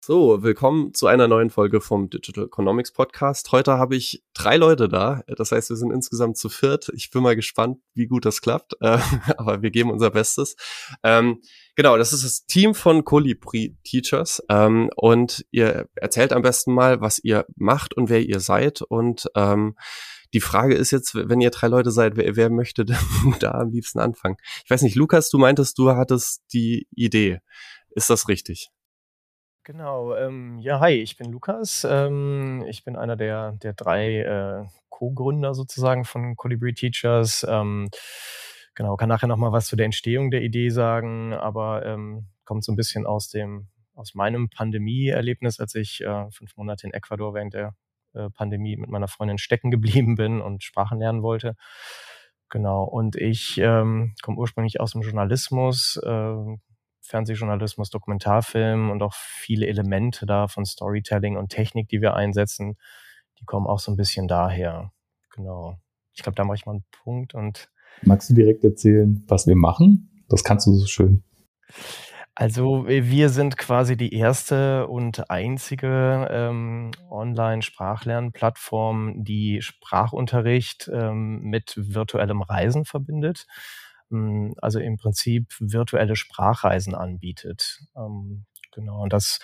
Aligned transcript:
So, 0.00 0.42
willkommen 0.42 0.94
zu 0.94 1.06
einer 1.06 1.28
neuen 1.28 1.50
Folge 1.50 1.80
vom 1.80 2.08
Digital 2.08 2.44
Economics 2.44 2.92
Podcast. 2.92 3.50
Heute 3.52 3.72
habe 3.78 3.96
ich 3.96 4.22
drei 4.32 4.56
Leute 4.56 4.88
da. 4.88 5.22
Das 5.26 5.52
heißt, 5.52 5.68
wir 5.68 5.76
sind 5.76 5.92
insgesamt 5.92 6.38
zu 6.38 6.48
viert. 6.48 6.88
Ich 6.94 7.10
bin 7.10 7.22
mal 7.22 7.36
gespannt, 7.36 7.78
wie 7.94 8.06
gut 8.06 8.24
das 8.24 8.40
klappt. 8.40 8.74
Äh, 8.80 9.00
aber 9.36 9.60
wir 9.60 9.70
geben 9.70 9.90
unser 9.90 10.10
Bestes. 10.10 10.54
Ähm, 11.02 11.42
genau, 11.74 11.98
das 11.98 12.12
ist 12.12 12.24
das 12.24 12.46
Team 12.46 12.74
von 12.74 13.04
Colibri 13.04 13.76
Teachers. 13.82 14.42
Ähm, 14.48 14.88
und 14.96 15.44
ihr 15.50 15.88
erzählt 15.96 16.32
am 16.32 16.42
besten 16.42 16.72
mal, 16.72 17.00
was 17.00 17.18
ihr 17.18 17.44
macht 17.56 17.94
und 17.94 18.08
wer 18.08 18.20
ihr 18.20 18.40
seid. 18.40 18.82
Und 18.82 19.28
ähm, 19.34 19.76
die 20.32 20.40
Frage 20.40 20.74
ist 20.74 20.92
jetzt, 20.92 21.16
wenn 21.16 21.40
ihr 21.40 21.50
drei 21.50 21.66
Leute 21.66 21.90
seid, 21.90 22.16
wer, 22.16 22.36
wer 22.36 22.50
möchte 22.50 22.86
da 23.40 23.50
am 23.50 23.72
liebsten 23.72 23.98
anfangen? 23.98 24.36
Ich 24.64 24.70
weiß 24.70 24.82
nicht, 24.82 24.94
Lukas, 24.94 25.28
du 25.28 25.38
meintest, 25.38 25.76
du 25.76 25.90
hattest 25.90 26.44
die 26.52 26.86
Idee. 26.94 27.40
Ist 27.90 28.10
das 28.10 28.28
richtig? 28.28 28.70
Genau, 29.68 30.16
ähm, 30.16 30.58
ja, 30.60 30.80
hi, 30.80 30.94
ich 30.94 31.18
bin 31.18 31.30
Lukas. 31.30 31.86
Ähm, 31.86 32.64
ich 32.68 32.84
bin 32.84 32.96
einer 32.96 33.16
der, 33.16 33.52
der 33.52 33.74
drei 33.74 34.20
äh, 34.20 34.64
Co-Gründer 34.88 35.52
sozusagen 35.52 36.06
von 36.06 36.36
Colibri 36.36 36.72
Teachers. 36.72 37.46
Ähm, 37.46 37.90
genau, 38.74 38.96
kann 38.96 39.10
nachher 39.10 39.26
nochmal 39.26 39.52
was 39.52 39.66
zu 39.66 39.76
der 39.76 39.84
Entstehung 39.84 40.30
der 40.30 40.40
Idee 40.40 40.70
sagen, 40.70 41.34
aber 41.34 41.84
ähm, 41.84 42.28
kommt 42.46 42.64
so 42.64 42.72
ein 42.72 42.76
bisschen 42.76 43.04
aus 43.04 43.28
dem, 43.28 43.68
aus 43.94 44.14
meinem 44.14 44.48
Pandemie-Erlebnis, 44.48 45.60
als 45.60 45.74
ich 45.74 46.00
äh, 46.00 46.30
fünf 46.30 46.56
Monate 46.56 46.86
in 46.86 46.94
Ecuador 46.94 47.34
während 47.34 47.52
der 47.52 47.74
äh, 48.14 48.30
Pandemie 48.30 48.78
mit 48.78 48.88
meiner 48.88 49.06
Freundin 49.06 49.36
stecken 49.36 49.70
geblieben 49.70 50.14
bin 50.14 50.40
und 50.40 50.64
Sprachen 50.64 50.98
lernen 50.98 51.22
wollte. 51.22 51.56
Genau, 52.48 52.84
und 52.84 53.16
ich 53.16 53.58
ähm, 53.58 54.14
komme 54.22 54.38
ursprünglich 54.38 54.80
aus 54.80 54.92
dem 54.92 55.02
Journalismus, 55.02 56.00
äh, 56.02 56.56
Fernsehjournalismus, 57.08 57.90
Dokumentarfilm 57.90 58.90
und 58.90 59.02
auch 59.02 59.14
viele 59.14 59.66
Elemente 59.66 60.26
da 60.26 60.46
von 60.46 60.64
Storytelling 60.64 61.36
und 61.36 61.48
Technik, 61.48 61.88
die 61.88 62.00
wir 62.00 62.14
einsetzen, 62.14 62.76
die 63.40 63.44
kommen 63.44 63.66
auch 63.66 63.80
so 63.80 63.90
ein 63.90 63.96
bisschen 63.96 64.28
daher. 64.28 64.92
Genau. 65.34 65.78
Ich 66.14 66.22
glaube, 66.22 66.36
da 66.36 66.44
mache 66.44 66.56
ich 66.56 66.66
mal 66.66 66.72
einen 66.72 66.84
Punkt 66.90 67.34
und. 67.34 67.70
Magst 68.02 68.28
du 68.30 68.34
direkt 68.34 68.64
erzählen, 68.64 69.24
was 69.26 69.46
wir 69.46 69.56
machen? 69.56 70.24
Das 70.28 70.44
kannst 70.44 70.66
du 70.66 70.72
so 70.72 70.86
schön. 70.86 71.24
Also 72.34 72.86
wir 72.86 73.30
sind 73.30 73.56
quasi 73.56 73.96
die 73.96 74.14
erste 74.14 74.86
und 74.86 75.28
einzige 75.28 76.28
ähm, 76.30 76.92
Online-Sprachlernplattform, 77.10 79.24
die 79.24 79.60
Sprachunterricht 79.60 80.88
ähm, 80.92 81.40
mit 81.40 81.74
virtuellem 81.76 82.42
Reisen 82.42 82.84
verbindet. 82.84 83.48
Hm, 84.10 84.54
also 84.60 84.78
im 84.78 84.96
Prinzip 84.96 85.54
virtuelle 85.60 86.16
Sprachreisen 86.16 86.94
anbietet. 86.94 87.80
Ähm, 87.96 88.46
genau, 88.72 89.02
und 89.02 89.12
das 89.12 89.40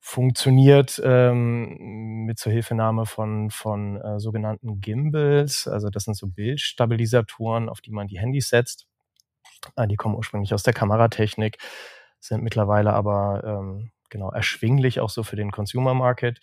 funktioniert 0.00 1.00
ähm, 1.04 2.24
mit 2.24 2.38
Zuhilfenahme 2.38 3.04
von, 3.04 3.50
von 3.50 3.96
äh, 4.00 4.20
sogenannten 4.20 4.80
Gimbals. 4.80 5.66
Also 5.68 5.90
das 5.90 6.04
sind 6.04 6.14
so 6.16 6.28
Bildstabilisatoren, 6.28 7.68
auf 7.68 7.80
die 7.80 7.90
man 7.90 8.06
die 8.06 8.18
Handys 8.18 8.48
setzt. 8.48 8.86
Äh, 9.76 9.88
die 9.88 9.96
kommen 9.96 10.14
ursprünglich 10.14 10.54
aus 10.54 10.62
der 10.62 10.74
Kameratechnik, 10.74 11.58
sind 12.20 12.42
mittlerweile 12.42 12.92
aber 12.92 13.42
ähm, 13.44 13.90
genau 14.08 14.30
erschwinglich 14.30 15.00
auch 15.00 15.10
so 15.10 15.22
für 15.22 15.36
den 15.36 15.50
Consumer 15.50 15.94
Market. 15.94 16.40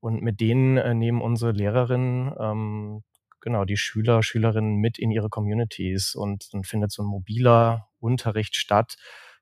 Und 0.00 0.22
mit 0.22 0.40
denen 0.40 0.76
äh, 0.76 0.94
nehmen 0.94 1.22
unsere 1.22 1.52
Lehrerinnen 1.52 2.34
ähm, 2.38 3.02
genau 3.46 3.64
die 3.64 3.76
Schüler, 3.76 4.24
Schülerinnen 4.24 4.74
mit 4.74 4.98
in 4.98 5.12
ihre 5.12 5.28
Communities 5.28 6.16
und 6.16 6.52
dann 6.52 6.64
findet 6.64 6.90
so 6.90 7.04
ein 7.04 7.06
mobiler 7.06 7.88
Unterricht 8.00 8.56
statt, 8.56 8.96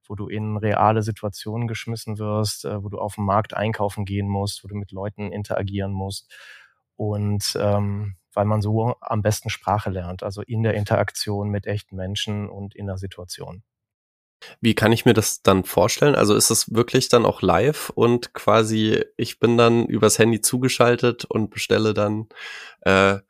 wo 0.07 0.15
du 0.15 0.29
in 0.29 0.59
reale 0.59 1.03
Situationen 1.03 1.67
geschmissen 1.67 2.19
wirst, 2.19 2.67
äh, 2.67 2.85
wo 2.85 2.91
du 2.91 2.99
auf 2.99 3.15
dem 3.15 3.25
Markt 3.25 3.55
einkaufen 3.55 4.05
gehen 4.05 4.29
musst, 4.29 4.63
wo 4.63 4.69
du 4.69 4.75
mit 4.75 4.93
Leuten 4.93 5.33
interagieren 5.33 5.91
musst 5.91 6.31
und 6.97 7.57
ähm, 7.59 8.17
weil 8.35 8.45
man 8.45 8.61
so 8.61 8.95
am 9.01 9.23
besten 9.23 9.49
Sprache 9.49 9.89
lernt, 9.89 10.23
also 10.23 10.43
in 10.43 10.63
der 10.63 10.75
Interaktion 10.75 11.49
mit 11.49 11.67
echten 11.67 11.97
Menschen 11.97 12.51
und 12.51 12.75
in 12.75 12.87
der 12.87 12.99
Situation. 12.99 13.63
Wie 14.61 14.75
kann 14.75 14.93
ich 14.93 15.07
mir 15.07 15.15
das 15.15 15.41
dann 15.41 15.65
vorstellen? 15.65 16.15
Also 16.15 16.35
ist 16.35 16.51
es 16.51 16.75
wirklich 16.75 17.09
dann 17.09 17.25
auch 17.25 17.41
live 17.41 17.89
und 17.89 18.35
quasi 18.35 19.03
ich 19.17 19.39
bin 19.39 19.57
dann 19.57 19.87
übers 19.87 20.19
Handy 20.19 20.43
zugeschaltet 20.43 21.25
und 21.25 21.49
bestelle 21.49 21.95
dann 21.95 22.29
äh, 22.83 23.21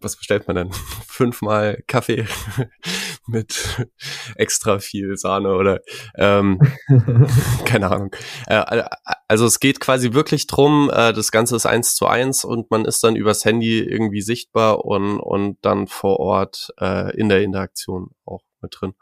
was 0.00 0.16
bestellt 0.16 0.46
man 0.46 0.56
denn? 0.56 0.72
Fünfmal 1.06 1.82
Kaffee 1.86 2.26
mit 3.26 3.86
extra 4.36 4.78
viel 4.78 5.16
Sahne 5.16 5.54
oder 5.54 5.80
ähm, 6.16 6.60
keine 7.64 7.90
Ahnung. 7.90 8.14
Äh, 8.46 8.84
also 9.26 9.46
es 9.46 9.60
geht 9.60 9.80
quasi 9.80 10.12
wirklich 10.12 10.46
drum, 10.46 10.90
äh, 10.92 11.12
das 11.12 11.32
Ganze 11.32 11.56
ist 11.56 11.66
eins 11.66 11.94
zu 11.94 12.06
eins 12.06 12.44
und 12.44 12.70
man 12.70 12.84
ist 12.84 13.02
dann 13.04 13.16
übers 13.16 13.44
Handy 13.44 13.80
irgendwie 13.80 14.22
sichtbar 14.22 14.84
und, 14.84 15.20
und 15.20 15.58
dann 15.62 15.86
vor 15.86 16.20
Ort 16.20 16.72
äh, 16.80 17.16
in 17.16 17.28
der 17.28 17.42
Interaktion 17.42 18.10
auch 18.24 18.42
mit 18.60 18.76
drin. 18.78 18.94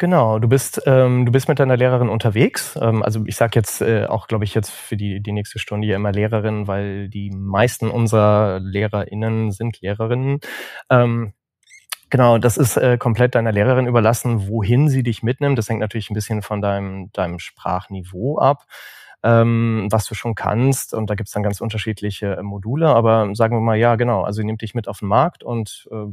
Genau, 0.00 0.38
du 0.38 0.48
bist, 0.48 0.80
ähm, 0.86 1.26
du 1.26 1.32
bist 1.32 1.46
mit 1.46 1.58
deiner 1.58 1.76
Lehrerin 1.76 2.08
unterwegs. 2.08 2.74
Ähm, 2.80 3.02
also 3.02 3.22
ich 3.26 3.36
sage 3.36 3.52
jetzt 3.56 3.82
äh, 3.82 4.06
auch, 4.06 4.28
glaube 4.28 4.44
ich, 4.44 4.54
jetzt 4.54 4.70
für 4.70 4.96
die, 4.96 5.20
die 5.22 5.32
nächste 5.32 5.58
Stunde 5.58 5.84
hier 5.86 5.96
immer 5.96 6.10
Lehrerin, 6.10 6.66
weil 6.66 7.10
die 7.10 7.30
meisten 7.30 7.90
unserer 7.90 8.60
LehrerInnen 8.60 9.50
sind 9.52 9.80
Lehrerinnen. 9.80 10.40
Ähm, 10.88 11.34
Genau, 12.10 12.38
das 12.38 12.56
ist 12.58 12.76
äh, 12.76 12.98
komplett 12.98 13.34
deiner 13.36 13.52
Lehrerin 13.52 13.86
überlassen, 13.86 14.48
wohin 14.48 14.88
sie 14.88 15.02
dich 15.02 15.22
mitnimmt. 15.22 15.58
Das 15.58 15.68
hängt 15.68 15.80
natürlich 15.80 16.10
ein 16.10 16.14
bisschen 16.14 16.42
von 16.42 16.60
deinem, 16.60 17.12
deinem 17.12 17.38
Sprachniveau 17.38 18.38
ab, 18.38 18.66
ähm, 19.22 19.86
was 19.90 20.06
du 20.06 20.14
schon 20.14 20.34
kannst. 20.34 20.94
Und 20.94 21.08
da 21.10 21.14
gibt's 21.14 21.32
dann 21.32 21.42
ganz 21.42 21.60
unterschiedliche 21.60 22.36
äh, 22.36 22.42
Module. 22.42 22.88
Aber 22.88 23.30
sagen 23.34 23.56
wir 23.56 23.60
mal, 23.60 23.76
ja, 23.78 23.96
genau, 23.96 24.22
also 24.24 24.38
sie 24.38 24.44
nimmt 24.44 24.62
dich 24.62 24.74
mit 24.74 24.88
auf 24.88 25.00
den 25.00 25.08
Markt 25.08 25.44
und 25.44 25.88
äh, 25.92 26.12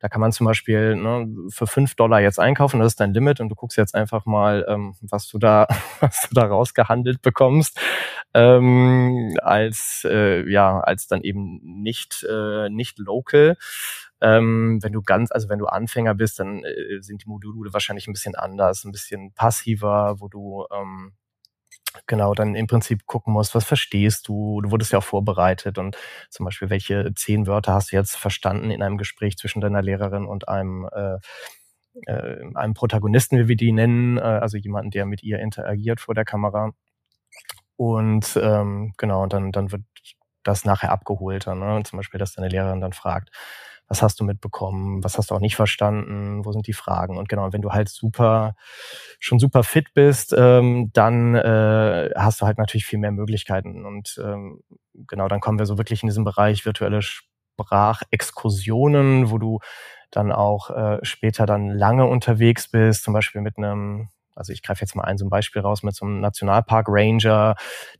da 0.00 0.08
kann 0.08 0.20
man 0.20 0.32
zum 0.32 0.46
Beispiel 0.46 0.96
ne, 0.96 1.28
für 1.50 1.66
fünf 1.66 1.94
Dollar 1.94 2.20
jetzt 2.20 2.38
einkaufen, 2.38 2.80
das 2.80 2.92
ist 2.92 3.00
dein 3.00 3.12
Limit 3.12 3.40
und 3.40 3.48
du 3.48 3.54
guckst 3.54 3.76
jetzt 3.76 3.94
einfach 3.94 4.26
mal, 4.26 4.64
ähm, 4.68 4.94
was 5.00 5.28
du 5.28 5.38
da, 5.38 5.66
was 6.00 6.28
du 6.28 6.34
da 6.34 6.46
rausgehandelt 6.46 7.22
bekommst, 7.22 7.78
ähm, 8.34 9.34
als 9.42 10.06
äh, 10.08 10.48
ja, 10.50 10.80
als 10.80 11.06
dann 11.08 11.22
eben 11.22 11.60
nicht 11.62 12.24
äh, 12.28 12.68
nicht 12.68 12.98
local. 12.98 13.56
Ähm, 14.20 14.80
wenn 14.82 14.92
du 14.92 15.02
ganz, 15.02 15.30
also 15.30 15.48
wenn 15.48 15.60
du 15.60 15.66
Anfänger 15.66 16.14
bist, 16.14 16.40
dann 16.40 16.64
äh, 16.64 17.00
sind 17.00 17.22
die 17.24 17.28
Module 17.28 17.72
wahrscheinlich 17.72 18.08
ein 18.08 18.12
bisschen 18.12 18.34
anders, 18.34 18.84
ein 18.84 18.90
bisschen 18.90 19.32
passiver, 19.32 20.16
wo 20.18 20.28
du 20.28 20.66
ähm, 20.74 21.12
genau 22.06 22.34
dann 22.34 22.54
im 22.54 22.66
Prinzip 22.66 23.06
gucken 23.06 23.32
musst, 23.32 23.54
was 23.54 23.64
verstehst 23.64 24.28
du? 24.28 24.60
Du 24.62 24.70
wurdest 24.70 24.92
ja 24.92 24.98
auch 24.98 25.04
vorbereitet 25.04 25.78
und 25.78 25.96
zum 26.30 26.44
Beispiel, 26.44 26.70
welche 26.70 27.12
zehn 27.14 27.46
Wörter 27.46 27.74
hast 27.74 27.92
du 27.92 27.96
jetzt 27.96 28.16
verstanden 28.16 28.70
in 28.70 28.82
einem 28.82 28.98
Gespräch 28.98 29.36
zwischen 29.36 29.60
deiner 29.60 29.82
Lehrerin 29.82 30.26
und 30.26 30.48
einem 30.48 30.88
äh, 30.92 31.18
äh, 32.06 32.44
einem 32.54 32.74
Protagonisten, 32.74 33.38
wie 33.38 33.48
wir 33.48 33.56
die 33.56 33.72
nennen, 33.72 34.18
äh, 34.18 34.20
also 34.20 34.56
jemanden, 34.56 34.90
der 34.90 35.06
mit 35.06 35.22
ihr 35.22 35.40
interagiert 35.40 36.00
vor 36.00 36.14
der 36.14 36.24
Kamera. 36.24 36.72
Und 37.76 38.38
ähm, 38.42 38.92
genau, 38.98 39.22
und 39.22 39.32
dann, 39.32 39.52
dann 39.52 39.72
wird 39.72 39.82
das 40.42 40.64
nachher 40.64 40.92
abgeholt. 40.92 41.46
Ne? 41.46 41.82
Zum 41.84 41.98
Beispiel, 41.98 42.18
dass 42.18 42.34
deine 42.34 42.48
Lehrerin 42.48 42.80
dann 42.80 42.92
fragt, 42.92 43.30
was 43.88 44.02
hast 44.02 44.20
du 44.20 44.24
mitbekommen, 44.24 45.02
was 45.02 45.16
hast 45.18 45.30
du 45.30 45.34
auch 45.34 45.40
nicht 45.40 45.56
verstanden, 45.56 46.44
wo 46.44 46.52
sind 46.52 46.66
die 46.66 46.74
Fragen? 46.74 47.16
Und 47.16 47.28
genau, 47.28 47.52
wenn 47.52 47.62
du 47.62 47.72
halt 47.72 47.88
super, 47.88 48.54
schon 49.18 49.38
super 49.38 49.62
fit 49.64 49.94
bist, 49.94 50.34
ähm, 50.36 50.90
dann 50.92 51.34
äh, 51.34 52.10
hast 52.14 52.40
du 52.40 52.46
halt 52.46 52.58
natürlich 52.58 52.86
viel 52.86 52.98
mehr 52.98 53.12
Möglichkeiten. 53.12 53.86
Und 53.86 54.20
ähm, 54.22 54.60
genau, 54.94 55.28
dann 55.28 55.40
kommen 55.40 55.58
wir 55.58 55.66
so 55.66 55.78
wirklich 55.78 56.02
in 56.02 56.08
diesen 56.08 56.24
Bereich 56.24 56.66
virtuelle 56.66 57.00
Sprachexkursionen, 57.02 59.30
wo 59.30 59.38
du 59.38 59.60
dann 60.10 60.32
auch 60.32 60.70
äh, 60.70 60.98
später 61.02 61.46
dann 61.46 61.70
lange 61.70 62.06
unterwegs 62.06 62.68
bist, 62.68 63.04
zum 63.04 63.14
Beispiel 63.14 63.40
mit 63.40 63.58
einem 63.58 64.08
also 64.38 64.52
ich 64.52 64.62
greife 64.62 64.80
jetzt 64.80 64.94
mal 64.94 65.04
ein 65.04 65.18
so 65.18 65.26
ein 65.26 65.30
Beispiel 65.30 65.62
raus 65.62 65.82
mit 65.82 65.94
so 65.94 66.06
einem 66.06 66.20
Nationalpark 66.20 66.86
Ranger, 66.88 67.56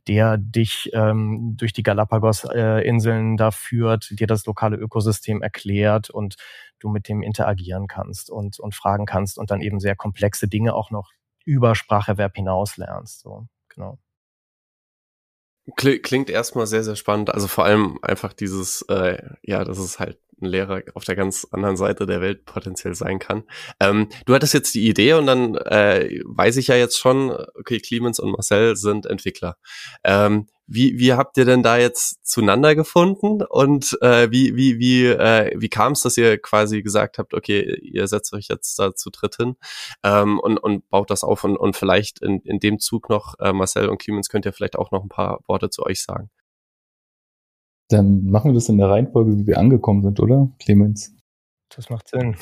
der 0.07 0.37
dich 0.37 0.89
ähm, 0.93 1.55
durch 1.57 1.73
die 1.73 1.83
Galapagos-Inseln 1.83 3.33
äh, 3.33 3.37
da 3.37 3.51
führt, 3.51 4.19
dir 4.19 4.27
das 4.27 4.45
lokale 4.45 4.77
Ökosystem 4.77 5.41
erklärt 5.41 6.09
und 6.09 6.35
du 6.79 6.89
mit 6.89 7.07
dem 7.09 7.21
interagieren 7.21 7.87
kannst 7.87 8.29
und, 8.29 8.59
und 8.59 8.73
fragen 8.73 9.05
kannst 9.05 9.37
und 9.37 9.51
dann 9.51 9.61
eben 9.61 9.79
sehr 9.79 9.95
komplexe 9.95 10.47
Dinge 10.47 10.73
auch 10.73 10.91
noch 10.91 11.11
über 11.45 11.75
Spracherwerb 11.75 12.35
hinaus 12.35 12.77
lernst. 12.77 13.21
So, 13.21 13.47
genau. 13.67 13.99
Klingt 15.75 16.29
erstmal 16.29 16.67
sehr, 16.67 16.83
sehr 16.83 16.95
spannend. 16.95 17.31
Also 17.33 17.47
vor 17.47 17.65
allem 17.65 17.99
einfach 18.01 18.33
dieses, 18.33 18.81
äh, 18.83 19.21
ja, 19.43 19.63
das 19.63 19.77
ist 19.77 19.99
halt 19.99 20.19
ein 20.41 20.45
Lehrer 20.45 20.81
auf 20.93 21.03
der 21.03 21.15
ganz 21.15 21.47
anderen 21.51 21.77
Seite 21.77 22.05
der 22.05 22.21
Welt 22.21 22.45
potenziell 22.45 22.95
sein 22.95 23.19
kann. 23.19 23.43
Ähm, 23.79 24.09
du 24.25 24.33
hattest 24.33 24.53
jetzt 24.53 24.73
die 24.75 24.87
Idee 24.87 25.13
und 25.13 25.25
dann 25.25 25.55
äh, 25.55 26.21
weiß 26.25 26.57
ich 26.57 26.67
ja 26.67 26.75
jetzt 26.75 26.97
schon, 26.97 27.31
okay, 27.55 27.79
Clemens 27.79 28.19
und 28.19 28.31
Marcel 28.31 28.75
sind 28.75 29.05
Entwickler. 29.05 29.57
Ähm, 30.03 30.47
wie, 30.71 30.99
wie 30.99 31.13
habt 31.13 31.35
ihr 31.37 31.45
denn 31.45 31.63
da 31.63 31.77
jetzt 31.77 32.25
zueinander 32.25 32.75
gefunden 32.75 33.41
und 33.41 33.97
äh, 34.01 34.29
wie, 34.29 34.55
wie, 34.55 34.77
wie, 34.77 35.07
äh, 35.07 35.51
wie 35.59 35.69
kam 35.69 35.93
es, 35.93 36.01
dass 36.01 36.15
ihr 36.15 36.37
quasi 36.37 36.83
gesagt 36.83 37.17
habt, 37.17 37.33
okay, 37.33 37.79
ihr 37.81 38.07
setzt 38.07 38.33
euch 38.33 38.47
jetzt 38.49 38.77
da 38.77 38.93
zu 38.93 39.09
dritt 39.09 39.35
hin 39.37 39.55
ähm, 40.03 40.39
und, 40.39 40.59
und 40.59 40.87
baut 40.89 41.09
das 41.09 41.23
auf 41.23 41.43
und, 41.43 41.57
und 41.57 41.75
vielleicht 41.75 42.21
in, 42.21 42.39
in 42.41 42.59
dem 42.59 42.79
Zug 42.79 43.09
noch, 43.09 43.33
äh, 43.39 43.51
Marcel 43.51 43.89
und 43.89 43.99
Clemens, 43.99 44.29
könnt 44.29 44.45
ihr 44.45 44.53
vielleicht 44.53 44.77
auch 44.77 44.91
noch 44.91 45.01
ein 45.01 45.09
paar 45.09 45.39
Worte 45.47 45.71
zu 45.71 45.83
euch 45.83 46.03
sagen. 46.03 46.29
Dann 47.89 48.25
machen 48.25 48.51
wir 48.51 48.53
das 48.55 48.69
in 48.69 48.77
der 48.77 48.89
Reihenfolge, 48.89 49.35
wie 49.37 49.47
wir 49.47 49.57
angekommen 49.57 50.03
sind, 50.03 50.19
oder, 50.19 50.49
Clemens? 50.59 51.15
Das 51.75 51.89
macht 51.89 52.07
Sinn. 52.07 52.35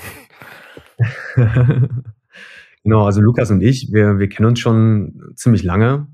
genau, 2.83 3.05
also 3.05 3.21
Lukas 3.21 3.49
und 3.51 3.61
ich, 3.61 3.91
wir, 3.91 4.19
wir 4.19 4.27
kennen 4.27 4.49
uns 4.49 4.59
schon 4.59 5.33
ziemlich 5.35 5.63
lange 5.63 6.07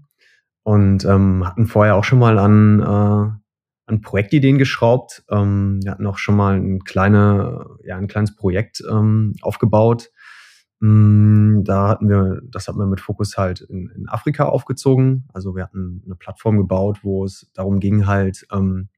und 0.64 1.04
ähm, 1.06 1.48
hatten 1.48 1.66
vorher 1.66 1.96
auch 1.96 2.04
schon 2.04 2.20
mal 2.20 2.38
an, 2.38 2.80
äh, 2.80 3.40
an 3.86 4.02
Projektideen 4.02 4.60
geschraubt. 4.60 5.24
Ähm, 5.30 5.80
wir 5.84 5.92
hatten 5.92 6.06
auch 6.06 6.20
schon 6.20 6.36
mal 6.36 6.56
ein, 6.56 6.84
kleine, 6.84 7.66
ja, 7.84 7.98
ein 7.98 8.08
kleines 8.08 8.36
Projekt 8.36 8.84
ähm, 8.90 9.34
aufgebaut. 9.42 10.12
Mm, 10.80 11.64
da 11.64 11.88
hatten 11.88 12.08
wir, 12.08 12.42
das 12.44 12.68
hatten 12.68 12.78
wir 12.78 12.86
mit 12.86 13.02
Fokus 13.02 13.38
halt 13.38 13.62
in, 13.62 13.90
in 13.96 14.08
Afrika 14.10 14.46
aufgezogen. 14.46 15.28
Also 15.34 15.56
wir 15.56 15.64
hatten 15.64 16.04
eine 16.06 16.16
Plattform 16.16 16.58
gebaut, 16.58 17.00
wo 17.04 17.26
es 17.26 17.50
darum 17.54 17.80
ging, 17.80 18.06
halt 18.06 18.46
ähm, 18.52 18.90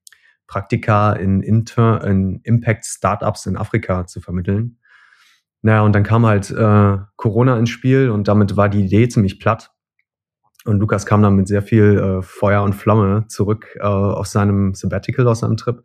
Praktika 0.48 1.14
in, 1.14 1.42
Inter 1.42 2.04
in 2.06 2.42
Impact 2.44 2.86
Startups 2.86 3.46
in 3.46 3.58
Afrika 3.58 4.06
zu 4.06 4.22
vermitteln. 4.22 4.78
Naja, 5.62 5.82
und 5.82 5.94
dann 5.94 6.04
kam 6.04 6.26
halt 6.26 6.52
äh, 6.52 6.98
Corona 7.16 7.58
ins 7.58 7.70
Spiel 7.70 8.10
und 8.10 8.28
damit 8.28 8.56
war 8.56 8.70
die 8.70 8.86
Idee 8.86 9.08
ziemlich 9.08 9.40
platt. 9.40 9.72
Und 10.66 10.80
Lukas 10.80 11.06
kam 11.06 11.22
dann 11.22 11.36
mit 11.36 11.48
sehr 11.48 11.62
viel 11.62 11.98
äh, 11.98 12.22
Feuer 12.22 12.64
und 12.64 12.74
Flamme 12.74 13.26
zurück 13.28 13.76
äh, 13.80 13.84
aus 13.84 14.32
seinem 14.32 14.74
Sabbatical, 14.74 15.28
aus 15.28 15.40
seinem 15.40 15.58
Trip 15.58 15.84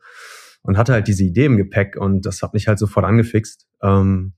und 0.63 0.77
hatte 0.77 0.93
halt 0.93 1.09
diese 1.09 1.25
Idee 1.25 1.47
im 1.47 1.57
Gepäck 1.57 1.97
und 1.97 2.27
das 2.27 2.43
hat 2.43 2.55
mich 2.55 2.69
halt 2.69 2.79
sofort 2.79 3.07
angefixt. 3.07 3.67
Ähm, 3.83 4.35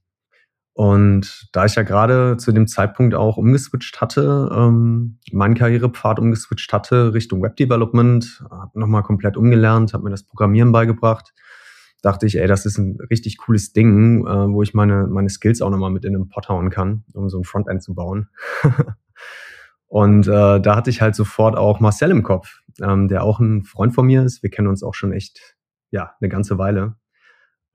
und 0.73 1.49
da 1.51 1.65
ich 1.65 1.75
ja 1.75 1.83
gerade 1.83 2.37
zu 2.37 2.51
dem 2.51 2.65
Zeitpunkt 2.65 3.13
auch 3.13 3.37
umgeswitcht 3.37 4.01
hatte, 4.01 4.49
ähm, 4.55 5.19
meinen 5.31 5.53
Karrierepfad 5.53 6.19
umgeswitcht 6.19 6.73
hatte 6.73 7.13
Richtung 7.13 7.43
Webdevelopment, 7.43 8.43
habe 8.49 8.79
nochmal 8.79 9.03
komplett 9.03 9.37
umgelernt, 9.37 9.93
habe 9.93 10.05
mir 10.05 10.09
das 10.09 10.23
Programmieren 10.23 10.71
beigebracht, 10.71 11.33
dachte 12.01 12.25
ich, 12.25 12.39
ey, 12.39 12.47
das 12.47 12.65
ist 12.65 12.79
ein 12.79 12.97
richtig 13.11 13.37
cooles 13.37 13.73
Ding, 13.73 14.25
äh, 14.25 14.51
wo 14.51 14.63
ich 14.63 14.73
meine, 14.73 15.05
meine 15.05 15.29
Skills 15.29 15.61
auch 15.61 15.69
nochmal 15.69 15.91
mit 15.91 16.05
in 16.05 16.13
den 16.13 16.27
Pot 16.27 16.49
hauen 16.49 16.71
kann, 16.71 17.03
um 17.13 17.29
so 17.29 17.37
ein 17.37 17.43
Frontend 17.43 17.83
zu 17.83 17.93
bauen. 17.93 18.29
Und 19.85 20.27
äh, 20.27 20.59
da 20.59 20.75
hatte 20.75 20.89
ich 20.89 21.01
halt 21.03 21.13
sofort 21.13 21.55
auch 21.55 21.79
Marcel 21.79 22.09
im 22.09 22.23
Kopf, 22.23 22.61
ähm, 22.81 23.07
der 23.07 23.23
auch 23.23 23.39
ein 23.39 23.61
Freund 23.61 23.93
von 23.93 24.07
mir 24.07 24.23
ist. 24.23 24.41
Wir 24.41 24.49
kennen 24.49 24.67
uns 24.67 24.81
auch 24.81 24.95
schon 24.95 25.13
echt, 25.13 25.55
ja, 25.91 26.15
eine 26.19 26.29
ganze 26.29 26.57
Weile. 26.57 26.95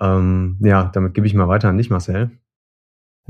Ähm, 0.00 0.58
ja, 0.60 0.90
damit 0.92 1.14
gebe 1.14 1.28
ich 1.28 1.34
mal 1.34 1.46
weiter 1.46 1.68
an 1.68 1.78
dich, 1.78 1.90
Marcel. 1.90 2.32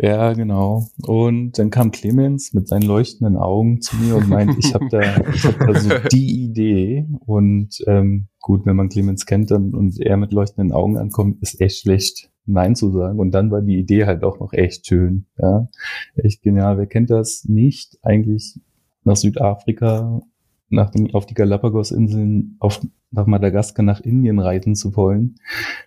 Ja, 0.00 0.32
genau. 0.32 0.86
Und 1.02 1.58
dann 1.58 1.70
kam 1.70 1.90
Clemens 1.90 2.52
mit 2.54 2.68
seinen 2.68 2.82
leuchtenden 2.82 3.36
Augen 3.36 3.80
zu 3.80 3.96
mir 3.96 4.14
und 4.14 4.28
meint, 4.28 4.56
ich 4.56 4.72
habe 4.72 4.86
da, 4.90 5.00
ich 5.34 5.44
hab 5.44 5.58
da 5.58 5.74
so 5.74 5.90
die 6.12 6.44
Idee. 6.44 7.06
Und 7.26 7.82
ähm, 7.88 8.28
gut, 8.40 8.64
wenn 8.64 8.76
man 8.76 8.90
Clemens 8.90 9.26
kennt 9.26 9.50
dann, 9.50 9.74
und 9.74 10.00
er 10.00 10.16
mit 10.16 10.32
leuchtenden 10.32 10.72
Augen 10.72 10.96
ankommt, 10.96 11.42
ist 11.42 11.60
echt 11.60 11.80
schlecht, 11.80 12.30
Nein 12.46 12.76
zu 12.76 12.92
sagen. 12.92 13.18
Und 13.18 13.32
dann 13.32 13.50
war 13.50 13.60
die 13.60 13.76
Idee 13.76 14.06
halt 14.06 14.22
auch 14.22 14.38
noch 14.38 14.52
echt 14.52 14.86
schön. 14.86 15.26
Ja, 15.36 15.68
echt 16.14 16.42
genial. 16.42 16.78
Wer 16.78 16.86
kennt 16.86 17.10
das 17.10 17.44
nicht? 17.46 17.98
Eigentlich 18.02 18.60
nach 19.02 19.16
Südafrika, 19.16 20.20
nach 20.68 20.90
dem, 20.90 21.12
auf 21.12 21.26
die 21.26 21.34
Galapagos-Inseln, 21.34 22.56
auf, 22.60 22.80
nach 23.10 23.26
Madagaskar, 23.26 23.84
nach 23.84 24.00
Indien 24.00 24.38
reisen 24.38 24.76
zu 24.76 24.94
wollen, 24.94 25.36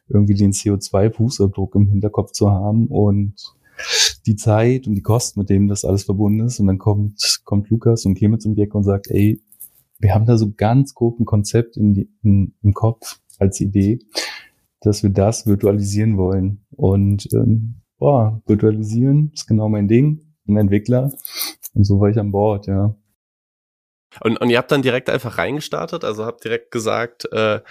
irgendwie 0.10 0.34
den 0.34 0.52
CO2-Fußabdruck 0.52 1.76
im 1.76 1.88
Hinterkopf 1.88 2.32
zu 2.32 2.52
haben 2.52 2.88
und 2.88 3.36
die 4.26 4.36
Zeit 4.36 4.88
und 4.88 4.96
die 4.96 5.02
Kosten, 5.02 5.40
mit 5.40 5.50
dem 5.50 5.68
das 5.68 5.86
alles 5.86 6.04
verbunden 6.04 6.46
ist. 6.46 6.60
Und 6.60 6.68
dann 6.68 6.78
kommt, 6.78 7.42
kommt 7.44 7.70
Lukas 7.70 8.06
und 8.06 8.16
Clemens 8.16 8.46
um 8.46 8.56
die 8.56 8.68
und 8.70 8.84
sagt, 8.84 9.10
ey, 9.10 9.42
wir 10.00 10.14
haben 10.14 10.26
da 10.26 10.38
so 10.38 10.52
ganz 10.52 10.94
grob 10.94 11.20
ein 11.20 11.26
Konzept 11.26 11.78
in 11.78 11.94
die, 11.94 12.10
in, 12.24 12.54
im 12.64 12.74
Kopf 12.74 13.20
als 13.38 13.60
Idee, 13.62 14.00
dass 14.82 15.04
wir 15.04 15.12
das 15.12 15.46
virtualisieren 15.46 16.18
wollen. 16.18 16.66
Und 16.72 17.28
ähm, 17.34 17.82
boah, 17.98 18.42
virtualisieren 18.46 19.32
ist 19.34 19.48
genau 19.48 19.70
mein 19.70 19.88
Ding. 19.88 20.22
Bin 20.46 20.58
Entwickler 20.58 21.12
und 21.74 21.84
so 21.84 22.00
war 22.00 22.10
ich 22.10 22.18
an 22.18 22.32
Bord, 22.32 22.68
ja. 22.68 22.96
Und, 24.20 24.40
und 24.42 24.50
ihr 24.50 24.58
habt 24.58 24.72
dann 24.72 24.82
direkt 24.82 25.10
einfach 25.10 25.38
reingestartet, 25.38 26.04
also 26.04 26.26
habt 26.26 26.44
direkt 26.44 26.72
gesagt, 26.72 27.32
äh, 27.32 27.62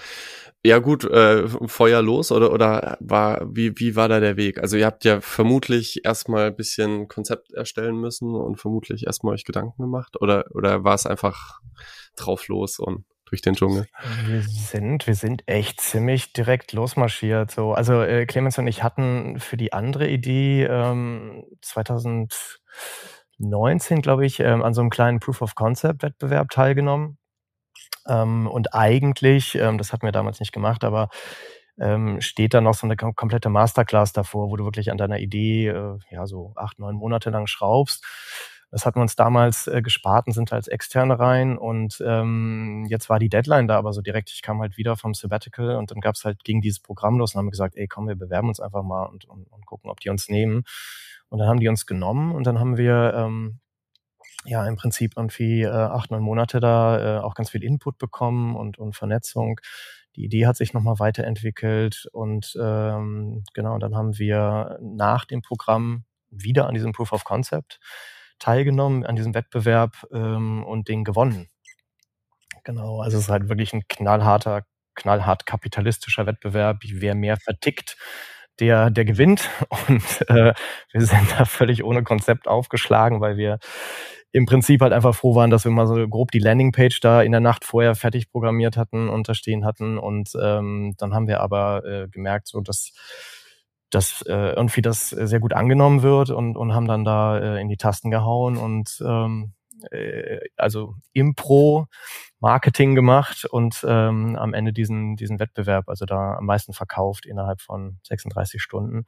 ja 0.63 0.79
gut, 0.79 1.05
äh, 1.05 1.49
Feuer 1.67 2.03
los 2.03 2.31
oder 2.33 2.53
oder 2.53 2.99
war 3.01 3.41
wie 3.51 3.79
wie 3.79 3.97
war 3.97 4.09
da 4.09 4.21
der 4.21 4.37
Weg? 4.37 4.59
Also 4.59 4.77
ihr 4.77 4.87
habt 4.87 5.05
ja 5.05 5.21
vermutlich 5.21 6.05
erstmal 6.05 6.49
ein 6.49 6.57
bisschen 6.57 7.09
Konzept 7.09 7.53
erstellen 7.53 7.97
müssen 7.97 8.35
und 8.35 8.57
vermutlich 8.57 9.07
erstmal 9.07 9.35
euch 9.35 9.45
Gedanken 9.45 9.83
gemacht 9.83 10.21
oder 10.21 10.45
oder 10.55 10.85
war 10.85 10.95
es 10.95 11.07
einfach 11.07 11.61
drauf 12.17 12.49
los 12.49 12.79
und 12.79 13.05
durch 13.25 13.41
den 13.41 13.55
Dschungel? 13.55 13.87
Wir 14.27 14.43
sind 14.43 15.07
wir 15.07 15.15
sind 15.15 15.45
echt 15.47 15.81
ziemlich 15.81 16.35
direkt 16.35 16.73
losmarschiert 16.73 17.51
so. 17.51 17.73
Also 17.73 18.03
äh, 18.03 18.27
Clemens 18.27 18.59
und 18.59 18.67
ich 18.67 18.83
hatten 18.83 19.41
für 19.41 19.57
die 19.57 19.73
andere 19.73 20.09
Idee 20.09 20.65
ähm, 20.65 21.45
2000 21.63 22.61
19, 23.41 24.03
glaube 24.03 24.27
ich, 24.27 24.41
ähm, 24.41 24.63
an 24.63 24.75
so 24.75 24.81
einem 24.81 24.91
kleinen 24.91 25.21
Proof-of-Concept-Wettbewerb 25.21 26.51
teilgenommen. 26.51 27.19
Ähm, 28.07 28.47
und 28.47 28.75
eigentlich, 28.75 29.55
ähm, 29.55 29.79
das 29.79 29.93
hatten 29.93 30.07
wir 30.07 30.13
damals 30.13 30.41
nicht 30.41 30.53
gemacht, 30.53 30.85
aber 30.85 31.09
ähm, 31.79 32.21
steht 32.21 32.55
da 32.55 32.61
noch 32.61 32.75
so 32.75 32.87
eine 32.87 32.97
komplette 32.97 33.49
Masterclass 33.49 34.13
davor, 34.13 34.51
wo 34.51 34.57
du 34.57 34.65
wirklich 34.65 34.91
an 34.91 34.99
deiner 34.99 35.19
Idee 35.19 35.69
äh, 35.69 35.99
ja 36.11 36.27
so 36.27 36.53
acht, 36.57 36.79
neun 36.79 36.97
Monate 36.97 37.31
lang 37.31 37.47
schraubst. 37.47 38.05
Das 38.71 38.87
hatten 38.87 38.99
wir 38.99 39.03
uns 39.03 39.17
damals 39.17 39.67
äh, 39.67 39.83
gespart 39.83 40.27
und 40.29 40.33
sind 40.33 40.53
als 40.53 40.69
Externe 40.69 41.19
rein. 41.19 41.59
Und 41.59 42.03
ähm, 42.07 42.87
jetzt 42.89 43.09
war 43.09 43.19
die 43.19 43.29
Deadline 43.29 43.67
da, 43.67 43.77
aber 43.79 43.93
so 43.93 44.01
direkt, 44.01 44.31
ich 44.31 44.43
kam 44.43 44.61
halt 44.61 44.77
wieder 44.77 44.97
vom 44.97 45.15
Sabbatical 45.15 45.77
und 45.77 45.91
dann 45.91 46.01
gab's 46.01 46.25
halt 46.25 46.45
gegen 46.45 46.61
dieses 46.61 46.79
Programm 46.81 47.19
los 47.19 47.35
und 47.35 47.39
haben 47.39 47.51
gesagt, 47.51 47.77
ey, 47.77 47.89
komm, 47.89 48.07
wir 48.07 48.15
bewerben 48.15 48.49
uns 48.49 48.61
einfach 48.61 48.83
mal 48.85 49.07
und, 49.07 49.25
und, 49.25 49.51
und 49.51 49.67
gucken, 49.67 49.91
ob 49.91 50.01
die 50.01 50.11
uns 50.11 50.29
nehmen. 50.29 50.65
Und 51.31 51.39
dann 51.39 51.49
haben 51.49 51.61
die 51.61 51.69
uns 51.69 51.87
genommen 51.87 52.33
und 52.33 52.47
dann 52.47 52.59
haben 52.59 52.77
wir 52.77 53.15
ähm, 53.17 53.61
ja 54.45 54.67
im 54.67 54.77
Prinzip 54.77 55.15
irgendwie 55.17 55.63
äh, 55.63 55.69
acht, 55.69 56.11
neun 56.11 56.23
Monate 56.23 56.61
da 56.61 57.19
äh, 57.19 57.21
auch 57.21 57.35
ganz 57.35 57.51
viel 57.51 57.65
Input 57.65 57.99
bekommen 57.99 58.57
und, 58.57 58.79
und 58.79 58.95
Vernetzung. 58.95 59.61
Die 60.17 60.25
Idee 60.25 60.47
hat 60.47 60.57
sich 60.57 60.73
nochmal 60.75 60.99
weiterentwickelt 60.99 62.09
und 62.13 62.57
ähm, 62.61 63.45
genau, 63.55 63.79
dann 63.79 63.95
haben 63.95 64.19
wir 64.19 64.79
nach 64.83 65.25
dem 65.25 65.41
Programm 65.41 66.05
wieder 66.31 66.67
an 66.67 66.75
diesem 66.75 66.93
Proof 66.93 67.13
of 67.13 67.25
Concept 67.25 67.79
teilgenommen, 68.41 69.07
an 69.07 69.17
diesem 69.17 69.35
Wettbewerb 69.35 70.07
ähm, 70.13 70.65
und 70.65 70.89
den 70.89 71.05
gewonnen. 71.05 71.49
Genau, 72.65 73.01
also 73.01 73.19
es 73.19 73.25
ist 73.25 73.31
halt 73.31 73.49
wirklich 73.49 73.73
ein 73.73 73.83
knallharter, 73.89 74.65
knallhart 74.95 75.47
kapitalistischer 75.47 76.27
Wettbewerb. 76.27 76.79
Wer 76.83 77.15
mehr 77.15 77.37
vertickt, 77.37 77.97
der, 78.61 78.91
der 78.91 79.05
gewinnt. 79.05 79.49
Und 79.89 80.29
äh, 80.29 80.53
wir 80.93 81.01
sind 81.01 81.35
da 81.39 81.45
völlig 81.45 81.85
ohne 81.85 82.03
Konzept 82.03 82.49
aufgeschlagen, 82.49 83.21
weil 83.21 83.37
wir 83.37 83.59
im 84.33 84.47
Prinzip 84.47 84.81
halt 84.81 84.93
einfach 84.93 85.15
froh 85.15 85.35
waren, 85.35 85.51
dass 85.51 85.65
wir 85.65 85.73
mal 85.73 85.87
so 85.87 86.07
grob 86.09 86.31
die 86.31 86.39
Landingpage 86.39 87.01
da 87.01 87.21
in 87.23 87.33
der 87.33 87.41
Nacht 87.41 87.65
vorher 87.65 87.95
fertig 87.97 88.31
programmiert 88.31 88.77
hatten, 88.77 89.09
unterstehen 89.09 89.65
hatten. 89.65 89.99
Und 89.99 90.31
ähm, 90.41 90.95
dann 90.99 91.15
haben 91.15 91.27
wir 91.27 91.41
aber 91.41 91.85
äh, 91.85 92.09
gemerkt, 92.09 92.49
so 92.49 92.61
dass 92.61 92.93
dass 93.91 94.23
äh, 94.23 94.53
irgendwie 94.53 94.83
das 94.83 95.09
sehr 95.09 95.41
gut 95.41 95.53
angenommen 95.53 96.03
wird 96.03 96.31
und, 96.31 96.57
und 96.57 96.73
haben 96.75 96.87
dann 96.87 97.05
da 97.05 97.39
äh, 97.39 97.61
in 97.61 97.69
die 97.69 97.77
Tasten 97.77 98.13
gehauen 98.13 98.57
und 98.57 99.03
ähm, 99.05 99.53
äh, 99.91 100.41
also 100.57 100.95
Impro 101.13 101.87
Marketing 102.41 102.95
gemacht 102.95 103.45
und 103.45 103.85
ähm, 103.87 104.37
am 104.37 104.55
Ende 104.55 104.73
diesen, 104.73 105.17
diesen 105.17 105.39
Wettbewerb, 105.39 105.89
also 105.89 106.07
da 106.07 106.35
am 106.35 106.47
meisten 106.47 106.73
verkauft 106.73 107.27
innerhalb 107.27 107.61
von 107.61 107.99
36 108.05 108.63
Stunden. 108.63 109.05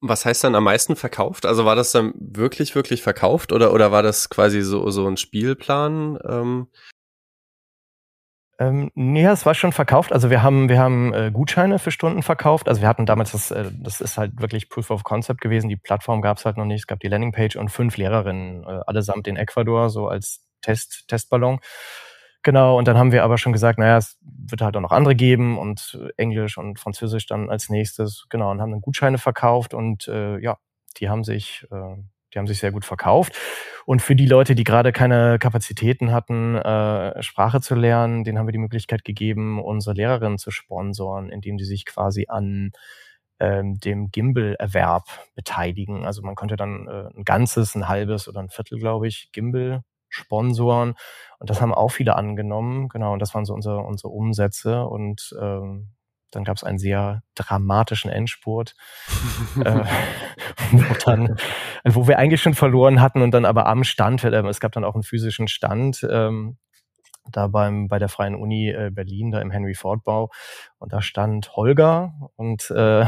Was 0.00 0.24
heißt 0.26 0.44
dann 0.44 0.54
am 0.54 0.64
meisten 0.64 0.94
verkauft? 0.94 1.46
Also 1.46 1.64
war 1.64 1.74
das 1.74 1.92
dann 1.92 2.12
wirklich, 2.16 2.74
wirklich 2.74 3.02
verkauft 3.02 3.52
oder, 3.52 3.72
oder 3.72 3.92
war 3.92 4.02
das 4.02 4.28
quasi 4.28 4.60
so, 4.60 4.90
so 4.90 5.06
ein 5.06 5.16
Spielplan? 5.16 6.18
Ähm? 6.28 6.68
Ähm, 8.58 8.90
nee, 8.94 9.24
es 9.26 9.44
war 9.44 9.54
schon 9.54 9.72
verkauft. 9.72 10.12
Also 10.12 10.30
wir 10.30 10.42
haben, 10.42 10.68
wir 10.70 10.78
haben 10.78 11.12
äh, 11.12 11.30
Gutscheine 11.30 11.78
für 11.78 11.90
Stunden 11.90 12.22
verkauft. 12.22 12.68
Also 12.68 12.80
wir 12.80 12.88
hatten 12.88 13.04
damals 13.04 13.32
das, 13.32 13.50
äh, 13.50 13.70
das 13.72 14.00
ist 14.00 14.16
halt 14.16 14.40
wirklich 14.40 14.70
Proof 14.70 14.90
of 14.90 15.04
Concept 15.04 15.42
gewesen. 15.42 15.68
Die 15.68 15.76
Plattform 15.76 16.22
gab 16.22 16.38
es 16.38 16.46
halt 16.46 16.56
noch 16.56 16.64
nicht. 16.64 16.80
Es 16.80 16.86
gab 16.86 17.00
die 17.00 17.08
Landingpage 17.08 17.56
und 17.56 17.68
fünf 17.70 17.98
Lehrerinnen, 17.98 18.64
äh, 18.64 18.80
allesamt 18.86 19.28
in 19.28 19.36
Ecuador, 19.36 19.90
so 19.90 20.08
als 20.08 20.46
Test, 20.62 21.04
Testballon. 21.08 21.60
Genau, 22.42 22.78
und 22.78 22.86
dann 22.88 22.96
haben 22.96 23.12
wir 23.12 23.24
aber 23.24 23.38
schon 23.38 23.52
gesagt, 23.52 23.78
naja, 23.78 23.98
es 23.98 24.18
wird 24.22 24.62
halt 24.62 24.76
auch 24.76 24.80
noch 24.80 24.92
andere 24.92 25.16
geben 25.16 25.58
und 25.58 25.98
Englisch 26.16 26.58
und 26.58 26.78
Französisch 26.78 27.26
dann 27.26 27.50
als 27.50 27.68
nächstes. 27.68 28.26
Genau, 28.30 28.52
und 28.52 28.60
haben 28.60 28.70
dann 28.70 28.80
Gutscheine 28.80 29.18
verkauft 29.18 29.74
und 29.74 30.06
äh, 30.08 30.38
ja, 30.38 30.56
die 30.98 31.08
haben 31.08 31.24
sich, 31.24 31.66
äh, 31.72 31.96
die 32.36 32.38
haben 32.38 32.46
sich 32.46 32.60
sehr 32.60 32.70
gut 32.70 32.84
verkauft. 32.84 33.34
Und 33.86 34.02
für 34.02 34.14
die 34.14 34.26
Leute, 34.26 34.54
die 34.54 34.64
gerade 34.64 34.92
keine 34.92 35.38
Kapazitäten 35.38 36.12
hatten, 36.12 36.56
äh, 36.56 37.22
Sprache 37.22 37.60
zu 37.60 37.74
lernen, 37.74 38.24
denen 38.24 38.38
haben 38.38 38.46
wir 38.46 38.52
die 38.52 38.58
Möglichkeit 38.58 39.04
gegeben, 39.04 39.62
unsere 39.62 39.94
Lehrerinnen 39.94 40.38
zu 40.38 40.50
sponsoren, 40.50 41.30
indem 41.30 41.56
die 41.56 41.64
sich 41.64 41.86
quasi 41.86 42.26
an 42.28 42.72
ähm, 43.40 43.78
dem 43.78 44.10
Gimbal-Erwerb 44.10 45.04
beteiligen. 45.34 46.04
Also 46.04 46.22
man 46.22 46.34
konnte 46.34 46.56
dann 46.56 46.86
äh, 46.88 47.16
ein 47.16 47.24
ganzes, 47.24 47.74
ein 47.74 47.88
halbes 47.88 48.28
oder 48.28 48.40
ein 48.40 48.50
Viertel, 48.50 48.78
glaube 48.78 49.08
ich, 49.08 49.30
Gimbal 49.32 49.82
sponsoren. 50.08 50.94
Und 51.38 51.50
das 51.50 51.60
haben 51.60 51.74
auch 51.74 51.90
viele 51.90 52.16
angenommen. 52.16 52.88
Genau, 52.88 53.12
und 53.12 53.20
das 53.20 53.34
waren 53.34 53.44
so 53.44 53.54
unsere, 53.54 53.80
unsere 53.80 54.08
Umsätze. 54.08 54.84
Und 54.84 55.34
ähm, 55.40 55.96
dann 56.30 56.44
gab 56.44 56.56
es 56.56 56.64
einen 56.64 56.78
sehr 56.78 57.22
dramatischen 57.34 58.10
Endspurt, 58.10 58.74
äh, 59.64 59.84
wo, 60.72 60.94
dann, 61.04 61.36
wo 61.94 62.08
wir 62.08 62.18
eigentlich 62.18 62.42
schon 62.42 62.54
verloren 62.54 63.00
hatten 63.00 63.22
und 63.22 63.32
dann 63.32 63.44
aber 63.44 63.66
am 63.66 63.84
Stand, 63.84 64.24
äh, 64.24 64.48
es 64.48 64.60
gab 64.60 64.72
dann 64.72 64.84
auch 64.84 64.94
einen 64.94 65.04
physischen 65.04 65.48
Stand, 65.48 66.06
ähm, 66.10 66.56
da 67.30 67.48
beim, 67.48 67.88
bei 67.88 67.98
der 67.98 68.08
Freien 68.08 68.34
Uni 68.34 68.70
äh, 68.70 68.90
Berlin, 68.92 69.30
da 69.30 69.40
im 69.40 69.50
Henry 69.50 69.74
Ford 69.74 70.04
Bau. 70.04 70.30
Und 70.78 70.92
da 70.92 71.02
stand 71.02 71.56
Holger 71.56 72.14
und 72.36 72.70
äh, 72.70 73.06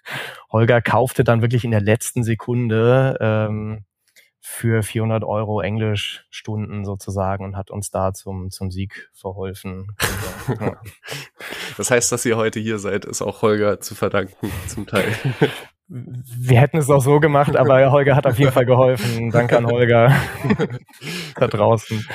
Holger 0.52 0.82
kaufte 0.82 1.24
dann 1.24 1.42
wirklich 1.42 1.64
in 1.64 1.70
der 1.70 1.80
letzten 1.80 2.24
Sekunde 2.24 3.16
ähm, 3.20 3.84
für 4.40 4.82
400 4.82 5.22
Euro 5.22 5.60
Englischstunden 5.60 6.84
sozusagen 6.84 7.44
und 7.44 7.56
hat 7.56 7.70
uns 7.70 7.90
da 7.90 8.12
zum, 8.12 8.50
zum 8.50 8.70
Sieg 8.70 9.10
verholfen. 9.12 9.96
Das 11.76 11.90
heißt, 11.90 12.12
dass 12.12 12.26
ihr 12.26 12.36
heute 12.36 12.60
hier 12.60 12.78
seid, 12.78 13.06
ist 13.06 13.22
auch 13.22 13.40
Holger 13.40 13.80
zu 13.80 13.94
verdanken, 13.94 14.50
zum 14.66 14.86
Teil. 14.86 15.14
Wir 15.92 16.60
hätten 16.60 16.78
es 16.78 16.88
auch 16.88 17.02
so 17.02 17.18
gemacht, 17.18 17.56
aber 17.56 17.90
Holger 17.90 18.14
hat 18.14 18.24
auf 18.24 18.38
jeden 18.38 18.52
Fall 18.52 18.64
geholfen. 18.64 19.30
Danke 19.30 19.58
an 19.58 19.66
Holger 19.66 20.14
da 21.34 21.48
draußen. 21.48 22.06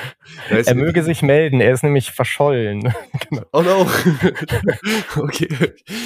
Er 0.48 0.74
möge 0.74 1.02
sich 1.02 1.20
melden, 1.20 1.60
er 1.60 1.72
ist 1.72 1.82
nämlich 1.82 2.10
verschollen. 2.12 2.94
Genau. 3.28 3.42
Oh 3.52 3.62
no. 3.62 3.86
okay. 5.16 5.48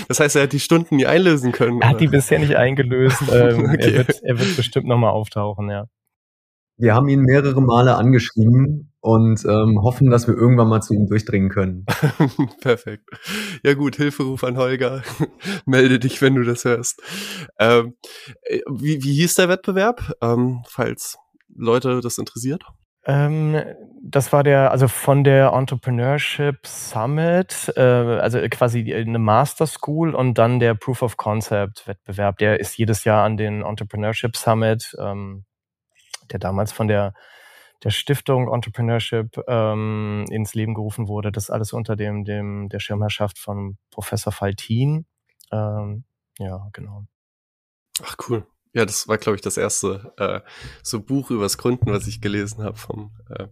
Das 0.08 0.20
heißt, 0.20 0.36
er 0.36 0.44
hat 0.44 0.52
die 0.52 0.60
Stunden 0.60 0.96
nie 0.96 1.06
einlösen 1.06 1.52
können. 1.52 1.82
Er 1.82 1.90
hat 1.90 2.00
die 2.00 2.06
bisher 2.06 2.38
nicht 2.38 2.56
eingelöst. 2.56 3.22
Ähm, 3.32 3.68
okay. 3.68 3.76
er, 3.78 3.92
wird, 3.98 4.22
er 4.22 4.38
wird 4.38 4.56
bestimmt 4.56 4.86
nochmal 4.86 5.10
auftauchen, 5.10 5.68
ja. 5.68 5.84
Wir 6.78 6.94
haben 6.94 7.08
ihn 7.08 7.20
mehrere 7.20 7.60
Male 7.60 7.96
angeschrieben 7.96 8.89
und 9.00 9.44
ähm, 9.44 9.80
hoffen, 9.82 10.10
dass 10.10 10.26
wir 10.26 10.34
irgendwann 10.34 10.68
mal 10.68 10.82
zu 10.82 10.94
ihm 10.94 11.06
durchdringen 11.06 11.48
können. 11.48 11.86
Perfekt. 12.60 13.08
Ja 13.64 13.74
gut, 13.74 13.96
Hilferuf 13.96 14.44
an 14.44 14.56
Holger. 14.56 15.02
Melde 15.66 15.98
dich, 15.98 16.20
wenn 16.20 16.34
du 16.34 16.42
das 16.42 16.64
hörst. 16.64 17.02
Ähm, 17.58 17.94
äh, 18.42 18.60
wie, 18.70 19.02
wie 19.02 19.14
hieß 19.14 19.34
der 19.34 19.48
Wettbewerb, 19.48 20.12
ähm, 20.20 20.62
falls 20.66 21.18
Leute 21.48 22.00
das 22.00 22.18
interessiert? 22.18 22.62
Ähm, 23.06 23.56
das 24.02 24.32
war 24.32 24.42
der, 24.42 24.70
also 24.70 24.86
von 24.86 25.24
der 25.24 25.52
Entrepreneurship 25.54 26.66
Summit, 26.66 27.72
äh, 27.76 27.80
also 27.80 28.38
quasi 28.50 28.92
eine 28.92 29.18
Master 29.18 29.66
School 29.66 30.14
und 30.14 30.36
dann 30.36 30.60
der 30.60 30.74
Proof 30.74 31.00
of 31.02 31.16
Concept 31.16 31.86
Wettbewerb. 31.86 32.36
Der 32.38 32.60
ist 32.60 32.76
jedes 32.76 33.04
Jahr 33.04 33.24
an 33.24 33.38
den 33.38 33.62
Entrepreneurship 33.62 34.36
Summit 34.36 34.94
ähm, 35.00 35.44
der 36.30 36.38
damals 36.38 36.72
von 36.72 36.88
der, 36.88 37.14
der 37.82 37.90
Stiftung 37.90 38.52
Entrepreneurship 38.52 39.42
ähm, 39.48 40.26
ins 40.30 40.54
Leben 40.54 40.74
gerufen 40.74 41.08
wurde. 41.08 41.32
Das 41.32 41.50
alles 41.50 41.72
unter 41.72 41.96
dem, 41.96 42.24
dem 42.24 42.68
der 42.68 42.78
Schirmherrschaft 42.78 43.38
von 43.38 43.78
Professor 43.90 44.32
Faltin. 44.32 45.06
Ähm, 45.50 46.04
ja, 46.38 46.68
genau. 46.72 47.06
Ach 48.02 48.16
cool. 48.28 48.46
Ja, 48.72 48.84
das 48.86 49.08
war, 49.08 49.18
glaube 49.18 49.36
ich, 49.36 49.42
das 49.42 49.56
erste 49.56 50.12
äh, 50.16 50.40
so 50.82 51.00
Buch 51.00 51.30
übers 51.30 51.58
Gründen, 51.58 51.90
was 51.90 52.06
ich 52.06 52.20
gelesen 52.20 52.62
habe 52.62 52.76
vom 52.76 53.10
äh, 53.28 53.48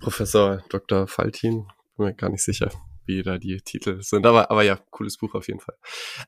Professor 0.00 0.62
Dr. 0.68 1.06
Faltin. 1.06 1.68
Bin 1.96 2.06
mir 2.06 2.14
gar 2.14 2.30
nicht 2.30 2.42
sicher, 2.42 2.70
wie 3.18 3.22
da 3.22 3.38
die 3.38 3.60
Titel 3.60 4.02
sind. 4.02 4.26
Aber, 4.26 4.50
aber 4.50 4.62
ja, 4.62 4.78
cooles 4.90 5.16
Buch 5.16 5.34
auf 5.34 5.48
jeden 5.48 5.60
Fall. 5.60 5.76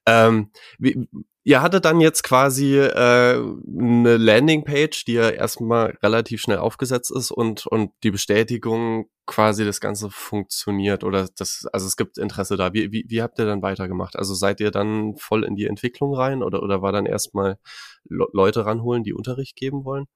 Ähm, 0.06 0.50
wie, 0.78 1.08
ihr 1.44 1.62
hattet 1.62 1.84
dann 1.84 2.00
jetzt 2.00 2.22
quasi 2.22 2.78
äh, 2.78 3.36
eine 3.38 4.16
Landingpage, 4.16 5.04
die 5.04 5.12
ja 5.12 5.28
erstmal 5.28 5.96
relativ 6.02 6.40
schnell 6.40 6.58
aufgesetzt 6.58 7.12
ist 7.14 7.30
und, 7.30 7.66
und 7.66 7.92
die 8.02 8.10
Bestätigung 8.10 9.06
quasi 9.26 9.64
das 9.64 9.80
Ganze 9.80 10.10
funktioniert 10.10 11.04
oder 11.04 11.28
das, 11.36 11.66
also 11.72 11.86
es 11.86 11.96
gibt 11.96 12.18
Interesse 12.18 12.56
da. 12.56 12.72
Wie, 12.72 12.92
wie, 12.92 13.04
wie 13.08 13.22
habt 13.22 13.38
ihr 13.38 13.46
dann 13.46 13.62
weitergemacht? 13.62 14.16
Also 14.16 14.34
seid 14.34 14.60
ihr 14.60 14.70
dann 14.70 15.16
voll 15.16 15.44
in 15.44 15.54
die 15.54 15.66
Entwicklung 15.66 16.14
rein 16.14 16.42
oder, 16.42 16.62
oder 16.62 16.82
war 16.82 16.92
dann 16.92 17.06
erstmal 17.06 17.58
Leute 18.04 18.66
ranholen, 18.66 19.02
die 19.02 19.14
Unterricht 19.14 19.56
geben 19.56 19.84
wollen? 19.84 20.06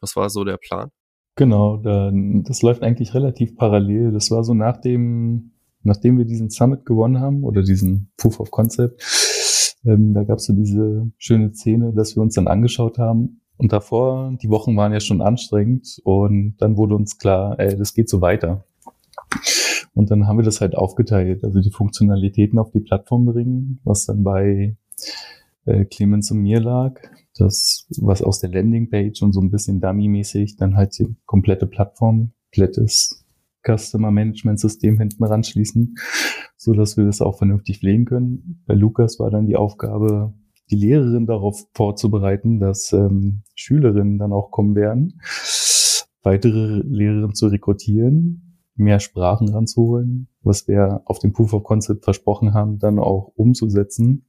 Was 0.00 0.16
war 0.16 0.30
so 0.30 0.44
der 0.44 0.58
Plan? 0.58 0.90
Genau, 1.36 1.76
das 1.76 2.62
läuft 2.62 2.82
eigentlich 2.82 3.12
relativ 3.12 3.56
parallel. 3.56 4.12
Das 4.12 4.30
war 4.30 4.42
so 4.42 4.54
nach 4.54 4.80
dem 4.80 5.52
nachdem 5.86 6.18
wir 6.18 6.24
diesen 6.24 6.50
Summit 6.50 6.84
gewonnen 6.84 7.20
haben 7.20 7.44
oder 7.44 7.62
diesen 7.62 8.10
Proof 8.16 8.40
of 8.40 8.50
Concept, 8.50 9.02
ähm, 9.84 10.14
da 10.14 10.24
gab 10.24 10.38
es 10.38 10.44
so 10.44 10.52
diese 10.52 11.10
schöne 11.18 11.52
Szene, 11.54 11.92
dass 11.94 12.16
wir 12.16 12.22
uns 12.22 12.34
dann 12.34 12.48
angeschaut 12.48 12.98
haben. 12.98 13.40
Und 13.56 13.72
davor, 13.72 14.36
die 14.42 14.50
Wochen 14.50 14.76
waren 14.76 14.92
ja 14.92 15.00
schon 15.00 15.22
anstrengend 15.22 16.00
und 16.04 16.56
dann 16.58 16.76
wurde 16.76 16.94
uns 16.94 17.18
klar, 17.18 17.58
ey, 17.58 17.76
das 17.76 17.94
geht 17.94 18.08
so 18.08 18.20
weiter. 18.20 18.64
Und 19.94 20.10
dann 20.10 20.26
haben 20.26 20.38
wir 20.38 20.44
das 20.44 20.60
halt 20.60 20.76
aufgeteilt, 20.76 21.42
also 21.42 21.60
die 21.60 21.70
Funktionalitäten 21.70 22.58
auf 22.58 22.70
die 22.70 22.80
Plattform 22.80 23.24
bringen, 23.24 23.80
was 23.84 24.04
dann 24.04 24.22
bei 24.24 24.76
äh, 25.64 25.86
Clemens 25.86 26.30
und 26.30 26.42
mir 26.42 26.60
lag, 26.60 27.00
das, 27.38 27.86
was 27.96 28.20
aus 28.22 28.40
der 28.40 28.50
Landingpage 28.50 29.22
und 29.22 29.32
so 29.32 29.40
ein 29.40 29.50
bisschen 29.50 29.80
dummy-mäßig 29.80 30.56
dann 30.56 30.76
halt 30.76 30.98
die 30.98 31.16
komplette 31.24 31.66
Plattform, 31.66 32.32
komplettes 32.56 33.25
Customer 33.66 34.10
Management 34.10 34.60
System 34.60 34.98
hinten 34.98 35.24
ranschließen, 35.24 35.96
so 36.56 36.72
dass 36.72 36.96
wir 36.96 37.04
das 37.04 37.20
auch 37.20 37.38
vernünftig 37.38 37.80
pflegen 37.80 38.04
können. 38.04 38.62
Bei 38.66 38.74
Lukas 38.74 39.18
war 39.18 39.30
dann 39.30 39.46
die 39.46 39.56
Aufgabe, 39.56 40.34
die 40.70 40.76
Lehrerin 40.76 41.26
darauf 41.26 41.66
vorzubereiten, 41.74 42.60
dass 42.60 42.92
ähm, 42.92 43.42
Schülerinnen 43.54 44.18
dann 44.18 44.32
auch 44.32 44.50
kommen 44.50 44.74
werden, 44.74 45.20
weitere 46.22 46.82
Lehrerinnen 46.84 47.34
zu 47.34 47.46
rekrutieren, 47.46 48.60
mehr 48.74 49.00
Sprachen 49.00 49.48
ranzuholen, 49.48 50.28
was 50.42 50.68
wir 50.68 51.02
auf 51.04 51.18
dem 51.18 51.32
Proof 51.32 51.52
of 51.54 51.64
Concept 51.64 52.04
versprochen 52.04 52.52
haben, 52.52 52.78
dann 52.78 52.98
auch 52.98 53.32
umzusetzen. 53.36 54.26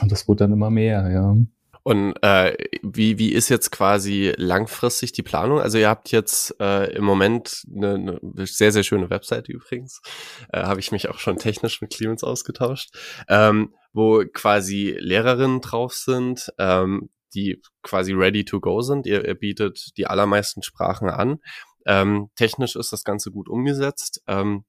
Und 0.00 0.10
das 0.10 0.26
wurde 0.26 0.44
dann 0.44 0.52
immer 0.52 0.70
mehr, 0.70 1.10
ja. 1.10 1.36
Und 1.84 2.14
äh, 2.22 2.56
wie, 2.82 3.18
wie 3.18 3.32
ist 3.32 3.50
jetzt 3.50 3.70
quasi 3.70 4.32
langfristig 4.38 5.12
die 5.12 5.22
Planung? 5.22 5.60
Also 5.60 5.76
ihr 5.76 5.90
habt 5.90 6.10
jetzt 6.10 6.58
äh, 6.58 6.90
im 6.94 7.04
Moment 7.04 7.62
eine, 7.70 8.20
eine 8.22 8.46
sehr, 8.46 8.72
sehr 8.72 8.82
schöne 8.82 9.10
Webseite 9.10 9.52
übrigens. 9.52 10.00
Äh, 10.50 10.62
Habe 10.62 10.80
ich 10.80 10.92
mich 10.92 11.10
auch 11.10 11.18
schon 11.18 11.36
technisch 11.36 11.82
mit 11.82 11.92
Clemens 11.92 12.24
ausgetauscht, 12.24 12.88
ähm, 13.28 13.74
wo 13.92 14.24
quasi 14.32 14.96
Lehrerinnen 14.98 15.60
drauf 15.60 15.92
sind, 15.92 16.50
ähm, 16.58 17.10
die 17.34 17.60
quasi 17.82 18.14
ready 18.14 18.46
to 18.46 18.60
go 18.60 18.80
sind. 18.80 19.06
Ihr, 19.06 19.22
ihr 19.26 19.34
bietet 19.34 19.90
die 19.98 20.06
allermeisten 20.06 20.62
Sprachen 20.62 21.10
an. 21.10 21.40
Ähm, 21.84 22.30
technisch 22.34 22.76
ist 22.76 22.94
das 22.94 23.04
Ganze 23.04 23.30
gut 23.30 23.50
umgesetzt. 23.50 24.22
Ähm, 24.26 24.64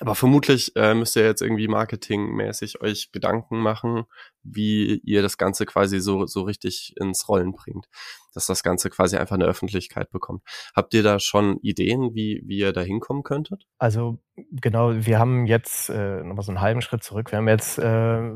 aber 0.00 0.14
vermutlich 0.14 0.74
äh, 0.76 0.94
müsst 0.94 1.16
ihr 1.16 1.24
jetzt 1.24 1.42
irgendwie 1.42 1.68
marketingmäßig 1.68 2.80
euch 2.80 3.12
Gedanken 3.12 3.58
machen, 3.58 4.04
wie 4.42 5.00
ihr 5.04 5.22
das 5.22 5.38
Ganze 5.38 5.66
quasi 5.66 6.00
so, 6.00 6.26
so 6.26 6.42
richtig 6.42 6.94
ins 6.98 7.28
Rollen 7.28 7.52
bringt. 7.52 7.86
Dass 8.34 8.46
das 8.46 8.62
Ganze 8.62 8.88
quasi 8.90 9.16
einfach 9.16 9.34
eine 9.34 9.44
Öffentlichkeit 9.44 10.10
bekommt. 10.10 10.42
Habt 10.74 10.94
ihr 10.94 11.02
da 11.02 11.18
schon 11.18 11.58
Ideen, 11.58 12.14
wie, 12.14 12.42
wie 12.46 12.58
ihr 12.58 12.72
da 12.72 12.80
hinkommen 12.80 13.22
könntet? 13.22 13.66
Also 13.78 14.18
genau, 14.50 14.92
wir 14.94 15.18
haben 15.18 15.46
jetzt 15.46 15.90
äh, 15.90 16.22
nochmal 16.22 16.44
so 16.44 16.52
einen 16.52 16.60
halben 16.60 16.80
Schritt 16.80 17.02
zurück. 17.02 17.30
Wir 17.30 17.38
haben 17.38 17.48
jetzt 17.48 17.78
äh, 17.78 18.32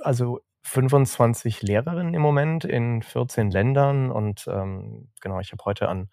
also 0.00 0.40
25 0.62 1.62
Lehrerinnen 1.62 2.14
im 2.14 2.22
Moment 2.22 2.64
in 2.64 3.02
14 3.02 3.50
Ländern 3.50 4.10
und 4.10 4.46
ähm, 4.48 5.10
genau, 5.20 5.40
ich 5.40 5.52
habe 5.52 5.64
heute 5.64 5.88
an 5.88 6.08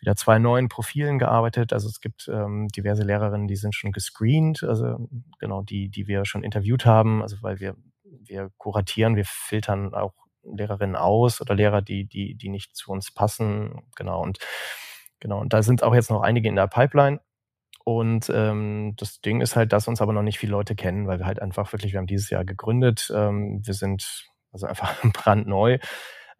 wieder 0.00 0.16
zwei 0.16 0.38
neuen 0.38 0.68
Profilen 0.68 1.18
gearbeitet. 1.18 1.72
Also 1.72 1.88
es 1.88 2.00
gibt 2.00 2.28
ähm, 2.28 2.68
diverse 2.68 3.02
Lehrerinnen, 3.02 3.48
die 3.48 3.56
sind 3.56 3.74
schon 3.74 3.92
gescreent, 3.92 4.62
also 4.62 5.08
genau 5.38 5.62
die, 5.62 5.88
die 5.88 6.06
wir 6.06 6.24
schon 6.24 6.44
interviewt 6.44 6.86
haben, 6.86 7.22
also 7.22 7.36
weil 7.42 7.60
wir 7.60 7.76
wir 8.20 8.50
kuratieren, 8.56 9.16
wir 9.16 9.24
filtern 9.26 9.94
auch 9.94 10.14
Lehrerinnen 10.42 10.96
aus 10.96 11.40
oder 11.40 11.54
Lehrer, 11.54 11.82
die 11.82 12.06
die 12.06 12.34
die 12.36 12.48
nicht 12.48 12.76
zu 12.76 12.90
uns 12.92 13.12
passen, 13.12 13.82
genau 13.96 14.22
und 14.22 14.38
genau 15.20 15.40
und 15.40 15.52
da 15.52 15.62
sind 15.62 15.82
auch 15.82 15.94
jetzt 15.94 16.10
noch 16.10 16.22
einige 16.22 16.48
in 16.48 16.56
der 16.56 16.68
Pipeline. 16.68 17.20
Und 17.84 18.30
ähm, 18.34 18.92
das 18.98 19.22
Ding 19.22 19.40
ist 19.40 19.56
halt, 19.56 19.72
dass 19.72 19.88
uns 19.88 20.02
aber 20.02 20.12
noch 20.12 20.22
nicht 20.22 20.38
viele 20.38 20.52
Leute 20.52 20.74
kennen, 20.74 21.06
weil 21.06 21.20
wir 21.20 21.26
halt 21.26 21.40
einfach 21.40 21.72
wirklich, 21.72 21.92
wir 21.92 21.98
haben 21.98 22.06
dieses 22.06 22.28
Jahr 22.28 22.44
gegründet, 22.44 23.10
ähm, 23.14 23.62
wir 23.64 23.72
sind 23.72 24.28
also 24.52 24.66
einfach 24.66 24.94
brandneu. 25.14 25.78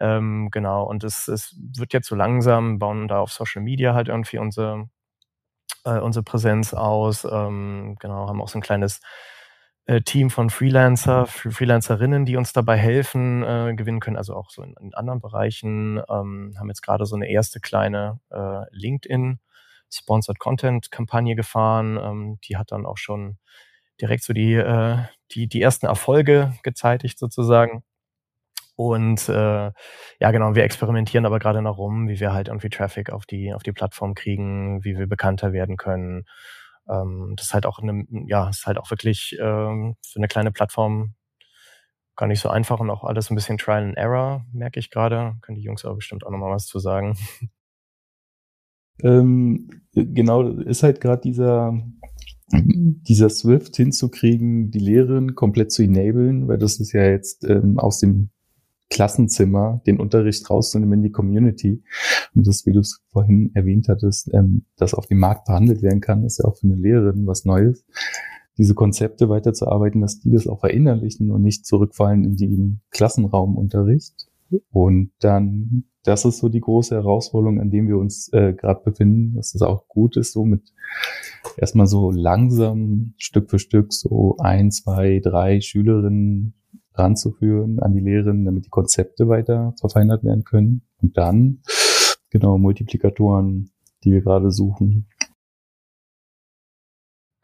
Ähm, 0.00 0.50
genau, 0.50 0.84
und 0.84 1.04
es, 1.04 1.28
es 1.28 1.56
wird 1.76 1.92
jetzt 1.92 2.08
so 2.08 2.14
langsam, 2.16 2.78
bauen 2.78 3.08
da 3.08 3.20
auf 3.20 3.32
Social 3.32 3.62
Media 3.62 3.94
halt 3.94 4.08
irgendwie 4.08 4.38
unsere, 4.38 4.88
äh, 5.84 5.98
unsere 5.98 6.22
Präsenz 6.24 6.74
aus. 6.74 7.24
Ähm, 7.24 7.96
genau, 8.00 8.28
haben 8.28 8.40
auch 8.42 8.48
so 8.48 8.58
ein 8.58 8.62
kleines 8.62 9.00
äh, 9.86 10.00
Team 10.02 10.30
von 10.30 10.50
Freelancer, 10.50 11.26
Freelancerinnen, 11.26 12.24
die 12.26 12.36
uns 12.36 12.52
dabei 12.52 12.76
helfen, 12.76 13.42
äh, 13.42 13.74
gewinnen 13.74 14.00
können, 14.00 14.16
also 14.16 14.34
auch 14.36 14.50
so 14.50 14.62
in, 14.62 14.74
in 14.80 14.94
anderen 14.94 15.20
Bereichen. 15.20 15.98
Ähm, 16.10 16.54
haben 16.58 16.68
jetzt 16.68 16.82
gerade 16.82 17.06
so 17.06 17.16
eine 17.16 17.28
erste 17.30 17.60
kleine 17.60 18.20
äh, 18.30 18.64
LinkedIn 18.70 19.40
Sponsored 19.90 20.38
Content 20.38 20.90
Kampagne 20.90 21.34
gefahren. 21.36 21.98
Ähm, 22.02 22.38
die 22.44 22.56
hat 22.58 22.72
dann 22.72 22.86
auch 22.86 22.98
schon 22.98 23.38
direkt 24.00 24.24
so 24.24 24.32
die, 24.34 24.54
äh, 24.54 24.98
die, 25.32 25.48
die 25.48 25.62
ersten 25.62 25.86
Erfolge 25.86 26.54
gezeitigt 26.62 27.18
sozusagen. 27.18 27.82
Und 28.78 29.28
äh, 29.28 29.73
ja, 30.20 30.30
genau, 30.30 30.54
wir 30.54 30.62
experimentieren 30.62 31.26
aber 31.26 31.40
gerade 31.40 31.62
noch 31.62 31.78
rum, 31.78 32.06
wie 32.06 32.20
wir 32.20 32.32
halt 32.32 32.47
irgendwie 32.47 32.68
Traffic 32.68 33.11
auf 33.11 33.26
die, 33.26 33.52
auf 33.52 33.64
die 33.64 33.73
Plattform 33.73 34.14
kriegen, 34.14 34.85
wie 34.85 34.97
wir 34.97 35.08
bekannter 35.08 35.52
werden 35.52 35.76
können. 35.76 36.26
Ähm, 36.88 37.35
das 37.37 37.47
ist 37.47 37.54
halt 37.54 37.66
auch 37.66 37.80
eine, 37.80 38.04
ja, 38.28 38.49
ist 38.49 38.66
halt 38.66 38.78
auch 38.78 38.88
wirklich 38.92 39.37
ähm, 39.40 39.97
für 40.06 40.20
eine 40.20 40.28
kleine 40.28 40.52
Plattform 40.52 41.14
gar 42.14 42.28
nicht 42.28 42.38
so 42.38 42.50
einfach 42.50 42.78
und 42.78 42.88
auch 42.88 43.02
alles 43.02 43.30
ein 43.30 43.35
bisschen 43.35 43.58
Trial 43.58 43.82
and 43.82 43.97
Error, 43.97 44.44
merke 44.52 44.78
ich 44.78 44.92
gerade. 44.92 45.35
Können 45.42 45.56
die 45.56 45.64
Jungs 45.64 45.85
aber 45.85 45.97
bestimmt 45.97 46.25
auch 46.25 46.30
nochmal 46.30 46.54
was 46.54 46.66
zu 46.66 46.78
sagen. 46.78 47.16
Ähm, 49.04 49.70
genau, 49.92 50.49
ist 50.49 50.82
halt 50.82 51.00
gerade 51.00 51.23
dieser, 51.23 51.80
dieser 52.52 53.28
Swift 53.28 53.76
hinzukriegen, 53.76 54.73
die 54.73 54.80
Lehrerin 54.80 55.37
komplett 55.37 55.70
zu 55.70 55.82
enablen, 55.82 56.49
weil 56.49 56.58
das 56.58 56.80
ist 56.80 56.92
ja 56.92 57.04
jetzt 57.04 57.44
ähm, 57.44 57.78
aus 57.78 58.00
dem 58.00 58.30
Klassenzimmer 58.90 59.83
den 59.87 60.00
Unterricht 60.00 60.49
rauszunehmen 60.49 61.00
in 61.00 61.02
die 61.02 61.12
Community. 61.12 61.83
Und 62.35 62.47
das, 62.47 62.64
wie 62.66 62.73
du 62.73 62.80
es 62.80 63.00
vorhin 63.12 63.50
erwähnt 63.54 63.88
hattest, 63.88 64.33
ähm, 64.33 64.64
das 64.76 64.95
auf 64.95 65.07
dem 65.07 65.18
Markt 65.18 65.47
behandelt 65.47 65.83
werden 65.83 66.00
kann, 66.00 66.25
ist 66.25 66.38
ja 66.38 66.47
auch 66.47 66.57
für 66.57 66.66
eine 66.66 66.76
Lehrerin 66.76 67.26
was 67.26 67.45
Neues. 67.45 67.85
Diese 68.57 68.75
Konzepte 68.75 69.28
weiterzuarbeiten, 69.28 70.00
dass 70.00 70.18
die 70.18 70.30
das 70.30 70.49
auch 70.49 70.61
verinnerlichen 70.61 71.30
und 71.30 71.42
nicht 71.42 71.64
zurückfallen 71.66 72.25
in 72.25 72.37
den 72.37 72.80
Klassenraumunterricht. 72.90 74.28
Und 74.71 75.12
dann, 75.21 75.85
das 76.04 76.25
ist 76.25 76.38
so 76.38 76.49
die 76.49 76.61
große 76.61 76.95
Herausforderung, 76.95 77.61
an 77.61 77.71
dem 77.71 77.87
wir 77.87 77.99
uns 77.99 78.33
äh, 78.33 78.54
gerade 78.54 78.83
befinden, 78.83 79.37
dass 79.37 79.52
das 79.52 79.62
auch 79.62 79.87
gut 79.88 80.16
ist, 80.16 80.33
so 80.33 80.45
mit 80.45 80.73
erstmal 81.57 81.87
so 81.87 82.11
langsam 82.11 83.14
Stück 83.18 83.50
für 83.50 83.59
Stück 83.59 83.92
so 83.92 84.37
ein, 84.38 84.71
zwei, 84.71 85.21
drei 85.21 85.61
Schülerinnen 85.61 86.54
ranzuführen 86.98 87.80
an 87.80 87.92
die 87.92 88.00
Lehrerin, 88.00 88.44
damit 88.44 88.66
die 88.66 88.70
Konzepte 88.70 89.28
weiter 89.28 89.74
verfeinert 89.78 90.24
werden 90.24 90.44
können. 90.44 90.82
Und 91.00 91.16
dann, 91.16 91.62
genau, 92.30 92.58
Multiplikatoren, 92.58 93.70
die 94.04 94.12
wir 94.12 94.22
gerade 94.22 94.50
suchen. 94.50 95.08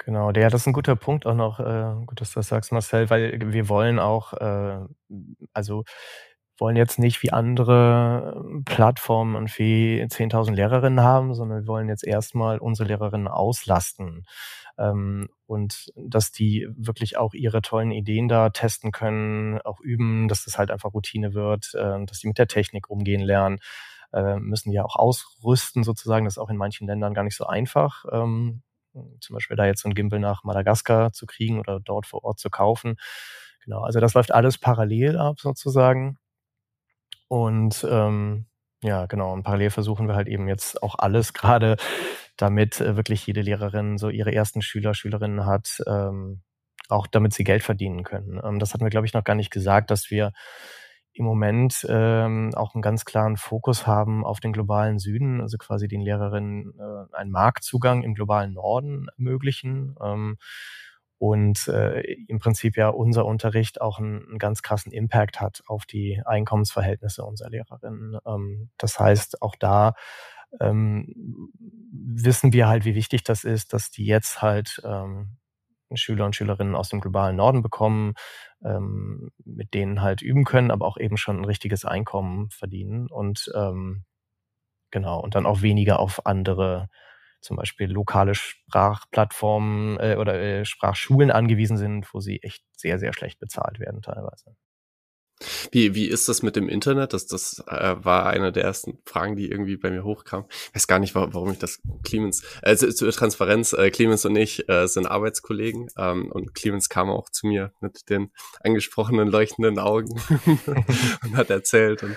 Genau, 0.04 0.30
ja, 0.32 0.50
das 0.50 0.62
ist 0.62 0.66
ein 0.66 0.74
guter 0.74 0.96
Punkt 0.96 1.24
auch 1.24 1.34
noch, 1.34 1.60
äh, 1.60 1.94
gut, 2.04 2.20
dass 2.20 2.32
du 2.32 2.40
das 2.40 2.48
sagst, 2.48 2.72
Marcel, 2.72 3.08
weil 3.08 3.38
wir 3.52 3.70
wollen 3.70 3.98
auch, 3.98 4.34
äh, 4.34 4.80
also 5.54 5.84
wollen 6.58 6.76
jetzt 6.76 6.98
nicht 6.98 7.22
wie 7.22 7.32
andere 7.32 8.44
Plattformen 8.64 9.34
und 9.36 9.58
wie 9.58 10.04
10.000 10.08 10.54
Lehrerinnen 10.54 11.00
haben, 11.00 11.34
sondern 11.34 11.62
wir 11.62 11.66
wollen 11.66 11.88
jetzt 11.88 12.06
erstmal 12.06 12.58
unsere 12.58 12.88
Lehrerinnen 12.88 13.28
auslasten 13.28 14.24
ähm, 14.78 15.28
und 15.46 15.92
dass 15.96 16.32
die 16.32 16.66
wirklich 16.76 17.16
auch 17.16 17.34
ihre 17.34 17.62
tollen 17.62 17.90
Ideen 17.90 18.28
da 18.28 18.50
testen 18.50 18.92
können, 18.92 19.60
auch 19.62 19.80
üben, 19.80 20.28
dass 20.28 20.44
das 20.44 20.58
halt 20.58 20.70
einfach 20.70 20.94
Routine 20.94 21.34
wird, 21.34 21.72
äh, 21.74 22.04
dass 22.06 22.20
die 22.20 22.28
mit 22.28 22.38
der 22.38 22.48
Technik 22.48 22.90
umgehen 22.90 23.20
lernen, 23.20 23.58
äh, 24.12 24.36
müssen 24.36 24.72
ja 24.72 24.84
auch 24.84 24.96
ausrüsten 24.96 25.84
sozusagen. 25.84 26.24
Das 26.24 26.34
ist 26.34 26.38
auch 26.38 26.50
in 26.50 26.56
manchen 26.56 26.86
Ländern 26.86 27.14
gar 27.14 27.24
nicht 27.24 27.36
so 27.36 27.46
einfach. 27.46 28.04
Ähm, 28.12 28.62
zum 29.20 29.34
Beispiel 29.34 29.56
da 29.56 29.66
jetzt 29.66 29.82
so 29.82 29.88
ein 29.88 29.94
Gimbal 29.94 30.20
nach 30.20 30.44
Madagaskar 30.44 31.12
zu 31.12 31.26
kriegen 31.26 31.58
oder 31.58 31.80
dort 31.80 32.06
vor 32.06 32.24
Ort 32.24 32.38
zu 32.38 32.48
kaufen. 32.48 32.96
Genau, 33.64 33.82
also 33.82 33.98
das 33.98 34.14
läuft 34.14 34.32
alles 34.32 34.58
parallel 34.58 35.16
ab 35.18 35.40
sozusagen. 35.40 36.18
Und 37.34 37.84
ähm, 37.90 38.46
ja, 38.80 39.06
genau. 39.06 39.32
Und 39.32 39.42
parallel 39.42 39.70
versuchen 39.70 40.06
wir 40.06 40.14
halt 40.14 40.28
eben 40.28 40.46
jetzt 40.46 40.80
auch 40.84 40.94
alles 40.96 41.32
gerade, 41.32 41.76
damit 42.36 42.80
äh, 42.80 42.94
wirklich 42.96 43.26
jede 43.26 43.40
Lehrerin 43.40 43.98
so 43.98 44.08
ihre 44.08 44.32
ersten 44.32 44.62
Schüler, 44.62 44.94
Schülerinnen 44.94 45.44
hat, 45.44 45.82
ähm, 45.88 46.42
auch 46.88 47.08
damit 47.08 47.34
sie 47.34 47.42
Geld 47.42 47.64
verdienen 47.64 48.04
können. 48.04 48.40
Ähm, 48.44 48.60
das 48.60 48.72
hatten 48.72 48.84
wir, 48.84 48.90
glaube 48.90 49.06
ich, 49.08 49.14
noch 49.14 49.24
gar 49.24 49.34
nicht 49.34 49.50
gesagt, 49.50 49.90
dass 49.90 50.12
wir 50.12 50.30
im 51.12 51.24
Moment 51.24 51.84
ähm, 51.88 52.52
auch 52.54 52.76
einen 52.76 52.82
ganz 52.82 53.04
klaren 53.04 53.36
Fokus 53.36 53.84
haben 53.84 54.24
auf 54.24 54.38
den 54.38 54.52
globalen 54.52 55.00
Süden, 55.00 55.40
also 55.40 55.58
quasi 55.58 55.88
den 55.88 56.02
Lehrerinnen 56.02 56.72
äh, 56.78 57.16
einen 57.16 57.32
Marktzugang 57.32 58.04
im 58.04 58.14
globalen 58.14 58.52
Norden 58.52 59.08
ermöglichen. 59.18 59.96
Ähm, 60.00 60.36
und 61.18 61.68
äh, 61.68 62.00
im 62.28 62.38
Prinzip 62.38 62.76
ja 62.76 62.88
unser 62.88 63.24
Unterricht 63.24 63.80
auch 63.80 63.98
einen, 63.98 64.26
einen, 64.26 64.38
ganz 64.38 64.62
krassen 64.62 64.92
Impact 64.92 65.40
hat 65.40 65.62
auf 65.66 65.86
die 65.86 66.20
Einkommensverhältnisse 66.24 67.24
unserer 67.24 67.50
Lehrerinnen. 67.50 68.18
Ähm, 68.26 68.70
das 68.78 68.98
heißt, 68.98 69.42
auch 69.42 69.54
da 69.56 69.94
ähm, 70.60 71.50
wissen 71.90 72.52
wir 72.52 72.68
halt, 72.68 72.84
wie 72.84 72.94
wichtig 72.94 73.24
das 73.24 73.44
ist, 73.44 73.72
dass 73.72 73.90
die 73.90 74.06
jetzt 74.06 74.42
halt 74.42 74.80
ähm, 74.84 75.36
Schüler 75.94 76.24
und 76.24 76.34
Schülerinnen 76.34 76.74
aus 76.74 76.88
dem 76.88 77.00
globalen 77.00 77.36
Norden 77.36 77.62
bekommen, 77.62 78.14
ähm, 78.64 79.30
mit 79.44 79.74
denen 79.74 80.02
halt 80.02 80.22
üben 80.22 80.44
können, 80.44 80.70
aber 80.70 80.86
auch 80.86 80.96
eben 80.96 81.16
schon 81.16 81.38
ein 81.38 81.44
richtiges 81.44 81.84
Einkommen 81.84 82.50
verdienen 82.50 83.08
und 83.08 83.50
ähm, 83.54 84.04
genau 84.90 85.20
und 85.20 85.34
dann 85.34 85.46
auch 85.46 85.62
weniger 85.62 86.00
auf 86.00 86.26
andere 86.26 86.88
zum 87.44 87.56
Beispiel 87.56 87.90
lokale 87.90 88.34
Sprachplattformen 88.34 89.98
äh, 90.00 90.16
oder 90.18 90.40
äh, 90.40 90.64
Sprachschulen 90.64 91.30
angewiesen 91.30 91.76
sind, 91.76 92.12
wo 92.12 92.20
sie 92.20 92.42
echt 92.42 92.64
sehr, 92.76 92.98
sehr 92.98 93.12
schlecht 93.12 93.38
bezahlt 93.38 93.78
werden 93.78 94.02
teilweise. 94.02 94.56
Wie, 95.72 95.94
wie 95.94 96.06
ist 96.06 96.28
das 96.28 96.42
mit 96.42 96.56
dem 96.56 96.68
Internet? 96.68 97.12
Das, 97.12 97.26
das 97.26 97.62
äh, 97.66 97.96
war 97.98 98.26
eine 98.26 98.52
der 98.52 98.64
ersten 98.64 98.98
Fragen, 99.04 99.36
die 99.36 99.50
irgendwie 99.50 99.76
bei 99.76 99.90
mir 99.90 100.04
hochkam. 100.04 100.46
Ich 100.68 100.76
weiß 100.76 100.86
gar 100.86 100.98
nicht, 100.98 101.14
warum 101.14 101.50
ich 101.50 101.58
das 101.58 101.80
Clemens, 102.04 102.42
äh, 102.62 102.76
zur 102.76 103.10
Transparenz, 103.10 103.72
äh, 103.72 103.90
Clemens 103.90 104.24
und 104.24 104.36
ich 104.36 104.68
äh, 104.68 104.86
sind 104.86 105.06
Arbeitskollegen 105.06 105.88
ähm, 105.98 106.30
und 106.30 106.54
Clemens 106.54 106.88
kam 106.88 107.10
auch 107.10 107.28
zu 107.30 107.46
mir 107.46 107.72
mit 107.80 108.08
den 108.08 108.30
angesprochenen 108.60 109.28
leuchtenden 109.28 109.78
Augen 109.78 110.20
und 111.22 111.36
hat 111.36 111.50
erzählt. 111.50 112.02
Und 112.02 112.16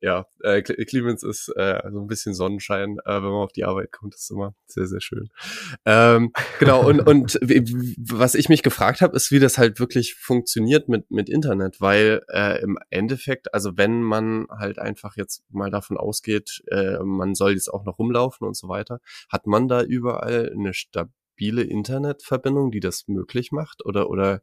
ja, 0.00 0.26
äh, 0.42 0.62
Clemens 0.62 1.22
ist 1.22 1.48
äh, 1.56 1.80
so 1.90 2.00
ein 2.00 2.06
bisschen 2.06 2.34
Sonnenschein, 2.34 2.98
äh, 3.04 3.14
wenn 3.14 3.22
man 3.22 3.44
auf 3.44 3.52
die 3.52 3.64
Arbeit 3.64 3.92
kommt, 3.92 4.14
ist 4.14 4.30
immer 4.30 4.54
sehr, 4.66 4.86
sehr 4.86 5.00
schön. 5.00 5.28
Ähm, 5.84 6.32
genau, 6.58 6.86
und, 6.86 7.00
und 7.00 7.34
was 7.98 8.34
ich 8.34 8.48
mich 8.48 8.62
gefragt 8.62 9.00
habe, 9.00 9.16
ist, 9.16 9.30
wie 9.30 9.40
das 9.40 9.58
halt 9.58 9.80
wirklich 9.80 10.14
funktioniert 10.14 10.88
mit, 10.88 11.10
mit 11.10 11.28
Internet, 11.28 11.80
weil 11.80 12.22
äh, 12.28 12.57
im 12.62 12.78
Endeffekt, 12.90 13.54
also 13.54 13.76
wenn 13.76 14.02
man 14.02 14.46
halt 14.50 14.78
einfach 14.78 15.16
jetzt 15.16 15.42
mal 15.50 15.70
davon 15.70 15.96
ausgeht, 15.96 16.62
äh, 16.68 16.98
man 16.98 17.34
soll 17.34 17.52
jetzt 17.52 17.68
auch 17.68 17.84
noch 17.84 17.98
rumlaufen 17.98 18.46
und 18.46 18.56
so 18.56 18.68
weiter, 18.68 19.00
hat 19.28 19.46
man 19.46 19.68
da 19.68 19.82
überall 19.82 20.50
eine 20.52 20.74
stabile 20.74 21.62
Internetverbindung, 21.62 22.70
die 22.70 22.80
das 22.80 23.08
möglich 23.08 23.52
macht? 23.52 23.84
Oder, 23.84 24.10
oder 24.10 24.42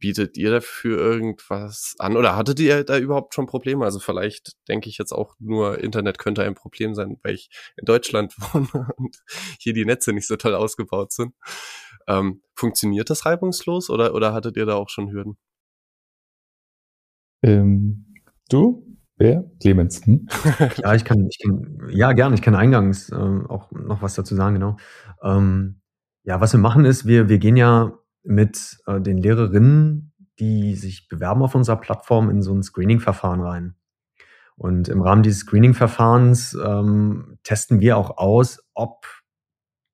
bietet 0.00 0.36
ihr 0.36 0.50
dafür 0.50 0.98
irgendwas 0.98 1.94
an? 1.98 2.16
Oder 2.16 2.34
hattet 2.34 2.58
ihr 2.58 2.82
da 2.84 2.98
überhaupt 2.98 3.34
schon 3.34 3.46
Probleme? 3.46 3.84
Also 3.84 4.00
vielleicht 4.00 4.56
denke 4.66 4.88
ich 4.88 4.98
jetzt 4.98 5.12
auch 5.12 5.36
nur, 5.38 5.78
Internet 5.78 6.18
könnte 6.18 6.42
ein 6.42 6.54
Problem 6.54 6.94
sein, 6.94 7.18
weil 7.22 7.34
ich 7.34 7.50
in 7.76 7.84
Deutschland 7.84 8.34
wohne 8.52 8.88
und 8.96 9.16
hier 9.58 9.74
die 9.74 9.84
Netze 9.84 10.12
nicht 10.12 10.26
so 10.26 10.36
toll 10.36 10.54
ausgebaut 10.54 11.12
sind. 11.12 11.34
Ähm, 12.08 12.42
funktioniert 12.54 13.10
das 13.10 13.26
reibungslos 13.26 13.90
oder, 13.90 14.14
oder 14.14 14.32
hattet 14.32 14.56
ihr 14.56 14.66
da 14.66 14.74
auch 14.74 14.88
schon 14.88 15.12
Hürden? 15.12 15.38
Ähm, 17.42 18.06
du? 18.48 18.86
Wer? 19.16 19.44
Clemens. 19.60 20.04
Hm? 20.06 20.28
ja, 20.78 20.94
ich 20.94 21.04
kann, 21.04 21.26
ich 21.28 21.38
kann, 21.42 21.78
ja, 21.90 22.12
gerne. 22.12 22.34
Ich 22.34 22.42
kann 22.42 22.54
eingangs 22.54 23.10
äh, 23.10 23.14
auch 23.14 23.70
noch 23.70 24.02
was 24.02 24.14
dazu 24.14 24.34
sagen, 24.34 24.54
genau. 24.54 24.76
Ähm, 25.22 25.80
ja, 26.24 26.40
was 26.40 26.52
wir 26.52 26.60
machen 26.60 26.84
ist, 26.84 27.06
wir, 27.06 27.28
wir 27.28 27.38
gehen 27.38 27.56
ja 27.56 27.92
mit 28.22 28.78
äh, 28.86 29.00
den 29.00 29.18
Lehrerinnen, 29.18 30.12
die 30.38 30.74
sich 30.74 31.08
bewerben 31.08 31.42
auf 31.42 31.54
unserer 31.54 31.76
Plattform, 31.76 32.30
in 32.30 32.42
so 32.42 32.54
ein 32.54 32.62
Screening-Verfahren 32.62 33.40
rein. 33.40 33.74
Und 34.56 34.88
im 34.88 35.00
Rahmen 35.00 35.22
dieses 35.22 35.40
Screening-Verfahrens 35.40 36.56
ähm, 36.62 37.38
testen 37.42 37.80
wir 37.80 37.96
auch 37.96 38.18
aus, 38.18 38.62
ob 38.74 39.06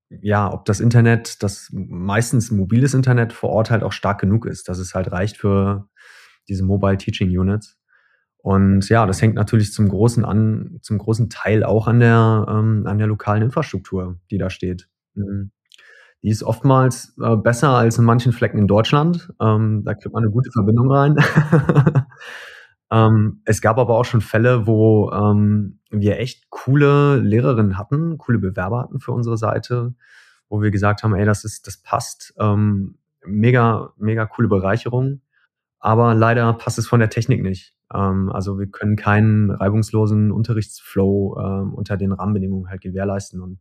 ja, 0.08 0.52
ob 0.52 0.64
das 0.66 0.78
Internet, 0.78 1.42
das 1.42 1.68
meistens 1.72 2.52
mobiles 2.52 2.94
Internet 2.94 3.32
vor 3.32 3.50
Ort 3.50 3.70
halt 3.70 3.82
auch 3.82 3.92
stark 3.92 4.20
genug 4.20 4.46
ist, 4.46 4.68
dass 4.68 4.78
es 4.78 4.94
halt 4.94 5.10
reicht 5.10 5.36
für 5.36 5.88
diese 6.48 6.64
Mobile 6.64 6.98
Teaching 6.98 7.28
Units. 7.28 7.78
Und 8.38 8.88
ja, 8.88 9.06
das 9.06 9.20
hängt 9.20 9.34
natürlich 9.34 9.72
zum 9.72 9.88
großen 9.88 10.24
an, 10.24 10.78
zum 10.80 10.98
großen 10.98 11.30
Teil 11.30 11.64
auch 11.64 11.88
an 11.88 11.98
der, 11.98 12.46
ähm, 12.48 12.84
an 12.86 12.98
der 12.98 13.08
lokalen 13.08 13.42
Infrastruktur, 13.42 14.20
die 14.30 14.38
da 14.38 14.50
steht. 14.50 14.88
Mhm. 15.14 15.50
Die 16.22 16.30
ist 16.30 16.42
oftmals 16.42 17.16
äh, 17.20 17.36
besser 17.36 17.70
als 17.70 17.98
in 17.98 18.04
manchen 18.04 18.32
Flecken 18.32 18.58
in 18.58 18.68
Deutschland. 18.68 19.32
Ähm, 19.40 19.82
da 19.84 19.94
kriegt 19.94 20.12
man 20.12 20.22
eine 20.22 20.32
gute 20.32 20.50
Verbindung 20.50 20.90
rein. 20.90 21.16
ähm, 22.92 23.42
es 23.44 23.60
gab 23.60 23.78
aber 23.78 23.96
auch 23.96 24.04
schon 24.04 24.20
Fälle, 24.20 24.66
wo 24.66 25.10
ähm, 25.10 25.80
wir 25.90 26.18
echt 26.18 26.48
coole 26.48 27.16
Lehrerinnen 27.16 27.78
hatten, 27.78 28.16
coole 28.16 28.38
Bewerber 28.38 28.80
hatten 28.80 29.00
für 29.00 29.12
unsere 29.12 29.36
Seite, 29.36 29.94
wo 30.48 30.62
wir 30.62 30.70
gesagt 30.70 31.02
haben, 31.02 31.14
ey, 31.14 31.24
das 31.24 31.44
ist, 31.44 31.66
das 31.66 31.78
passt. 31.78 32.32
Ähm, 32.38 32.98
mega, 33.24 33.92
mega 33.96 34.26
coole 34.26 34.48
Bereicherung. 34.48 35.20
Aber 35.78 36.14
leider 36.14 36.52
passt 36.54 36.78
es 36.78 36.86
von 36.86 37.00
der 37.00 37.10
Technik 37.10 37.42
nicht. 37.42 37.74
Ähm, 37.92 38.30
also 38.30 38.58
wir 38.58 38.66
können 38.66 38.96
keinen 38.96 39.50
reibungslosen 39.50 40.32
Unterrichtsflow 40.32 41.38
ähm, 41.38 41.74
unter 41.74 41.96
den 41.96 42.12
Rahmenbedingungen 42.12 42.68
halt 42.68 42.80
gewährleisten. 42.80 43.40
Und 43.40 43.60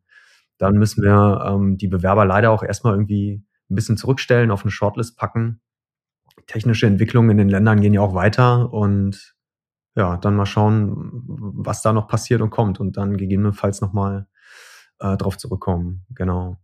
dann 0.58 0.76
müssen 0.76 1.04
wir 1.04 1.46
ähm, 1.48 1.78
die 1.78 1.88
Bewerber 1.88 2.26
leider 2.26 2.52
auch 2.52 2.64
erstmal 2.64 2.94
irgendwie 2.94 3.44
ein 3.70 3.76
bisschen 3.76 3.98
zurückstellen, 3.98 4.52
auf 4.52 4.64
eine 4.64 4.72
Shortlist 4.72 5.18
packen. 5.18 5.62
Technische 6.48 6.88
Entwicklungen 6.88 7.32
in 7.32 7.38
den 7.38 7.50
Ländern 7.50 7.82
gehen 7.82 7.94
ja 7.94 8.02
auch 8.02 8.14
weiter 8.14 8.72
und 8.72 9.36
ja, 9.96 10.18
dann 10.18 10.36
mal 10.36 10.46
schauen, 10.46 11.24
was 11.26 11.82
da 11.82 11.94
noch 11.94 12.08
passiert 12.08 12.42
und 12.42 12.50
kommt 12.50 12.80
und 12.80 12.98
dann 12.98 13.18
gegebenenfalls 13.18 13.82
nochmal 13.82 14.28
äh, 15.00 15.16
drauf 15.18 15.38
zurückkommen. 15.38 16.06
Genau. 16.10 16.58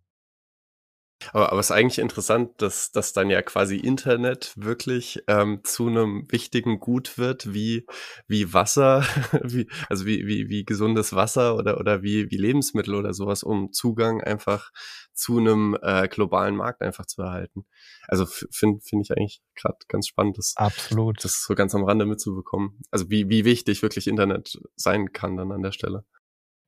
Aber, 1.33 1.51
aber 1.51 1.59
es 1.59 1.67
ist 1.67 1.71
eigentlich 1.71 1.99
interessant, 1.99 2.61
dass, 2.61 2.91
dass 2.91 3.13
dann 3.13 3.29
ja 3.29 3.41
quasi 3.41 3.77
Internet 3.77 4.53
wirklich 4.55 5.23
ähm, 5.27 5.61
zu 5.63 5.87
einem 5.87 6.25
wichtigen 6.29 6.79
Gut 6.79 7.17
wird, 7.17 7.53
wie, 7.53 7.85
wie 8.27 8.53
Wasser, 8.53 9.03
wie, 9.43 9.67
also 9.89 10.05
wie, 10.05 10.27
wie, 10.27 10.49
wie 10.49 10.65
gesundes 10.65 11.13
Wasser 11.13 11.55
oder, 11.55 11.79
oder 11.79 12.03
wie, 12.03 12.29
wie 12.31 12.37
Lebensmittel 12.37 12.95
oder 12.95 13.13
sowas, 13.13 13.43
um 13.43 13.71
Zugang 13.71 14.21
einfach 14.21 14.71
zu 15.13 15.37
einem 15.37 15.77
äh, 15.81 16.07
globalen 16.07 16.55
Markt 16.55 16.81
einfach 16.81 17.05
zu 17.05 17.21
erhalten. 17.21 17.65
Also 18.07 18.25
finde 18.25 18.81
finde 18.81 19.03
ich 19.03 19.11
eigentlich 19.11 19.41
gerade 19.55 19.77
ganz 19.87 20.07
spannend, 20.07 20.37
das, 20.37 20.53
Absolut. 20.55 21.23
das 21.23 21.43
so 21.43 21.53
ganz 21.55 21.75
am 21.75 21.83
Rande 21.83 22.05
mitzubekommen. 22.05 22.79
Also 22.89 23.09
wie, 23.09 23.29
wie 23.29 23.45
wichtig 23.45 23.81
wirklich 23.81 24.07
Internet 24.07 24.59
sein 24.75 25.11
kann 25.11 25.37
dann 25.37 25.51
an 25.51 25.61
der 25.61 25.71
Stelle. 25.71 26.05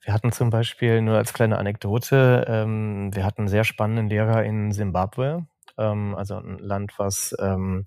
Wir 0.03 0.13
hatten 0.13 0.31
zum 0.33 0.49
Beispiel, 0.49 1.01
nur 1.01 1.15
als 1.17 1.33
kleine 1.33 1.57
Anekdote, 1.57 2.45
ähm, 2.47 3.15
wir 3.15 3.23
hatten 3.25 3.41
einen 3.43 3.47
sehr 3.47 3.63
spannenden 3.63 4.09
Lehrer 4.09 4.43
in 4.43 4.71
Simbabwe, 4.73 5.47
ähm, 5.77 6.15
also 6.15 6.35
ein 6.35 6.59
Land, 6.59 6.93
was 6.97 7.33
ähm, 7.39 7.85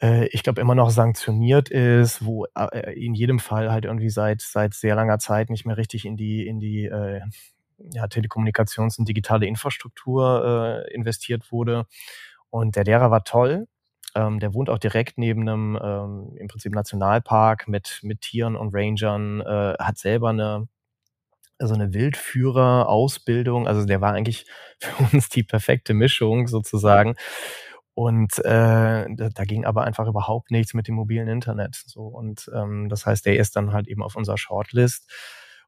äh, 0.00 0.26
ich 0.28 0.42
glaube 0.42 0.60
immer 0.60 0.74
noch 0.74 0.90
sanktioniert 0.90 1.68
ist, 1.70 2.24
wo 2.24 2.46
äh, 2.54 2.92
in 3.04 3.14
jedem 3.14 3.38
Fall 3.38 3.70
halt 3.72 3.84
irgendwie 3.84 4.10
seit 4.10 4.40
seit 4.42 4.74
sehr 4.74 4.94
langer 4.94 5.18
Zeit 5.18 5.50
nicht 5.50 5.66
mehr 5.66 5.76
richtig 5.76 6.04
in 6.04 6.16
die 6.16 6.46
in 6.46 6.60
die 6.60 6.84
äh, 6.86 7.20
ja, 7.92 8.04
Telekommunikations- 8.06 8.98
und 8.98 9.08
digitale 9.08 9.46
Infrastruktur 9.46 10.84
äh, 10.88 10.94
investiert 10.94 11.52
wurde. 11.52 11.86
Und 12.50 12.76
der 12.76 12.84
Lehrer 12.84 13.10
war 13.10 13.24
toll. 13.24 13.66
Ähm, 14.14 14.40
der 14.40 14.54
wohnt 14.54 14.70
auch 14.70 14.78
direkt 14.78 15.18
neben 15.18 15.42
einem 15.42 15.78
ähm, 15.82 16.36
im 16.38 16.48
Prinzip 16.48 16.72
Nationalpark 16.74 17.68
mit 17.68 18.00
mit 18.02 18.20
Tieren 18.22 18.56
und 18.56 18.74
Rangern, 18.74 19.40
äh, 19.42 19.74
hat 19.78 19.98
selber 19.98 20.30
eine 20.30 20.68
so 21.58 21.74
eine 21.74 21.92
Wildführer-Ausbildung. 21.94 23.66
Also 23.68 23.84
der 23.86 24.00
war 24.00 24.12
eigentlich 24.14 24.46
für 24.80 25.04
uns 25.12 25.28
die 25.28 25.42
perfekte 25.42 25.94
Mischung 25.94 26.48
sozusagen. 26.48 27.14
Und 27.94 28.38
äh, 28.40 29.06
da, 29.08 29.28
da 29.34 29.44
ging 29.44 29.64
aber 29.64 29.84
einfach 29.84 30.06
überhaupt 30.06 30.50
nichts 30.50 30.74
mit 30.74 30.86
dem 30.86 30.96
mobilen 30.96 31.28
Internet. 31.28 31.82
So 31.86 32.02
und 32.02 32.50
ähm, 32.54 32.88
das 32.90 33.06
heißt, 33.06 33.24
der 33.24 33.38
ist 33.38 33.56
dann 33.56 33.72
halt 33.72 33.88
eben 33.88 34.02
auf 34.02 34.16
unserer 34.16 34.36
Shortlist. 34.38 35.10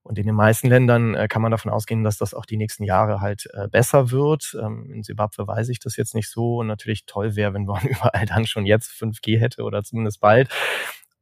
Und 0.03 0.19
in 0.19 0.27
den 0.27 0.35
meisten 0.35 0.69
Ländern 0.69 1.15
äh, 1.15 1.27
kann 1.29 1.43
man 1.43 1.51
davon 1.51 1.71
ausgehen, 1.71 2.05
dass 2.05 2.19
das 2.19 2.35
auch 2.35 2.47
die 2.47 2.57
nächsten 2.57 2.85
Jahre 2.85 3.21
halt 3.21 3.49
äh, 3.55 3.69
besser 3.69 4.11
wird. 4.11 4.57
Ähm, 4.63 4.91
in 4.93 5.03
Zimbabwe 5.03 5.47
weiß 5.47 5.69
ich 5.71 5.81
das 5.81 5.97
jetzt 5.97 6.15
nicht 6.15 6.31
so. 6.31 6.59
Und 6.59 6.67
natürlich 6.67 7.07
toll 7.07 7.35
wäre, 7.37 7.55
wenn 7.55 7.65
man 7.65 7.83
überall 7.87 8.27
dann 8.27 8.47
schon 8.47 8.67
jetzt 8.67 8.91
5G 8.91 9.39
hätte 9.39 9.63
oder 9.63 9.83
zumindest 9.83 10.21
bald. 10.21 10.51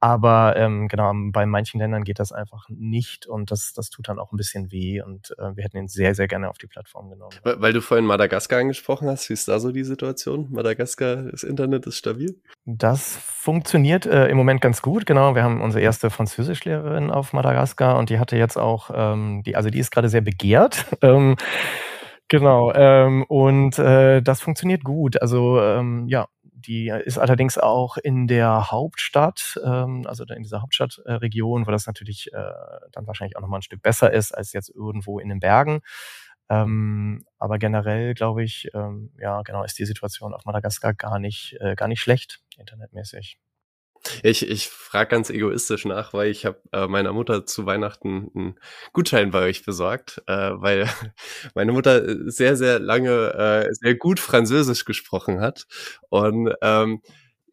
Aber 0.01 0.57
ähm, 0.57 0.89
genau, 0.89 1.13
bei 1.33 1.47
manchen 1.47 1.81
Ländern 1.81 2.05
geht 2.05 2.19
das 2.19 2.31
einfach 2.31 2.67
nicht 2.69 3.27
und 3.27 3.51
das, 3.51 3.73
das 3.73 3.89
tut 3.89 4.09
dann 4.09 4.19
auch 4.19 4.31
ein 4.31 4.37
bisschen 4.37 4.71
weh 4.71 5.01
und 5.01 5.35
äh, 5.39 5.57
wir 5.57 5.65
hätten 5.65 5.79
ihn 5.79 5.89
sehr, 5.89 6.15
sehr 6.15 6.29
gerne 6.29 6.51
auf 6.51 6.59
die 6.59 6.67
Plattform 6.67 7.09
genommen. 7.09 7.35
Weil, 7.43 7.61
weil 7.63 7.73
du 7.73 7.81
vorhin 7.81 8.05
Madagaskar 8.05 8.61
angesprochen 8.61 9.09
hast, 9.09 9.29
wie 9.31 9.33
ist 9.33 9.49
da 9.49 9.59
so 9.59 9.73
die 9.73 9.85
Situation? 9.85 10.49
Madagaskar, 10.51 11.17
das 11.31 11.45
Internet 11.45 11.87
ist 11.87 11.97
stabil? 11.97 12.39
Das 12.67 13.17
funktioniert 13.17 14.05
äh, 14.05 14.29
im 14.29 14.37
Moment 14.37 14.61
ganz 14.61 14.83
gut, 14.83 15.07
genau. 15.07 15.35
Wir 15.35 15.43
haben 15.43 15.63
unsere 15.63 15.83
erste 15.83 16.11
Französischlehrerin 16.11 17.11
auf 17.11 17.33
Madagaskar 17.33 17.97
und 17.97 18.11
die 18.11 18.19
hatte 18.19 18.37
jetzt 18.37 18.59
auch, 18.59 18.91
ähm, 18.95 19.43
die, 19.45 19.57
also 19.57 19.71
die 19.71 19.79
ist 19.79 19.91
gerade 19.91 20.11
sehr 20.11 20.21
begehrt. 20.21 20.85
ähm, 21.03 21.37
Genau, 22.29 22.73
ähm, 22.75 23.25
und 23.29 23.79
äh, 23.79 24.21
das 24.21 24.41
funktioniert 24.41 24.83
gut. 24.83 25.23
Also 25.23 25.61
ähm, 25.61 26.07
ja, 26.09 26.27
die 26.59 26.89
ist 26.89 27.19
allerdings 27.19 27.59
auch 27.59 27.99
in 27.99 28.27
der 28.27 28.71
Hauptstadt, 28.71 29.61
ähm, 29.63 30.07
also 30.07 30.25
in 30.25 30.43
dieser 30.43 30.63
Hauptstadtregion, 30.63 31.67
wo 31.67 31.71
das 31.71 31.87
natürlich 31.87 32.33
äh, 32.33 32.53
dann 32.93 33.07
wahrscheinlich 33.07 33.37
auch 33.37 33.43
nochmal 33.43 33.59
ein 33.59 33.63
Stück 33.63 33.83
besser 33.83 34.11
ist 34.11 34.33
als 34.33 34.53
jetzt 34.55 34.71
irgendwo 34.71 35.19
in 35.19 35.29
den 35.29 35.39
Bergen. 35.39 35.81
Ähm, 36.49 37.25
aber 37.39 37.59
generell 37.59 38.15
glaube 38.15 38.43
ich, 38.43 38.71
ähm, 38.73 39.13
ja, 39.19 39.43
genau, 39.43 39.65
ist 39.65 39.79
die 39.79 39.85
Situation 39.85 40.33
auf 40.33 40.45
Madagaskar 40.47 40.95
gar 40.95 41.19
nicht, 41.19 41.57
äh, 41.61 41.75
gar 41.75 41.89
nicht 41.89 42.01
schlecht, 42.01 42.41
internetmäßig. 42.57 43.39
Ich, 44.23 44.49
ich 44.49 44.69
frage 44.69 45.11
ganz 45.11 45.31
egoistisch 45.31 45.85
nach, 45.85 46.13
weil 46.13 46.31
ich 46.31 46.47
habe 46.47 46.61
äh, 46.73 46.87
meiner 46.87 47.13
Mutter 47.13 47.47
zu 47.47 47.67
Weihnachten 47.67 48.31
einen 48.35 48.59
Gutschein 48.93 49.31
bei 49.31 49.43
euch 49.43 49.65
besorgt, 49.65 50.23
äh, 50.27 50.51
weil 50.55 50.89
meine 51.55 51.73
Mutter 51.73 52.31
sehr, 52.31 52.57
sehr 52.57 52.79
lange 52.79 53.35
äh, 53.35 53.73
sehr 53.75 53.95
gut 53.95 54.21
Französisch 54.21 54.85
gesprochen 54.85 55.41
hat. 55.41 55.67
Und 56.09 56.53
ähm, 56.63 57.03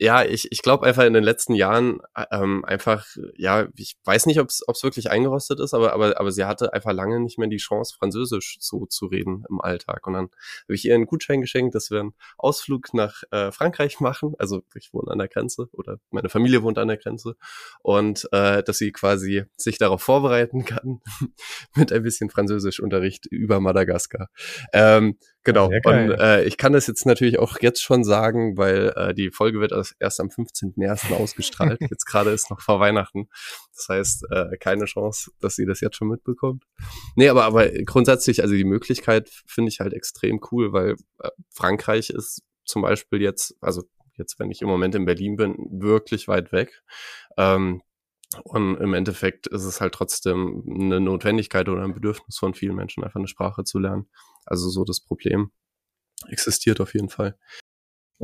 ja, 0.03 0.25
ich, 0.25 0.51
ich 0.51 0.61
glaube 0.61 0.85
einfach 0.85 1.05
in 1.05 1.13
den 1.13 1.23
letzten 1.23 1.55
Jahren 1.55 2.01
ähm, 2.29 2.65
einfach, 2.65 3.07
ja, 3.37 3.69
ich 3.77 3.95
weiß 4.03 4.25
nicht, 4.25 4.37
ob 4.37 4.49
es 4.49 4.83
wirklich 4.83 5.09
eingerostet 5.09 5.61
ist, 5.61 5.73
aber, 5.73 5.93
aber, 5.93 6.19
aber 6.19 6.29
sie 6.29 6.43
hatte 6.43 6.73
einfach 6.73 6.91
lange 6.91 7.21
nicht 7.21 7.37
mehr 7.37 7.47
die 7.47 7.55
Chance, 7.55 7.95
Französisch 7.97 8.57
so 8.59 8.85
zu 8.85 9.05
reden 9.05 9.45
im 9.49 9.61
Alltag. 9.61 10.05
Und 10.05 10.13
dann 10.13 10.25
habe 10.25 10.75
ich 10.75 10.83
ihr 10.83 10.93
einen 10.93 11.05
Gutschein 11.05 11.39
geschenkt, 11.39 11.73
dass 11.73 11.89
wir 11.89 12.01
einen 12.01 12.13
Ausflug 12.37 12.93
nach 12.93 13.23
äh, 13.31 13.53
Frankreich 13.53 14.01
machen. 14.01 14.33
Also 14.39 14.63
ich 14.75 14.93
wohne 14.93 15.09
an 15.09 15.19
der 15.19 15.29
Grenze 15.29 15.69
oder 15.71 15.99
meine 16.11 16.27
Familie 16.27 16.63
wohnt 16.63 16.77
an 16.79 16.89
der 16.89 16.97
Grenze. 16.97 17.37
Und 17.81 18.27
äh, 18.33 18.61
dass 18.61 18.79
sie 18.79 18.91
quasi 18.91 19.45
sich 19.55 19.77
darauf 19.77 20.01
vorbereiten 20.03 20.65
kann 20.65 20.99
mit 21.75 21.93
ein 21.93 22.03
bisschen 22.03 22.29
Französischunterricht 22.29 23.27
über 23.27 23.61
Madagaskar. 23.61 24.27
Ähm, 24.73 25.17
Genau. 25.43 25.65
Und 25.67 26.11
äh, 26.11 26.43
ich 26.43 26.57
kann 26.57 26.71
das 26.71 26.87
jetzt 26.87 27.05
natürlich 27.05 27.37
auch 27.37 27.59
jetzt 27.59 27.81
schon 27.81 28.03
sagen, 28.05 28.57
weil 28.57 28.93
äh, 28.95 29.13
die 29.13 29.29
Folge 29.29 29.59
wird 29.59 29.73
erst 29.99 30.19
am 30.19 30.27
15.01. 30.27 31.13
ausgestrahlt. 31.17 31.79
jetzt 31.81 32.05
gerade 32.05 32.31
ist 32.31 32.49
noch 32.49 32.61
vor 32.61 32.79
Weihnachten. 32.79 33.29
Das 33.75 33.89
heißt, 33.89 34.25
äh, 34.31 34.57
keine 34.57 34.85
Chance, 34.85 35.31
dass 35.39 35.55
sie 35.55 35.65
das 35.65 35.81
jetzt 35.81 35.95
schon 35.95 36.07
mitbekommt. 36.07 36.65
Nee, 37.15 37.29
aber, 37.29 37.45
aber 37.45 37.69
grundsätzlich, 37.69 38.41
also 38.41 38.53
die 38.53 38.63
Möglichkeit 38.63 39.29
finde 39.47 39.69
ich 39.69 39.79
halt 39.79 39.93
extrem 39.93 40.39
cool, 40.51 40.73
weil 40.73 40.95
äh, 41.19 41.29
Frankreich 41.49 42.09
ist 42.09 42.41
zum 42.65 42.81
Beispiel 42.81 43.21
jetzt, 43.21 43.55
also 43.61 43.83
jetzt, 44.17 44.39
wenn 44.39 44.51
ich 44.51 44.61
im 44.61 44.67
Moment 44.67 44.95
in 44.95 45.05
Berlin 45.05 45.35
bin, 45.35 45.55
wirklich 45.71 46.27
weit 46.27 46.51
weg. 46.51 46.83
Ähm, 47.37 47.81
und 48.43 48.77
im 48.77 48.93
Endeffekt 48.93 49.47
ist 49.47 49.63
es 49.63 49.79
halt 49.79 49.93
trotzdem 49.93 50.63
eine 50.67 50.99
Notwendigkeit 50.99 51.69
oder 51.69 51.83
ein 51.83 51.93
Bedürfnis 51.93 52.37
von 52.37 52.53
vielen 52.53 52.75
Menschen, 52.75 53.03
einfach 53.03 53.19
eine 53.19 53.27
Sprache 53.27 53.63
zu 53.63 53.79
lernen. 53.79 54.09
Also 54.45 54.69
so 54.69 54.83
das 54.83 55.01
Problem 55.01 55.51
existiert 56.27 56.81
auf 56.81 56.93
jeden 56.93 57.09
Fall. 57.09 57.37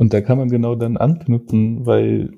Und 0.00 0.14
da 0.14 0.22
kann 0.22 0.38
man 0.38 0.48
genau 0.48 0.76
dann 0.76 0.96
anknüpfen, 0.96 1.84
weil 1.84 2.30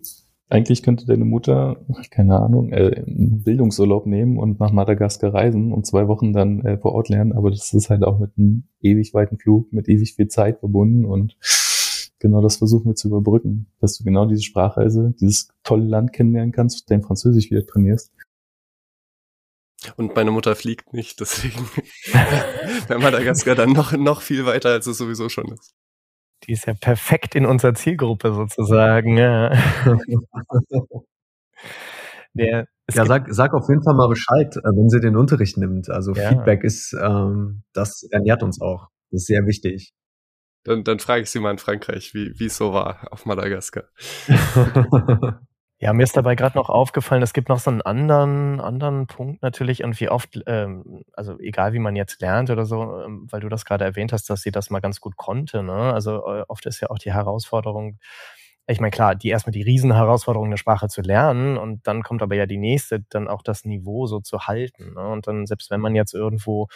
eigentlich 0.49 0.83
könnte 0.83 1.07
deine 1.07 1.25
Mutter, 1.25 1.87
keine 2.11 2.41
Ahnung, 2.41 2.73
äh, 2.73 3.05
einen 3.07 3.45
Bildungsurlaub 3.45 4.05
nehmen 4.05 4.37
und 4.37 4.59
nach 4.59 4.73
Madagaskar 4.73 5.33
reisen 5.33 5.73
und 5.73 5.87
zwei 5.87 6.09
Wochen 6.09 6.33
dann 6.33 6.67
äh, 6.67 6.77
vor 6.77 6.93
Ort 6.93 7.09
lernen, 7.09 7.33
aber 7.33 7.51
das 7.51 7.73
ist 7.73 7.89
halt 7.89 8.03
auch 8.03 8.19
mit 8.19 8.33
einem 8.37 8.65
ewig 8.81 9.15
weiten 9.15 9.39
Flug, 9.39 9.73
mit 9.73 9.89
ewig 9.89 10.15
viel 10.15 10.27
Zeit 10.27 10.59
verbunden 10.59 11.05
und 11.05 11.37
genau 12.19 12.43
das 12.43 12.57
versuchen 12.57 12.87
wir 12.87 12.97
zu 12.97 13.07
überbrücken, 13.07 13.69
dass 13.79 13.97
du 13.97 14.03
genau 14.03 14.27
diese 14.27 14.43
Sprachreise, 14.43 15.15
dieses 15.21 15.51
tolle 15.63 15.85
Land 15.85 16.13
kennenlernen 16.13 16.51
kannst, 16.51 16.91
dein 16.91 17.03
Französisch 17.03 17.53
wieder 17.53 17.65
trainierst. 17.65 18.11
Und 19.97 20.17
meine 20.17 20.33
Mutter 20.33 20.57
fliegt 20.57 20.93
nicht, 20.93 21.21
deswegen 21.21 21.65
wäre 22.89 22.99
Madagaskar 22.99 23.55
dann 23.55 23.71
noch, 23.71 23.93
noch 23.97 24.21
viel 24.21 24.47
weiter, 24.47 24.71
als 24.71 24.89
es 24.89 24.99
sowieso 24.99 25.29
schon 25.29 25.47
ist. 25.53 25.77
Die 26.45 26.53
ist 26.53 26.67
ja 26.67 26.75
perfekt 26.75 27.35
in 27.35 27.47
unserer 27.47 27.75
Zielgruppe 27.75 28.33
sozusagen. 28.33 29.17
Ja, 29.17 29.51
Der, 32.35 32.67
ja 32.95 33.07
sag, 33.07 33.27
sag 33.33 33.55
auf 33.55 33.69
jeden 33.69 33.83
Fall 33.83 33.95
mal 33.95 34.09
Bescheid, 34.09 34.57
äh, 34.57 34.61
wenn 34.63 34.89
sie 34.89 35.01
den 35.01 35.17
Unterricht 35.17 35.57
nimmt. 35.57 35.89
Also 35.89 36.13
ja. 36.15 36.31
Feedback 36.31 36.65
ist, 36.65 36.95
ähm, 37.01 37.63
das 37.73 38.03
ernährt 38.11 38.43
uns 38.43 38.61
auch. 38.61 38.89
Das 39.11 39.23
ist 39.23 39.27
sehr 39.27 39.47
wichtig. 39.47 39.93
Dann, 40.65 40.85
dann 40.85 40.99
frage 40.99 41.23
ich 41.23 41.31
sie 41.31 41.41
mal 41.41 41.51
in 41.51 41.59
Frankreich, 41.59 42.15
wie, 42.15 42.33
wie 42.39 42.47
es 42.47 42.57
so 42.57 42.73
war 42.73 43.09
auf 43.11 43.27
Madagaskar. 43.27 43.85
Ja, 45.83 45.93
mir 45.93 46.05
ist 46.05 46.17
dabei 46.17 46.37
gerade 46.37 46.57
noch 46.57 46.69
aufgefallen, 46.69 47.23
es 47.23 47.33
gibt 47.33 47.49
noch 47.49 47.59
so 47.59 47.69
einen 47.69 47.83
anderen, 47.83 48.61
anderen 48.61 49.09
Punkt 49.09 49.43
natürlich 49.43 49.83
und 49.83 49.99
wie 49.99 50.09
oft, 50.09 50.41
ähm, 50.47 51.03
also 51.13 51.37
egal 51.41 51.73
wie 51.73 51.81
man 51.81 51.97
jetzt 51.97 52.21
lernt 52.21 52.51
oder 52.51 52.65
so, 52.65 53.01
ähm, 53.03 53.27
weil 53.29 53.41
du 53.41 53.49
das 53.49 53.65
gerade 53.65 53.85
erwähnt 53.85 54.13
hast, 54.13 54.31
dass 54.31 54.43
sie 54.43 54.53
das 54.53 54.71
mal 54.71 54.79
ganz 54.79 55.01
gut 55.01 55.17
konnte. 55.17 55.65
Ne? 55.65 55.93
Also 55.93 56.19
äh, 56.25 56.45
oft 56.47 56.67
ist 56.67 56.79
ja 56.81 56.89
auch 56.89 57.01
die 57.01 57.13
Herausforderung, 57.13 57.99
ich 58.69 58.79
meine, 58.79 58.93
klar, 58.93 59.17
die 59.17 59.31
erstmal 59.31 59.51
die 59.51 59.63
Riesenherausforderung, 59.63 60.47
eine 60.47 60.57
Sprache 60.57 60.87
zu 60.87 61.01
lernen 61.01 61.57
und 61.59 61.85
dann 61.89 62.05
kommt 62.05 62.23
aber 62.23 62.37
ja 62.37 62.47
die 62.47 62.59
nächste, 62.59 63.01
dann 63.11 63.27
auch 63.27 63.43
das 63.43 63.65
Niveau 63.65 64.07
so 64.07 64.21
zu 64.21 64.47
halten. 64.47 64.95
Ne? 64.95 65.09
Und 65.09 65.27
dann, 65.27 65.47
selbst 65.47 65.73
wenn 65.73 65.81
man 65.81 65.97
jetzt 65.97 66.15
irgendwo 66.15 66.69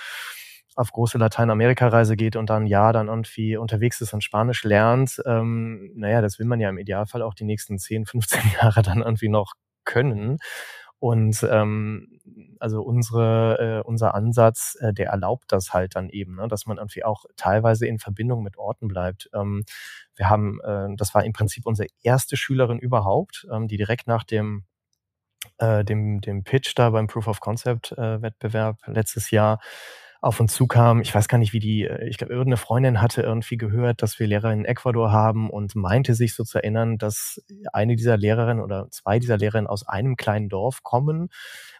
auf 0.76 0.92
große 0.92 1.18
Lateinamerika-Reise 1.18 2.16
geht 2.16 2.36
und 2.36 2.50
dann 2.50 2.66
ja 2.66 2.92
dann 2.92 3.08
irgendwie 3.08 3.56
unterwegs 3.56 4.00
ist 4.02 4.12
und 4.12 4.22
Spanisch 4.22 4.62
lernt, 4.62 5.20
ähm, 5.26 5.90
naja, 5.96 6.20
das 6.20 6.38
will 6.38 6.46
man 6.46 6.60
ja 6.60 6.68
im 6.68 6.78
Idealfall 6.78 7.22
auch 7.22 7.34
die 7.34 7.44
nächsten 7.44 7.78
10, 7.78 8.06
15 8.06 8.40
Jahre 8.62 8.82
dann 8.82 9.02
irgendwie 9.02 9.28
noch 9.30 9.54
können. 9.84 10.38
Und 10.98 11.46
ähm, 11.50 12.20
also 12.58 12.82
unsere, 12.82 13.82
äh, 13.84 13.88
unser 13.88 14.14
Ansatz, 14.14 14.76
äh, 14.80 14.92
der 14.92 15.10
erlaubt 15.10 15.52
das 15.52 15.72
halt 15.72 15.94
dann 15.94 16.08
eben, 16.08 16.36
ne, 16.36 16.48
dass 16.48 16.66
man 16.66 16.78
irgendwie 16.78 17.04
auch 17.04 17.24
teilweise 17.36 17.86
in 17.86 17.98
Verbindung 17.98 18.42
mit 18.42 18.56
Orten 18.56 18.88
bleibt. 18.88 19.28
Ähm, 19.34 19.64
wir 20.14 20.30
haben, 20.30 20.60
äh, 20.62 20.88
das 20.96 21.14
war 21.14 21.24
im 21.24 21.32
Prinzip 21.32 21.66
unsere 21.66 21.88
erste 22.02 22.36
Schülerin 22.36 22.78
überhaupt, 22.78 23.46
ähm, 23.52 23.68
die 23.68 23.76
direkt 23.76 24.06
nach 24.06 24.24
dem 24.24 24.64
äh, 25.58 25.84
dem, 25.84 26.20
dem 26.20 26.44
Pitch 26.44 26.72
da 26.76 26.90
beim 26.90 27.06
Proof 27.06 27.28
of 27.28 27.40
Concept 27.40 27.92
äh, 27.92 28.20
Wettbewerb 28.22 28.78
letztes 28.86 29.30
Jahr 29.30 29.60
auf 30.20 30.40
uns 30.40 30.55
zukam. 30.55 31.00
Ich 31.00 31.14
weiß 31.14 31.29
gar 31.29 31.38
nicht, 31.38 31.52
wie 31.52 31.59
die, 31.61 31.85
äh, 31.85 32.09
ich 32.09 32.18
glaube, 32.18 32.33
irgendeine 32.33 32.57
Freundin 32.57 33.00
hatte 33.00 33.22
irgendwie 33.22 33.57
gehört, 33.57 34.02
dass 34.02 34.18
wir 34.18 34.26
Lehrer 34.26 34.52
in 34.52 34.64
Ecuador 34.64 35.12
haben 35.12 35.50
und 35.50 35.74
meinte 35.74 36.14
sich 36.14 36.35
so 36.35 36.44
zu 36.44 36.59
erinnern, 36.59 36.98
dass 36.98 37.42
eine 37.72 37.96
dieser 37.96 38.16
Lehrerinnen 38.16 38.62
oder 38.62 38.88
zwei 38.90 39.18
dieser 39.18 39.37
Lehrerinnen 39.37 39.66
aus 39.66 39.87
einem 39.87 40.16
kleinen 40.16 40.48
Dorf 40.48 40.83
kommen, 40.83 41.29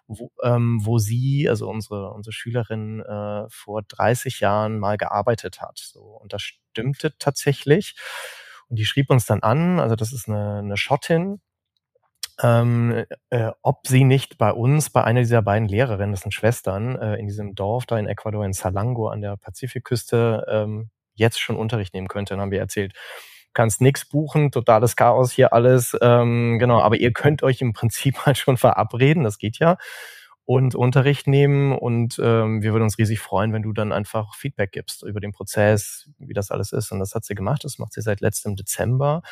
wo, 0.07 0.31
ähm, 0.42 0.81
wo 0.83 0.99
sie, 0.99 1.49
also 1.49 1.68
unsere, 1.68 2.12
unsere 2.12 2.33
Schülerin, 2.33 3.01
äh, 3.01 3.46
vor 3.49 3.83
30 3.83 4.40
Jahren 4.40 4.79
mal 4.79 4.96
gearbeitet 4.96 5.61
hat. 5.61 5.79
So, 5.79 6.01
und 6.01 6.33
das 6.33 6.42
stimmte 6.42 7.16
tatsächlich. 7.18 7.96
Und 8.68 8.79
die 8.79 8.85
schrieb 8.85 9.11
uns 9.11 9.27
dann 9.27 9.42
an, 9.42 9.79
also 9.81 9.96
das 9.96 10.12
ist 10.12 10.29
eine, 10.29 10.59
eine 10.59 10.77
Schottin, 10.77 11.40
ähm, 12.42 13.05
äh, 13.31 13.51
ob 13.62 13.87
sie 13.87 14.05
nicht 14.05 14.38
bei 14.38 14.53
uns, 14.53 14.90
bei 14.90 15.05
einer 15.05 15.20
dieser 15.20 15.42
beiden 15.42 15.68
Lehrerinnen, 15.68 16.12
das 16.12 16.22
sind 16.22 16.33
Schwestern, 16.33 16.96
äh, 16.96 17.16
in 17.16 17.27
diesem 17.27 17.55
Dorf 17.55 17.87
da 17.87 17.99
in 17.99 18.07
Ecuador, 18.07 18.44
in 18.44 18.53
Salango 18.53 19.09
an 19.09 19.22
der 19.22 19.37
Pazifikküste, 19.37 20.44
ähm, 20.49 20.90
jetzt 21.14 21.40
schon 21.40 21.57
Unterricht 21.57 21.94
nehmen 21.94 22.09
könnte. 22.09 22.35
Dann 22.35 22.40
haben 22.42 22.51
wir 22.51 22.61
erzählt, 22.61 22.92
kannst 23.55 23.81
nix 23.81 24.07
buchen, 24.07 24.53
totales 24.53 24.96
Chaos 24.96 25.33
hier 25.33 25.53
alles, 25.55 25.96
ähm, 26.03 26.59
genau, 26.59 26.81
aber 26.81 26.96
ihr 26.96 27.12
könnt 27.12 27.42
euch 27.42 27.62
im 27.62 27.72
Prinzip 27.72 28.18
halt 28.27 28.38
schon 28.38 28.59
verabreden, 28.59 29.25
das 29.25 29.38
geht 29.38 29.59
ja, 29.59 29.79
und 30.44 30.75
Unterricht 30.75 31.27
nehmen 31.27 31.72
und 31.77 32.20
ähm, 32.22 32.62
wir 32.62 32.72
würden 32.72 32.85
uns 32.85 32.99
riesig 32.99 33.18
freuen, 33.18 33.53
wenn 33.53 33.62
du 33.62 33.72
dann 33.72 33.92
einfach 33.92 34.35
Feedback 34.37 34.72
gibst 34.72 35.03
über 35.03 35.20
den 35.20 35.33
Prozess, 35.33 36.09
wie 36.18 36.35
das 36.35 36.53
alles 36.53 36.72
ist. 36.72 36.92
Und 36.92 37.01
das 37.01 37.14
hat 37.16 37.25
sie 37.25 37.35
gemacht, 37.35 37.64
das 37.64 37.79
macht 37.79 37.92
sie 37.92 38.01
seit 38.01 38.20
letztem 38.20 38.55
Dezember. 38.55 39.22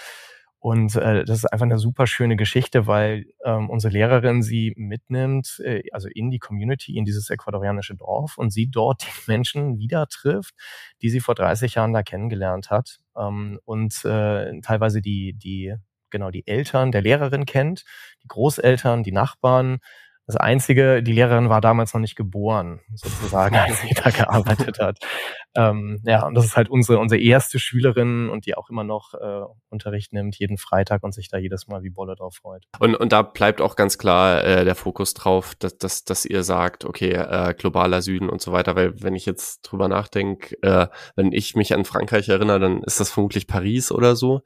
Und 0.65 0.97
äh, 0.97 1.27
das 1.27 1.41
ist 1.41 1.53
einfach 1.53 1.67
eine 1.67 1.77
super 1.77 2.07
schöne 2.07 2.37
Geschichte, 2.37 2.87
weil 2.87 3.27
ähm, 3.45 3.69
unsere 3.69 3.93
Lehrerin 3.93 4.43
sie 4.43 4.73
mitnimmt, 4.79 5.61
äh, 5.63 5.83
also 5.93 6.09
in 6.09 6.31
die 6.31 6.39
Community, 6.39 6.97
in 6.97 7.05
dieses 7.05 7.29
ecuadorianische 7.29 7.95
Dorf 7.95 8.39
und 8.39 8.51
sie 8.51 8.71
dort 8.71 9.03
die 9.03 9.11
Menschen 9.31 9.77
wieder 9.77 10.07
trifft, 10.07 10.55
die 11.03 11.11
sie 11.11 11.21
vor 11.21 11.35
30 11.35 11.75
Jahren 11.75 11.93
da 11.93 12.03
kennengelernt 12.03 12.71
hat. 12.71 13.01
Ähm, 13.15 13.61
und 13.67 14.07
äh, 14.07 14.59
teilweise 14.63 15.03
die, 15.03 15.35
die, 15.35 15.75
genau, 16.09 16.31
die 16.31 16.47
Eltern 16.47 16.93
der 16.93 17.03
Lehrerin 17.03 17.45
kennt, 17.45 17.85
die 18.23 18.29
Großeltern, 18.29 19.03
die 19.03 19.13
Nachbarn, 19.13 19.81
das 20.27 20.37
Einzige, 20.37 21.03
die 21.03 21.13
Lehrerin 21.13 21.51
war 21.51 21.61
damals 21.61 21.93
noch 21.93 22.01
nicht 22.01 22.17
geboren, 22.17 22.81
sozusagen, 22.95 23.57
als 23.57 23.83
sie 23.83 23.95
da 23.95 24.11
gearbeitet 24.11 24.79
hat. 24.79 24.99
Ähm, 25.55 26.01
ja, 26.05 26.27
und 26.27 26.35
das 26.35 26.47
ist 26.47 26.57
halt 26.57 26.71
unsere, 26.71 26.99
unsere 26.99 27.21
erste 27.21 27.59
Schülerin 27.59 28.31
und 28.31 28.47
die 28.47 28.57
auch 28.57 28.71
immer 28.71 28.85
noch 28.85 29.15
äh, 29.15 29.43
Unterricht 29.69 30.13
nimmt, 30.13 30.37
jeden 30.37 30.57
Freitag 30.57 31.03
und 31.05 31.13
sich 31.13 31.29
da 31.29 31.37
jedes 31.37 31.69
Mal 31.69 31.83
wie 31.83 31.91
Bolle 31.91 32.17
drauf 32.17 32.37
freut. 32.37 32.65
Und, 32.79 32.95
und 32.95 33.13
da 33.13 33.23
bleibt 33.23 33.61
auch 33.61 33.77
ganz 33.77 33.99
klar 33.99 34.43
äh, 34.43 34.65
der 34.65 34.75
Fokus 34.75 35.13
drauf, 35.13 35.55
dass, 35.59 35.77
dass, 35.77 36.05
dass 36.05 36.25
ihr 36.25 36.43
sagt, 36.43 36.85
okay, 36.85 37.13
äh, 37.13 37.55
globaler 37.55 38.01
Süden 38.01 38.31
und 38.31 38.41
so 38.41 38.53
weiter, 38.53 38.77
weil 38.77 39.03
wenn 39.03 39.15
ich 39.15 39.27
jetzt 39.27 39.63
drüber 39.63 39.89
nachdenke, 39.89 40.57
äh, 40.63 40.89
wenn 41.17 41.33
ich 41.33 41.55
mich 41.55 41.75
an 41.75 41.85
Frankreich 41.85 42.29
erinnere, 42.31 42.61
dann 42.61 42.83
ist 42.83 42.99
das 42.99 43.11
vermutlich 43.11 43.47
Paris 43.47 43.93
oder 43.93 44.17
so. 44.17 44.43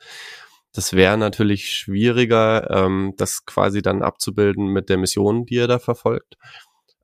Das 0.72 0.92
wäre 0.92 1.16
natürlich 1.16 1.70
schwieriger, 1.70 2.70
ähm, 2.70 3.14
das 3.16 3.44
quasi 3.46 3.82
dann 3.82 4.02
abzubilden 4.02 4.66
mit 4.66 4.88
der 4.88 4.98
Mission, 4.98 5.46
die 5.46 5.54
ihr 5.54 5.66
da 5.68 5.78
verfolgt. 5.78 6.36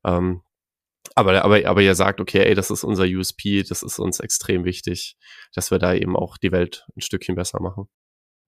Ähm, 0.04 0.42
aber, 1.14 1.44
aber, 1.44 1.64
aber 1.66 1.82
ihr 1.82 1.94
sagt, 1.94 2.20
okay, 2.20 2.44
ey, 2.44 2.54
das 2.54 2.70
ist 2.70 2.84
unser 2.84 3.04
USP, 3.04 3.62
das 3.62 3.82
ist 3.82 3.98
uns 3.98 4.20
extrem 4.20 4.64
wichtig, 4.64 5.16
dass 5.54 5.70
wir 5.70 5.78
da 5.78 5.94
eben 5.94 6.16
auch 6.16 6.36
die 6.38 6.52
Welt 6.52 6.86
ein 6.96 7.00
Stückchen 7.00 7.36
besser 7.36 7.60
machen. 7.60 7.88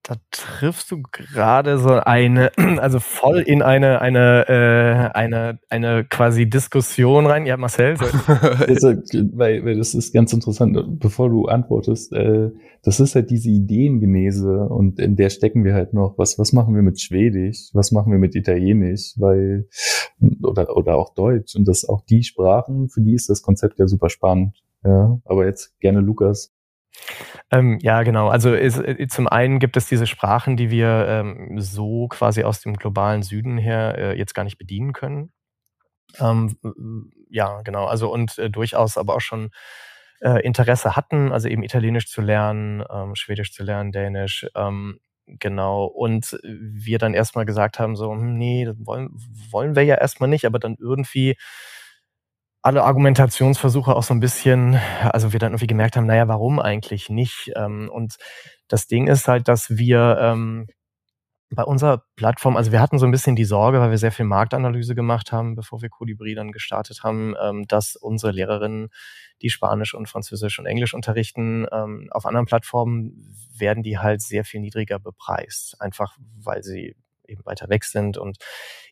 Da 0.09 0.15
triffst 0.31 0.93
du 0.93 1.03
gerade 1.03 1.81
so 1.81 1.95
eine, 1.95 2.53
also 2.81 3.01
voll 3.01 3.41
in 3.41 3.61
eine, 3.61 4.01
eine, 4.01 4.49
äh, 4.49 5.19
eine, 5.19 5.59
eine 5.69 6.05
quasi 6.05 6.49
Diskussion 6.49 7.27
rein. 7.27 7.45
Ja, 7.45 7.57
Marcel. 7.57 7.99
weil, 7.99 9.65
weil 9.65 9.77
das 9.77 9.95
ist 9.95 10.15
ganz 10.15 10.33
interessant, 10.33 11.01
bevor 11.01 11.29
du 11.29 11.47
antwortest, 11.47 12.13
äh, 12.13 12.51
das 12.85 13.01
ist 13.01 13.17
halt 13.17 13.31
diese 13.31 13.51
Ideengenese 13.51 14.69
und 14.69 15.01
in 15.01 15.17
der 15.17 15.29
stecken 15.29 15.65
wir 15.65 15.75
halt 15.75 15.93
noch, 15.93 16.17
was, 16.19 16.39
was 16.39 16.53
machen 16.53 16.77
wir 16.77 16.83
mit 16.83 17.01
Schwedisch, 17.01 17.71
was 17.73 17.91
machen 17.91 18.13
wir 18.13 18.21
mit 18.21 18.37
Italienisch, 18.37 19.15
weil, 19.17 19.67
oder, 20.41 20.77
oder 20.77 20.99
auch 20.99 21.15
Deutsch 21.15 21.57
und 21.57 21.67
das 21.67 21.85
auch 21.85 22.03
die 22.03 22.23
Sprachen, 22.23 22.89
für 22.89 23.01
die 23.01 23.15
ist 23.15 23.29
das 23.29 23.43
Konzept 23.43 23.81
ja 23.81 23.89
super 23.89 24.09
spannend. 24.09 24.63
Ja, 24.85 25.21
aber 25.25 25.47
jetzt 25.47 25.77
gerne 25.81 25.99
Lukas. 25.99 26.53
Ähm, 27.51 27.79
ja, 27.81 28.03
genau. 28.03 28.29
Also 28.29 28.55
ist, 28.55 28.79
äh, 28.79 29.07
zum 29.09 29.29
einen 29.29 29.59
gibt 29.59 29.77
es 29.77 29.87
diese 29.89 30.07
Sprachen, 30.07 30.57
die 30.57 30.71
wir 30.71 31.07
ähm, 31.09 31.61
so 31.61 32.09
quasi 32.09 32.43
aus 32.45 32.61
dem 32.61 32.75
globalen 32.75 33.23
Süden 33.23 33.59
her 33.59 33.97
äh, 33.99 34.19
jetzt 34.19 34.35
gar 34.35 34.45
nicht 34.45 34.59
bedienen 34.59 34.93
können. 34.93 35.33
Ähm, 36.21 36.57
ja, 37.31 37.63
genau. 37.63 37.87
Also 37.87 38.13
und 38.13 38.39
äh, 38.39 38.51
durchaus 38.51 38.97
aber 38.99 39.17
auch 39.17 39.21
schon 39.21 39.51
äh, 40.21 40.41
Interesse 40.45 40.97
hatten, 40.97 41.33
also 41.33 41.49
eben 41.49 41.63
Italienisch 41.63 42.09
zu 42.11 42.23
lernen, 42.23 42.85
ähm, 42.91 43.15
Schwedisch 43.17 43.53
zu 43.53 43.65
lernen, 43.65 43.93
Dänisch. 43.93 44.47
Ähm, 44.55 44.99
genau. 45.27 45.85
Und 45.87 46.39
wir 46.45 46.99
dann 46.99 47.15
erstmal 47.15 47.47
gesagt 47.47 47.79
haben, 47.79 47.97
so, 47.97 48.13
hm, 48.13 48.37
nee, 48.39 48.65
das 48.65 48.77
wollen, 48.81 49.11
wollen 49.51 49.77
wir 49.77 49.85
ja 49.85 49.97
erstmal 49.97 50.29
nicht, 50.31 50.47
aber 50.47 50.59
dann 50.59 50.77
irgendwie 50.81 51.37
alle 52.67 52.83
Argumentationsversuche 52.83 53.95
auch 53.95 54.03
so 54.03 54.13
ein 54.13 54.19
bisschen, 54.19 54.75
also 55.13 55.33
wir 55.33 55.39
dann 55.39 55.53
irgendwie 55.53 55.69
gemerkt 55.69 55.97
haben, 55.97 56.07
naja, 56.07 56.27
warum 56.27 56.59
eigentlich 56.59 57.09
nicht? 57.09 57.53
Ähm, 57.55 57.89
und 57.93 58.17
das 58.67 58.89
Ding 58.89 59.07
ist 59.07 59.29
halt, 59.29 59.47
dass 59.47 59.71
wir 59.71 60.19
ähm, 60.21 60.67
bei 61.51 61.63
unserer 61.63 62.03
Plattform, 62.17 62.57
also 62.57 62.73
wir 62.73 62.81
hatten 62.81 62.99
so 62.99 63.07
ein 63.07 63.13
bisschen 63.13 63.37
die 63.37 63.45
Sorge, 63.45 63.79
weil 63.79 63.91
wir 63.91 63.99
sehr 63.99 64.11
viel 64.11 64.25
Marktanalyse 64.25 64.97
gemacht 64.97 65.31
haben, 65.31 65.55
bevor 65.55 65.81
wir 65.81 65.91
Colibri 65.91 66.35
dann 66.35 66.51
gestartet 66.51 67.05
haben, 67.05 67.37
ähm, 67.41 67.67
dass 67.69 67.95
unsere 67.95 68.33
Lehrerinnen, 68.33 68.89
die 69.43 69.51
Spanisch 69.51 69.95
und 69.95 70.09
Französisch 70.09 70.59
und 70.59 70.67
Englisch 70.67 70.93
unterrichten, 70.95 71.69
auf 72.11 72.25
anderen 72.25 72.47
Plattformen 72.47 73.37
werden 73.57 73.83
die 73.83 73.99
halt 73.99 74.23
sehr 74.23 74.45
viel 74.45 74.61
niedriger 74.61 74.99
bepreist. 74.99 75.79
Einfach 75.79 76.17
weil 76.43 76.63
sie 76.63 76.97
eben 77.29 77.45
weiter 77.45 77.69
weg 77.69 77.85
sind 77.85 78.19
und 78.19 78.39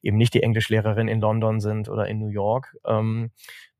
eben 0.03 0.16
nicht 0.16 0.35
die 0.35 0.42
Englischlehrerin 0.42 1.09
in 1.09 1.20
London 1.20 1.61
sind 1.61 1.88
oder 1.88 2.07
in 2.07 2.18
New 2.18 2.29
York. 2.29 2.77
Ähm, 2.87 3.31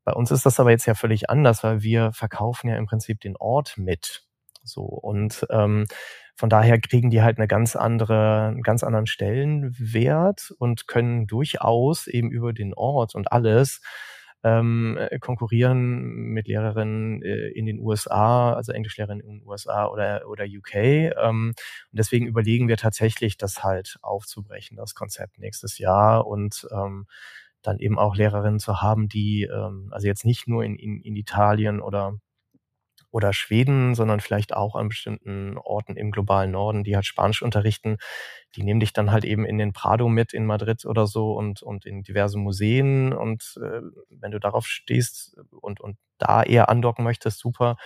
bei 0.03 0.13
uns 0.13 0.31
ist 0.31 0.45
das 0.45 0.59
aber 0.59 0.71
jetzt 0.71 0.85
ja 0.85 0.93
völlig 0.93 1.29
anders, 1.29 1.63
weil 1.63 1.81
wir 1.81 2.13
verkaufen 2.13 2.69
ja 2.69 2.77
im 2.77 2.85
Prinzip 2.85 3.19
den 3.21 3.35
Ort 3.37 3.77
mit. 3.77 4.23
So 4.63 4.83
und 4.83 5.45
ähm, 5.49 5.85
von 6.35 6.49
daher 6.49 6.79
kriegen 6.79 7.09
die 7.09 7.21
halt 7.21 7.37
eine 7.37 7.47
ganz 7.47 7.75
andere, 7.75 8.47
einen 8.47 8.61
ganz 8.61 8.83
anderen 8.83 9.07
Stellenwert 9.07 10.53
und 10.59 10.87
können 10.87 11.27
durchaus 11.27 12.07
eben 12.07 12.29
über 12.29 12.51
den 12.51 12.73
Ort 12.73 13.15
und 13.15 13.31
alles 13.31 13.81
ähm, 14.45 14.95
äh, 14.99 15.17
konkurrieren 15.17 16.03
mit 16.03 16.47
Lehrerinnen 16.47 17.23
äh, 17.23 17.47
in 17.47 17.65
den 17.65 17.79
USA, 17.79 18.53
also 18.53 18.71
Englischlehrerinnen 18.71 19.25
in 19.25 19.39
den 19.39 19.47
USA 19.47 19.87
oder, 19.87 20.27
oder 20.29 20.45
UK. 20.45 20.75
Ähm, 20.75 21.53
und 21.55 21.55
deswegen 21.91 22.27
überlegen 22.27 22.67
wir 22.67 22.77
tatsächlich, 22.77 23.37
das 23.37 23.63
halt 23.63 23.97
aufzubrechen, 24.03 24.77
das 24.77 24.93
Konzept 24.93 25.39
nächstes 25.39 25.79
Jahr 25.79 26.27
und 26.27 26.67
ähm, 26.71 27.07
dann 27.63 27.79
eben 27.79 27.97
auch 27.97 28.15
Lehrerinnen 28.15 28.59
zu 28.59 28.83
haben, 28.83 29.09
die 29.09 29.45
ähm, 29.51 29.89
also 29.91 30.05
jetzt 30.05 30.25
nicht 30.25 30.47
nur 30.47 30.63
in, 30.63 30.75
in, 30.75 31.01
in 31.01 31.15
Italien 31.15 31.81
oder 31.81 32.19
oder 33.15 33.31
Schweden, 33.31 33.95
sondern 33.95 34.19
vielleicht 34.19 34.53
auch 34.53 34.75
an 34.75 34.89
bestimmten 34.89 35.57
Orten 35.57 35.95
im 35.95 36.11
globalen 36.11 36.51
Norden, 36.51 36.83
die 36.83 36.95
halt 36.95 37.05
Spanisch 37.05 37.41
unterrichten. 37.41 37.95
Die 38.57 38.63
nehmen 38.63 38.81
dich 38.81 38.91
dann 38.91 39.09
halt 39.09 39.23
eben 39.23 39.45
in 39.45 39.57
den 39.57 39.71
Prado 39.71 40.09
mit 40.09 40.33
in 40.33 40.45
Madrid 40.45 40.85
oder 40.85 41.07
so 41.07 41.31
und, 41.31 41.61
und 41.61 41.85
in 41.85 42.03
diverse 42.03 42.37
Museen. 42.37 43.13
Und 43.13 43.57
äh, 43.63 43.79
wenn 44.09 44.31
du 44.31 44.39
darauf 44.41 44.67
stehst 44.67 45.37
und, 45.49 45.79
und 45.79 45.95
da 46.17 46.43
eher 46.43 46.67
andocken 46.67 47.05
möchtest, 47.05 47.39
super. 47.39 47.77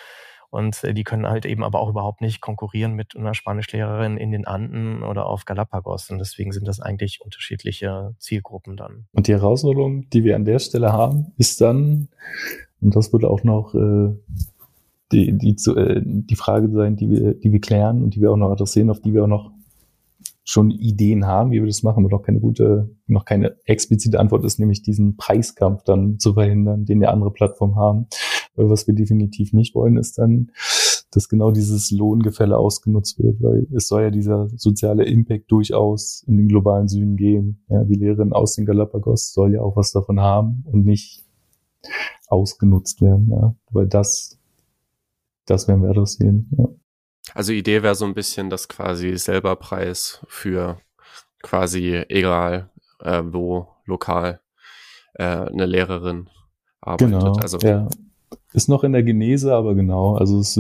Und 0.50 0.84
äh, 0.84 0.96
die 0.96 1.04
können 1.04 1.28
halt 1.28 1.46
eben 1.46 1.64
aber 1.64 1.80
auch 1.80 1.90
überhaupt 1.90 2.22
nicht 2.22 2.42
konkurrieren 2.42 2.94
mit 2.94 3.16
einer 3.16 3.36
Spanischlehrerin 3.36 4.18
in 4.18 4.32
den 4.32 4.48
Anden 4.48 5.04
oder 5.04 5.28
auf 5.28 5.46
Galapagos. 5.46 6.10
Und 6.10 6.18
deswegen 6.18 6.54
sind 6.54 6.68
das 6.68 6.80
eigentlich 6.80 7.22
unterschiedliche 7.22 8.16
Zielgruppen 8.18 8.78
dann. 8.78 9.06
Und 9.12 9.28
die 9.28 9.34
Herausforderung, 9.34 10.10
die 10.10 10.24
wir 10.24 10.36
an 10.36 10.46
der 10.46 10.58
Stelle 10.58 10.92
haben, 10.92 11.34
ist 11.38 11.62
dann, 11.62 12.10
und 12.82 12.96
das 12.96 13.14
wird 13.14 13.26
auch 13.26 13.44
noch 13.44 13.76
äh, 13.76 14.16
die, 15.12 15.38
die, 15.38 15.56
zu, 15.56 15.76
äh, 15.76 16.02
die 16.04 16.36
Frage 16.36 16.70
sein, 16.72 16.96
die 16.96 17.10
wir, 17.10 17.34
die 17.34 17.52
wir 17.52 17.62
klären 17.62 18.04
und 18.04 18.16
die 18.16 18.22
wir 18.22 18.32
auch 18.32 18.38
noch 18.38 18.52
adressieren, 18.52 18.90
auf 18.90 19.02
die 19.02 19.14
wir 19.14 19.24
auch 19.24 19.28
noch 19.28 19.52
schon 20.44 20.72
Ideen 20.72 21.28
haben, 21.28 21.52
wie 21.52 21.60
wir 21.60 21.68
das 21.68 21.84
machen, 21.84 22.04
aber 22.04 22.16
noch 22.16 22.24
keine 22.24 22.40
gute, 22.40 22.90
noch 23.06 23.24
keine 23.24 23.56
explizite 23.66 24.20
Antwort 24.20 24.44
ist, 24.46 24.60
nämlich 24.60 24.82
diesen 24.82 25.16
Preiskampf 25.16 25.84
dann 25.84 26.18
zu 26.18 26.34
verhindern, 26.34 26.86
den 26.86 27.02
ja 27.02 27.10
andere 27.10 27.32
Plattformen 27.32 27.76
haben. 27.76 28.08
Weil 28.56 28.70
was 28.70 28.88
wir 28.88 28.96
definitiv 28.96 29.54
nicht 29.54 29.76
wollen, 29.76 29.98
ist 29.98 30.18
dann, 30.18 30.52
dass 31.12 31.30
genau 31.30 31.52
dieses 31.52 31.92
Lohngefälle 31.92 32.58
ausgenutzt 32.58 33.20
wird, 33.20 33.42
weil 33.42 33.68
es 33.76 33.88
soll 33.88 34.02
ja 34.02 34.10
dieser 34.10 34.48
soziale 34.56 35.06
Impact 35.06 35.52
durchaus 35.52 36.24
in 36.28 36.38
den 36.38 36.48
globalen 36.48 36.88
Süden 36.88 37.16
geben. 37.16 37.64
Ja, 37.70 37.84
die 37.84 37.96
Lehrerin 37.96 38.34
aus 38.34 38.56
den 38.56 38.66
Galapagos 38.66 39.34
soll 39.34 39.54
ja 39.54 39.62
auch 39.62 39.76
was 39.76 39.92
davon 39.92 40.20
haben 40.20 40.64
und 40.66 40.84
nicht 40.84 41.24
ausgenutzt 42.28 43.02
werden, 43.02 43.30
ja, 43.30 43.56
weil 43.72 43.88
das, 43.88 44.39
das 45.50 45.68
werden 45.68 45.84
wir 45.84 45.90
adressieren, 45.90 46.50
ja. 46.58 46.66
Also 47.36 47.54
Idee 47.54 47.84
wäre 47.84 47.96
so 47.96 48.06
ein 48.06 48.16
bisschen 48.16 48.50
das 48.50 48.68
quasi 48.68 49.16
selber 49.18 49.56
Preis 49.56 50.26
für 50.28 50.80
quasi 51.44 52.04
egal 52.10 52.70
äh, 53.02 53.22
wo 53.26 53.68
lokal 53.86 54.42
äh, 55.14 55.24
eine 55.24 55.66
Lehrerin 55.66 56.30
arbeitet. 56.82 57.20
Genau, 57.20 57.34
also 57.34 57.58
ja. 57.60 57.88
Ist 58.54 58.70
noch 58.70 58.84
in 58.84 58.94
der 58.94 59.04
Genese, 59.04 59.54
aber 59.54 59.76
genau, 59.76 60.16
also 60.16 60.40
es, 60.40 60.60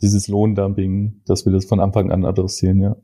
dieses 0.00 0.28
Lohndumping, 0.28 1.22
dass 1.26 1.44
wir 1.44 1.52
das 1.52 1.66
von 1.66 1.80
Anfang 1.80 2.10
an 2.10 2.24
adressieren, 2.24 2.80
ja. 2.80 2.96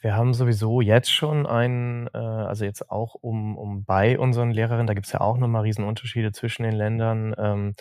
Wir 0.00 0.14
haben 0.14 0.32
sowieso 0.32 0.80
jetzt 0.80 1.10
schon 1.10 1.44
einen, 1.44 2.06
äh, 2.14 2.18
also 2.18 2.64
jetzt 2.64 2.90
auch 2.90 3.14
um, 3.14 3.58
um 3.58 3.84
bei 3.84 4.18
unseren 4.18 4.50
Lehrerinnen, 4.50 4.86
da 4.86 4.94
gibt's 4.94 5.12
ja 5.12 5.20
auch 5.20 5.38
nochmal 5.38 5.62
Riesenunterschiede 5.62 6.30
zwischen 6.32 6.62
den 6.62 6.74
Ländern, 6.74 7.34
ähm, 7.36 7.74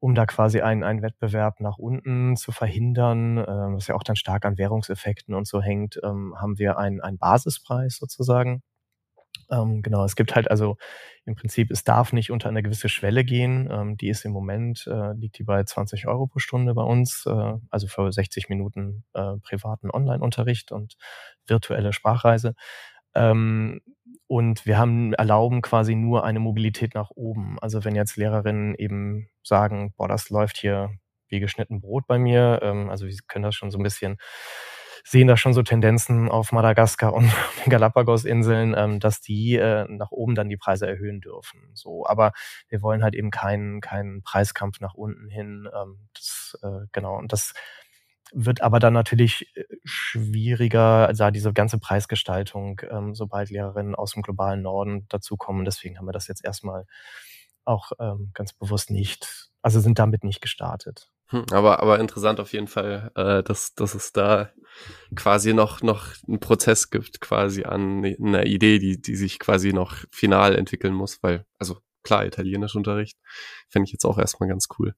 um 0.00 0.14
da 0.14 0.26
quasi 0.26 0.60
einen, 0.60 0.84
einen 0.84 1.02
Wettbewerb 1.02 1.60
nach 1.60 1.78
unten 1.78 2.36
zu 2.36 2.52
verhindern, 2.52 3.38
äh, 3.38 3.46
was 3.46 3.86
ja 3.88 3.94
auch 3.94 4.02
dann 4.02 4.16
stark 4.16 4.44
an 4.44 4.58
Währungseffekten 4.58 5.34
und 5.34 5.46
so 5.46 5.60
hängt, 5.62 5.98
ähm, 6.02 6.34
haben 6.38 6.58
wir 6.58 6.78
einen, 6.78 7.00
einen 7.00 7.18
Basispreis 7.18 7.96
sozusagen. 7.96 8.62
Ähm, 9.50 9.82
genau, 9.82 10.04
es 10.04 10.16
gibt 10.16 10.34
halt 10.34 10.50
also 10.50 10.76
im 11.24 11.34
Prinzip, 11.34 11.70
es 11.70 11.84
darf 11.84 12.12
nicht 12.12 12.30
unter 12.30 12.48
eine 12.48 12.62
gewisse 12.62 12.88
Schwelle 12.88 13.24
gehen. 13.24 13.68
Ähm, 13.70 13.96
die 13.96 14.08
ist 14.08 14.24
im 14.24 14.32
Moment, 14.32 14.86
äh, 14.86 15.12
liegt 15.12 15.38
die 15.38 15.44
bei 15.44 15.62
20 15.62 16.06
Euro 16.08 16.26
pro 16.26 16.38
Stunde 16.38 16.74
bei 16.74 16.82
uns, 16.82 17.24
äh, 17.26 17.54
also 17.70 17.86
für 17.86 18.12
60 18.12 18.48
Minuten 18.48 19.04
äh, 19.14 19.36
privaten 19.42 19.90
Online-Unterricht 19.90 20.72
und 20.72 20.96
virtuelle 21.46 21.92
Sprachreise. 21.92 22.54
Ähm, 23.14 23.80
und 24.28 24.66
wir 24.66 24.78
haben, 24.78 25.12
erlauben 25.14 25.62
quasi 25.62 25.94
nur 25.94 26.24
eine 26.24 26.40
Mobilität 26.40 26.94
nach 26.94 27.10
oben. 27.14 27.58
Also 27.60 27.84
wenn 27.84 27.94
jetzt 27.94 28.16
Lehrerinnen 28.16 28.74
eben 28.74 29.28
sagen, 29.42 29.92
boah, 29.96 30.08
das 30.08 30.30
läuft 30.30 30.58
hier 30.58 30.90
wie 31.28 31.40
geschnitten 31.40 31.80
Brot 31.80 32.06
bei 32.06 32.18
mir, 32.18 32.60
ähm, 32.62 32.90
also 32.90 33.08
sie 33.08 33.18
können 33.26 33.44
das 33.44 33.54
schon 33.54 33.70
so 33.70 33.78
ein 33.78 33.82
bisschen 33.82 34.18
sehen 35.08 35.28
da 35.28 35.36
schon 35.36 35.52
so 35.52 35.62
Tendenzen 35.62 36.28
auf 36.28 36.50
Madagaskar 36.50 37.14
und 37.14 37.30
den 37.64 37.70
Galapagos-Inseln, 37.70 38.74
ähm, 38.76 38.98
dass 38.98 39.20
die 39.20 39.54
äh, 39.54 39.86
nach 39.88 40.10
oben 40.10 40.34
dann 40.34 40.48
die 40.48 40.56
Preise 40.56 40.88
erhöhen 40.88 41.20
dürfen. 41.20 41.70
So, 41.74 42.04
aber 42.06 42.32
wir 42.68 42.82
wollen 42.82 43.04
halt 43.04 43.14
eben 43.14 43.30
keinen 43.30 43.80
keinen 43.80 44.22
Preiskampf 44.22 44.80
nach 44.80 44.94
unten 44.94 45.28
hin. 45.28 45.68
Ähm, 45.72 46.08
das, 46.12 46.58
äh, 46.62 46.86
genau 46.90 47.16
und 47.16 47.32
das 47.32 47.52
wird 48.32 48.60
aber 48.62 48.78
dann 48.78 48.92
natürlich 48.92 49.46
äh, 49.56 49.64
schwieriger, 49.84 51.06
also 51.06 51.30
diese 51.30 51.52
ganze 51.52 51.78
Preisgestaltung, 51.78 52.80
ähm, 52.90 53.14
sobald 53.14 53.50
Lehrerinnen 53.50 53.94
aus 53.94 54.12
dem 54.12 54.22
globalen 54.22 54.62
Norden 54.62 55.06
dazukommen. 55.08 55.64
Deswegen 55.64 55.98
haben 55.98 56.06
wir 56.06 56.12
das 56.12 56.28
jetzt 56.28 56.44
erstmal 56.44 56.86
auch 57.64 57.92
ähm, 57.98 58.30
ganz 58.34 58.52
bewusst 58.52 58.90
nicht, 58.90 59.50
also 59.62 59.80
sind 59.80 59.98
damit 59.98 60.24
nicht 60.24 60.40
gestartet. 60.40 61.10
Hm, 61.28 61.44
aber, 61.50 61.80
aber 61.80 61.98
interessant 61.98 62.38
auf 62.38 62.52
jeden 62.52 62.68
Fall, 62.68 63.10
äh, 63.16 63.42
dass, 63.42 63.74
dass 63.74 63.94
es 63.94 64.12
da 64.12 64.50
quasi 65.16 65.54
noch, 65.54 65.82
noch 65.82 66.14
einen 66.28 66.38
Prozess 66.38 66.90
gibt, 66.90 67.20
quasi 67.20 67.64
an 67.64 68.04
einer 68.04 68.46
Idee, 68.46 68.78
die, 68.78 69.00
die 69.00 69.16
sich 69.16 69.40
quasi 69.40 69.72
noch 69.72 70.04
final 70.12 70.54
entwickeln 70.54 70.94
muss, 70.94 71.22
weil, 71.22 71.44
also 71.58 71.78
klar, 72.06 72.24
Italienischunterricht 72.24 73.18
fände 73.68 73.86
ich 73.86 73.92
jetzt 73.92 74.04
auch 74.04 74.18
erstmal 74.18 74.48
ganz 74.48 74.68
cool. 74.78 74.94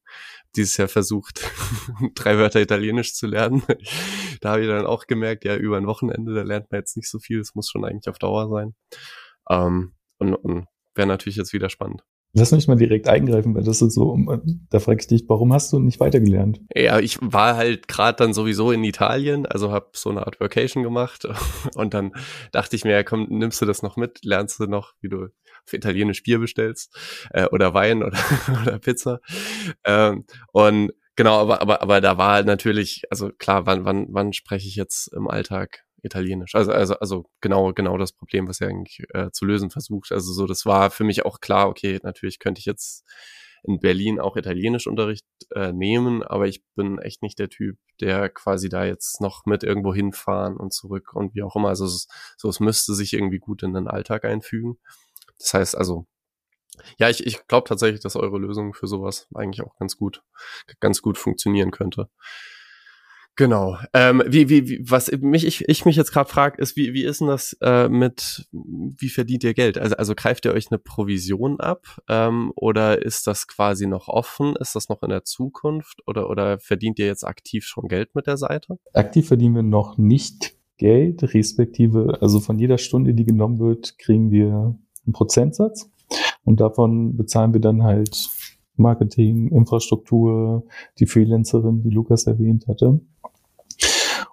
Dieses 0.54 0.76
Jahr 0.76 0.88
versucht, 0.88 1.40
drei 2.14 2.38
Wörter 2.38 2.60
Italienisch 2.60 3.14
zu 3.14 3.26
lernen. 3.26 3.62
da 4.40 4.50
habe 4.50 4.62
ich 4.62 4.68
dann 4.68 4.86
auch 4.86 5.06
gemerkt, 5.06 5.44
ja, 5.44 5.56
über 5.56 5.76
ein 5.76 5.86
Wochenende, 5.86 6.34
da 6.34 6.42
lernt 6.42 6.70
man 6.70 6.80
jetzt 6.80 6.96
nicht 6.96 7.10
so 7.10 7.18
viel, 7.18 7.40
es 7.40 7.54
muss 7.54 7.68
schon 7.68 7.84
eigentlich 7.84 8.08
auf 8.08 8.18
Dauer 8.18 8.48
sein. 8.48 8.74
Ähm, 9.50 9.94
und 10.18 10.34
und 10.34 10.66
wäre 10.94 11.08
natürlich 11.08 11.36
jetzt 11.36 11.52
wieder 11.52 11.70
spannend. 11.70 12.02
Lass 12.38 12.52
mich 12.52 12.68
mal 12.68 12.76
direkt 12.76 13.08
eingreifen, 13.08 13.54
weil 13.54 13.64
das 13.64 13.82
ist 13.82 13.94
so, 13.94 14.16
da 14.70 14.78
frage 14.78 15.00
ich 15.00 15.06
dich, 15.06 15.24
warum 15.28 15.52
hast 15.52 15.72
du 15.72 15.78
nicht 15.78 15.98
weitergelernt? 15.98 16.60
Ja, 16.74 16.98
ich 17.00 17.18
war 17.20 17.56
halt 17.56 17.88
gerade 17.88 18.16
dann 18.16 18.32
sowieso 18.32 18.70
in 18.70 18.84
Italien, 18.84 19.46
also 19.46 19.72
habe 19.72 19.88
so 19.94 20.10
eine 20.10 20.24
Art 20.26 20.40
Vacation 20.40 20.82
gemacht 20.82 21.26
und 21.74 21.94
dann 21.94 22.12
dachte 22.52 22.76
ich 22.76 22.84
mir, 22.84 22.92
ja, 22.92 23.02
komm, 23.02 23.26
nimmst 23.28 23.60
du 23.60 23.66
das 23.66 23.82
noch 23.82 23.96
mit, 23.96 24.24
lernst 24.24 24.60
du 24.60 24.66
noch, 24.66 24.92
wie 25.00 25.08
du 25.08 25.28
für 25.64 25.76
Italienisch 25.76 26.22
Bier 26.22 26.38
bestellst 26.38 26.96
äh, 27.30 27.46
oder 27.46 27.74
Wein 27.74 28.02
oder, 28.02 28.18
oder 28.62 28.78
Pizza. 28.78 29.20
Ähm, 29.84 30.24
und 30.52 30.92
genau, 31.16 31.40
aber, 31.40 31.60
aber, 31.60 31.82
aber 31.82 32.00
da 32.00 32.18
war 32.18 32.42
natürlich, 32.44 33.02
also 33.10 33.30
klar, 33.36 33.66
wann, 33.66 33.84
wann, 33.84 34.06
wann 34.10 34.32
spreche 34.32 34.68
ich 34.68 34.76
jetzt 34.76 35.12
im 35.12 35.28
Alltag 35.28 35.84
Italienisch. 36.02 36.54
Also, 36.54 36.72
also, 36.72 36.94
also 36.98 37.24
genau, 37.40 37.72
genau 37.72 37.98
das 37.98 38.12
Problem, 38.12 38.48
was 38.48 38.60
er 38.60 38.68
eigentlich 38.68 39.02
äh, 39.14 39.30
zu 39.30 39.44
lösen 39.44 39.70
versucht. 39.70 40.12
Also 40.12 40.32
so, 40.32 40.46
das 40.46 40.66
war 40.66 40.90
für 40.90 41.04
mich 41.04 41.24
auch 41.24 41.40
klar, 41.40 41.68
okay, 41.68 41.98
natürlich 42.02 42.38
könnte 42.38 42.60
ich 42.60 42.66
jetzt 42.66 43.04
in 43.64 43.80
Berlin 43.80 44.20
auch 44.20 44.36
Italienischunterricht 44.36 45.26
äh, 45.54 45.72
nehmen, 45.72 46.22
aber 46.22 46.46
ich 46.46 46.62
bin 46.74 46.98
echt 46.98 47.22
nicht 47.22 47.38
der 47.38 47.48
Typ, 47.48 47.76
der 48.00 48.28
quasi 48.28 48.68
da 48.68 48.84
jetzt 48.84 49.20
noch 49.20 49.46
mit 49.46 49.64
irgendwo 49.64 49.92
hinfahren 49.92 50.56
und 50.56 50.72
zurück 50.72 51.12
und 51.14 51.34
wie 51.34 51.42
auch 51.42 51.56
immer. 51.56 51.68
Also 51.68 51.86
so, 51.86 52.48
es 52.48 52.60
müsste 52.60 52.94
sich 52.94 53.12
irgendwie 53.12 53.38
gut 53.38 53.62
in 53.62 53.74
den 53.74 53.88
Alltag 53.88 54.24
einfügen. 54.24 54.78
Das 55.38 55.54
heißt 55.54 55.76
also, 55.76 56.06
ja, 56.98 57.08
ich, 57.08 57.26
ich 57.26 57.46
glaube 57.48 57.68
tatsächlich, 57.68 58.00
dass 58.00 58.16
eure 58.16 58.38
Lösung 58.38 58.74
für 58.74 58.86
sowas 58.86 59.26
eigentlich 59.34 59.66
auch 59.66 59.76
ganz 59.76 59.96
gut, 59.96 60.22
ganz 60.80 61.02
gut 61.02 61.18
funktionieren 61.18 61.70
könnte. 61.70 62.08
Genau. 63.38 63.76
Ähm, 63.94 64.20
wie, 64.26 64.48
wie, 64.48 64.68
wie, 64.68 64.80
was 64.90 65.12
mich, 65.20 65.46
ich, 65.46 65.68
ich 65.68 65.84
mich 65.84 65.94
jetzt 65.94 66.10
gerade 66.10 66.28
frage, 66.28 66.60
ist, 66.60 66.76
wie, 66.76 66.92
wie 66.92 67.04
ist 67.04 67.20
denn 67.20 67.28
das 67.28 67.56
äh, 67.62 67.88
mit, 67.88 68.48
wie 68.50 69.08
verdient 69.08 69.44
ihr 69.44 69.54
Geld? 69.54 69.78
Also, 69.78 69.94
also 69.94 70.14
greift 70.16 70.44
ihr 70.44 70.52
euch 70.52 70.72
eine 70.72 70.78
Provision 70.80 71.60
ab 71.60 71.86
ähm, 72.08 72.52
oder 72.56 73.00
ist 73.00 73.28
das 73.28 73.46
quasi 73.46 73.86
noch 73.86 74.08
offen? 74.08 74.56
Ist 74.56 74.74
das 74.74 74.88
noch 74.88 75.04
in 75.04 75.10
der 75.10 75.22
Zukunft 75.22 76.02
oder, 76.08 76.28
oder 76.28 76.58
verdient 76.58 76.98
ihr 76.98 77.06
jetzt 77.06 77.22
aktiv 77.22 77.64
schon 77.64 77.86
Geld 77.86 78.12
mit 78.16 78.26
der 78.26 78.38
Seite? 78.38 78.76
Aktiv 78.92 79.28
verdienen 79.28 79.54
wir 79.54 79.62
noch 79.62 79.98
nicht 79.98 80.56
Geld, 80.76 81.22
respektive, 81.32 82.18
also 82.20 82.40
von 82.40 82.58
jeder 82.58 82.78
Stunde, 82.78 83.14
die 83.14 83.24
genommen 83.24 83.60
wird, 83.60 83.98
kriegen 83.98 84.32
wir 84.32 84.76
einen 85.06 85.12
Prozentsatz 85.12 85.88
und 86.42 86.58
davon 86.58 87.16
bezahlen 87.16 87.52
wir 87.52 87.60
dann 87.60 87.84
halt 87.84 88.30
Marketing, 88.78 89.48
Infrastruktur, 89.48 90.64
die 90.98 91.06
Freelancerin, 91.06 91.82
die 91.82 91.90
Lukas 91.90 92.26
erwähnt 92.26 92.66
hatte. 92.66 93.00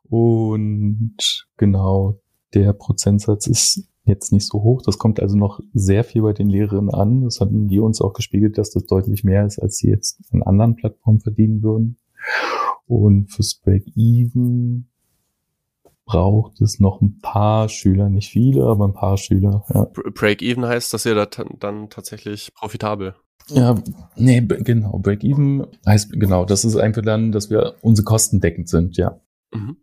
Und 0.09 1.47
genau, 1.57 2.19
der 2.53 2.73
Prozentsatz 2.73 3.47
ist 3.47 3.87
jetzt 4.05 4.31
nicht 4.31 4.47
so 4.47 4.61
hoch. 4.61 4.81
Das 4.83 4.97
kommt 4.97 5.19
also 5.19 5.35
noch 5.35 5.59
sehr 5.73 6.03
viel 6.03 6.21
bei 6.21 6.33
den 6.33 6.49
Lehrerinnen 6.49 6.93
an. 6.93 7.23
Das 7.23 7.41
hatten 7.41 7.67
die 7.67 7.79
uns 7.79 8.01
auch 8.01 8.13
gespiegelt, 8.13 8.57
dass 8.57 8.71
das 8.71 8.85
deutlich 8.85 9.23
mehr 9.23 9.45
ist, 9.45 9.59
als 9.59 9.77
sie 9.77 9.89
jetzt 9.89 10.21
an 10.31 10.43
anderen 10.43 10.75
Plattformen 10.75 11.19
verdienen 11.19 11.63
würden. 11.63 11.97
Und 12.87 13.31
fürs 13.31 13.55
Break-Even 13.55 14.89
braucht 16.05 16.61
es 16.61 16.79
noch 16.79 17.01
ein 17.01 17.19
paar 17.19 17.67
Schüler, 17.67 18.09
nicht 18.09 18.29
viele, 18.29 18.65
aber 18.65 18.87
ein 18.87 18.93
paar 18.93 19.17
Schüler. 19.17 19.65
Ja. 19.73 19.87
Break-Even 20.13 20.65
heißt, 20.65 20.93
dass 20.93 21.05
ihr 21.07 21.15
da 21.15 21.25
dann 21.25 21.89
tatsächlich 21.89 22.53
profitabel 22.53 23.15
ja, 23.49 23.75
nee, 24.15 24.41
genau. 24.41 24.97
Break-even 24.99 25.67
heißt, 25.85 26.11
genau, 26.13 26.45
das 26.45 26.65
ist 26.65 26.75
einfach 26.77 27.03
dann, 27.03 27.31
dass 27.31 27.49
wir 27.49 27.75
unsere 27.81 28.05
Kosten 28.05 28.39
deckend 28.41 28.69
sind, 28.69 28.97
ja. 28.97 29.19
Mhm. 29.53 29.77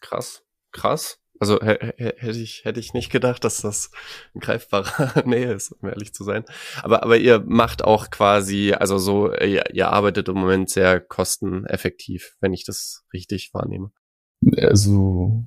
Krass, 0.00 0.44
krass. 0.72 1.18
Also 1.40 1.58
hätte 1.62 2.38
ich, 2.38 2.64
hätte 2.64 2.80
ich 2.80 2.92
nicht 2.92 3.10
gedacht, 3.10 3.44
dass 3.44 3.62
das 3.62 3.90
in 4.34 4.42
greifbarer 4.42 5.22
Nähe 5.26 5.54
ist, 5.54 5.72
um 5.72 5.88
ehrlich 5.88 6.12
zu 6.12 6.22
sein. 6.22 6.44
Aber, 6.82 7.02
aber 7.02 7.16
ihr 7.16 7.42
macht 7.46 7.82
auch 7.82 8.10
quasi, 8.10 8.74
also 8.74 8.98
so, 8.98 9.32
ihr, 9.32 9.74
ihr 9.74 9.88
arbeitet 9.88 10.28
im 10.28 10.34
Moment 10.34 10.68
sehr 10.68 11.00
kosteneffektiv, 11.00 12.36
wenn 12.40 12.52
ich 12.52 12.64
das 12.64 13.06
richtig 13.14 13.54
wahrnehme. 13.54 13.90
Also 14.58 15.46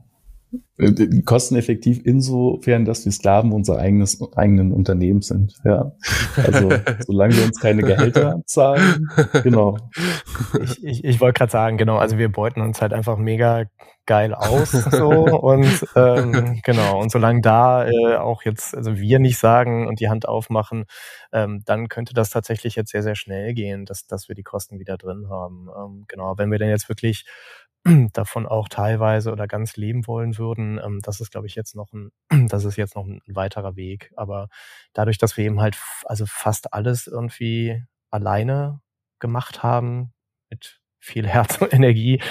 kosteneffektiv 1.25 2.01
insofern, 2.03 2.85
dass 2.85 3.05
wir 3.05 3.11
Sklaven 3.11 3.51
unserer 3.51 3.79
eigenes, 3.79 4.19
eigenen 4.35 4.71
Unternehmens 4.71 5.27
sind. 5.27 5.55
Ja. 5.63 5.93
Also 6.35 6.69
solange 7.05 7.35
wir 7.35 7.45
uns 7.45 7.59
keine 7.59 7.83
Gehälter 7.83 8.41
zahlen, 8.45 9.09
genau. 9.43 9.77
Ich, 10.61 10.83
ich, 10.83 11.03
ich 11.03 11.21
wollte 11.21 11.37
gerade 11.37 11.51
sagen, 11.51 11.77
genau, 11.77 11.97
also 11.97 12.17
wir 12.17 12.31
beuten 12.31 12.61
uns 12.61 12.81
halt 12.81 12.93
einfach 12.93 13.17
mega 13.17 13.65
geil 14.05 14.33
aus 14.33 14.71
so 14.71 15.09
und 15.41 15.85
ähm, 15.95 16.59
genau 16.63 16.99
und 16.99 17.09
solange 17.09 17.41
da 17.41 17.87
äh, 17.87 18.17
auch 18.17 18.43
jetzt 18.43 18.75
also 18.75 18.97
wir 18.97 19.19
nicht 19.19 19.37
sagen 19.37 19.87
und 19.87 19.99
die 20.01 20.09
Hand 20.09 20.27
aufmachen 20.27 20.85
ähm, 21.31 21.61
dann 21.65 21.87
könnte 21.87 22.13
das 22.13 22.29
tatsächlich 22.29 22.75
jetzt 22.75 22.91
sehr 22.91 23.01
sehr 23.03 23.15
schnell 23.15 23.53
gehen 23.53 23.85
dass 23.85 24.05
dass 24.05 24.27
wir 24.27 24.35
die 24.35 24.43
Kosten 24.43 24.77
wieder 24.77 24.97
drin 24.97 25.29
haben 25.29 25.69
ähm, 25.77 26.05
genau 26.07 26.37
wenn 26.37 26.51
wir 26.51 26.59
denn 26.59 26.69
jetzt 26.69 26.89
wirklich 26.89 27.25
davon 28.13 28.45
auch 28.47 28.69
teilweise 28.69 29.31
oder 29.31 29.47
ganz 29.47 29.75
leben 29.77 30.07
wollen 30.07 30.37
würden, 30.37 30.79
ähm, 30.83 30.99
das 31.03 31.19
ist, 31.19 31.31
glaube 31.31 31.47
ich, 31.47 31.55
jetzt 31.55 31.75
noch 31.75 31.91
ein, 31.93 32.11
das 32.49 32.65
ist 32.65 32.77
jetzt 32.77 32.95
noch 32.95 33.05
ein 33.05 33.21
weiterer 33.27 33.75
Weg. 33.75 34.11
Aber 34.15 34.47
dadurch, 34.93 35.17
dass 35.17 35.37
wir 35.37 35.45
eben 35.45 35.61
halt 35.61 35.77
also 36.05 36.25
fast 36.27 36.73
alles 36.73 37.07
irgendwie 37.07 37.83
alleine 38.11 38.81
gemacht 39.19 39.63
haben 39.63 40.13
mit 40.49 40.79
viel 40.99 41.27
Herz 41.29 41.57
und 41.61 41.73
Energie. 41.73 42.21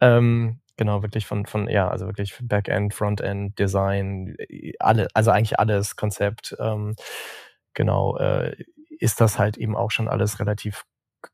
Ähm, 0.00 0.60
genau, 0.76 1.02
wirklich 1.02 1.26
von, 1.26 1.46
von, 1.46 1.68
ja, 1.68 1.88
also 1.88 2.06
wirklich 2.06 2.36
Backend, 2.42 2.94
Frontend, 2.94 3.58
Design, 3.58 4.36
alle, 4.78 5.08
also 5.14 5.30
eigentlich 5.30 5.58
alles 5.58 5.96
Konzept. 5.96 6.56
Ähm, 6.58 6.94
genau, 7.74 8.16
äh, 8.18 8.56
ist 8.98 9.20
das 9.20 9.38
halt 9.38 9.56
eben 9.58 9.76
auch 9.76 9.90
schon 9.90 10.08
alles 10.08 10.40
relativ 10.40 10.84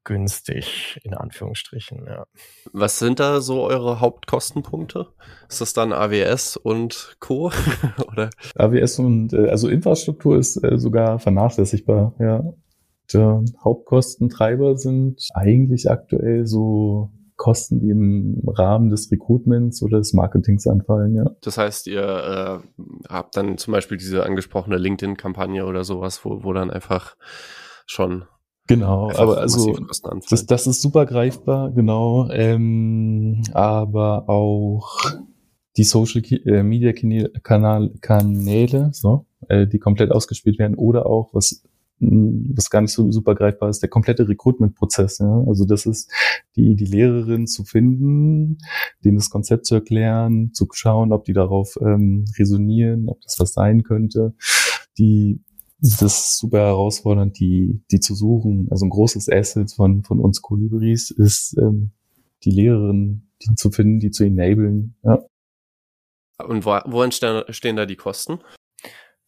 günstig, 0.05 1.01
in 1.03 1.15
Anführungsstrichen, 1.15 2.05
ja. 2.07 2.27
Was 2.73 2.99
sind 2.99 3.21
da 3.21 3.41
so 3.41 3.63
eure 3.65 4.01
Hauptkostenpunkte? 4.01 5.09
Ist 5.49 5.61
das 5.61 5.73
dann 5.73 5.93
AWS 5.93 6.57
und 6.57 7.17
Co. 7.21 7.51
oder? 8.13 8.31
AWS 8.57 8.99
und 9.01 9.33
äh, 9.33 9.49
also 9.49 9.69
Infrastruktur 9.69 10.37
ist 10.37 10.63
äh, 10.63 10.79
sogar 10.79 11.19
vernachlässigbar, 11.19 12.15
ja. 12.19 12.45
Der 13.13 13.43
Hauptkostentreiber 13.65 14.77
sind 14.77 15.27
eigentlich 15.33 15.91
aktuell 15.91 16.47
so 16.47 17.11
Kosten, 17.37 17.79
die 17.79 17.91
im 17.91 18.43
Rahmen 18.47 18.91
des 18.91 19.11
Recruitments 19.13 19.83
oder 19.83 19.99
des 19.99 20.13
Marketings 20.13 20.67
anfallen, 20.67 21.15
ja. 21.15 21.31
Das 21.41 21.57
heißt, 21.57 21.87
ihr 21.87 22.03
äh, 22.03 22.85
habt 23.09 23.37
dann 23.37 23.57
zum 23.59 23.73
Beispiel 23.73 23.97
diese 23.97 24.25
angesprochene 24.25 24.77
LinkedIn-Kampagne 24.77 25.65
oder 25.65 25.85
sowas, 25.85 26.25
wo, 26.25 26.43
wo 26.43 26.53
dann 26.53 26.71
einfach 26.71 27.17
schon 27.87 28.25
Genau, 28.69 29.11
aber 29.17 29.39
also 29.39 29.77
das, 30.29 30.47
das 30.47 30.67
ist 30.67 30.83
super 30.83 31.07
greifbar, 31.07 31.73
genau. 31.73 32.31
Ähm, 32.31 33.43
aber 33.53 34.29
auch 34.29 34.99
die 35.77 35.85
Social 35.85 36.23
äh, 36.45 36.63
Media 36.63 36.93
Kanal 37.43 37.91
Kanäle, 38.03 38.91
so, 38.93 39.27
äh, 39.49 39.67
die 39.67 39.79
komplett 39.79 40.13
ausgespielt 40.13 40.59
werden, 40.59 40.75
oder 40.77 41.07
auch 41.07 41.33
was 41.33 41.63
was 42.01 42.71
gar 42.71 42.81
nicht 42.81 42.93
so 42.93 43.11
super 43.11 43.35
greifbar 43.35 43.71
ist, 43.71 43.83
der 43.83 43.89
komplette 43.89 44.29
Recruitment-Prozess. 44.29 45.19
Ja? 45.19 45.45
Also 45.49 45.65
das 45.65 45.85
ist 45.85 46.13
die, 46.55 46.77
die 46.77 46.85
Lehrerin 46.85 47.47
zu 47.47 47.65
finden, 47.65 48.59
denen 49.05 49.17
das 49.17 49.31
Konzept 49.31 49.67
zu 49.67 49.75
erklären, 49.75 50.53
zu 50.53 50.69
schauen, 50.73 51.13
ob 51.13 51.25
die 51.25 51.33
darauf 51.33 51.77
ähm, 51.81 52.25
resonieren, 52.39 53.09
ob 53.09 53.21
das 53.23 53.41
was 53.41 53.53
sein 53.53 53.83
könnte. 53.83 54.35
Die 54.97 55.41
das 55.81 56.03
ist 56.03 56.39
super 56.39 56.59
herausfordernd, 56.59 57.39
die, 57.39 57.83
die 57.91 58.01
zu 58.01 58.15
suchen. 58.15 58.69
Also 58.71 58.87
ein 58.87 58.91
großes 58.91 59.29
Asset 59.31 59.73
von, 59.73 60.03
von 60.03 60.21
uns 60.21 60.43
Colibris 60.43 61.11
ist, 61.11 61.57
ähm, 61.59 61.93
die 62.45 62.51
Lehrerin 62.51 63.29
die 63.43 63.55
zu 63.55 63.71
finden, 63.71 64.01
die 64.01 64.11
zu 64.11 64.25
enablen. 64.25 64.97
Ja. 65.05 65.21
Und 66.45 66.65
wo, 66.65 66.79
wo 66.87 67.03
entstehen 67.03 67.77
da 67.77 67.87
die 67.87 67.97
Kosten? 67.97 68.41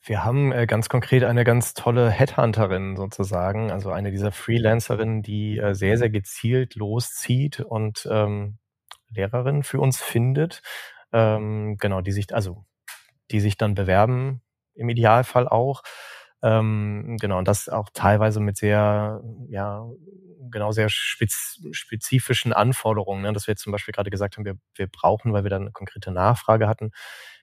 Wir 0.03 0.25
haben 0.25 0.51
äh, 0.53 0.67
ganz 0.67 0.89
konkret 0.89 1.25
eine 1.25 1.45
ganz 1.45 1.75
tolle 1.75 2.11
Headhunterin 2.11 2.97
sozusagen, 2.97 3.71
also 3.71 3.91
eine 3.91 4.11
dieser 4.11 4.33
Freelancerinnen, 4.33 5.23
die 5.23 5.59
äh, 5.59 5.75
sehr, 5.75 5.99
sehr 5.99 6.11
gezielt 6.11 6.75
loszieht 6.75 7.61
und 7.61 8.09
ähm, 8.11 8.59
Lehrerinnen 9.11 9.63
für 9.63 9.79
uns 9.81 10.01
findet. 10.01 10.63
Ähm, 11.13 11.77
genau, 11.79 12.01
die 12.01 12.13
sich, 12.13 12.35
also 12.35 12.65
die 13.31 13.41
sich 13.41 13.57
dann 13.57 13.75
bewerben, 13.75 14.41
im 14.75 14.89
Idealfall 14.89 15.49
auch. 15.49 15.83
Ähm, 16.43 17.17
genau, 17.21 17.39
und 17.39 17.49
das 17.49 17.69
auch 17.69 17.91
teilweise 17.93 18.41
mit 18.41 18.57
sehr, 18.57 19.23
ja, 19.49 19.87
genau 20.51 20.73
sehr 20.73 20.89
spez 20.89 21.61
spezifischen 21.73 22.53
Anforderungen, 22.55 23.23
ne? 23.23 23.33
dass 23.33 23.47
wir 23.47 23.53
jetzt 23.53 23.63
zum 23.63 23.73
Beispiel 23.73 23.93
gerade 23.93 24.11
gesagt 24.11 24.37
haben, 24.37 24.45
wir, 24.47 24.57
wir 24.75 24.87
brauchen, 24.87 25.33
weil 25.33 25.45
wir 25.45 25.51
dann 25.51 25.63
eine 25.63 25.73
konkrete 25.73 26.11
Nachfrage 26.13 26.67
hatten, 26.69 26.93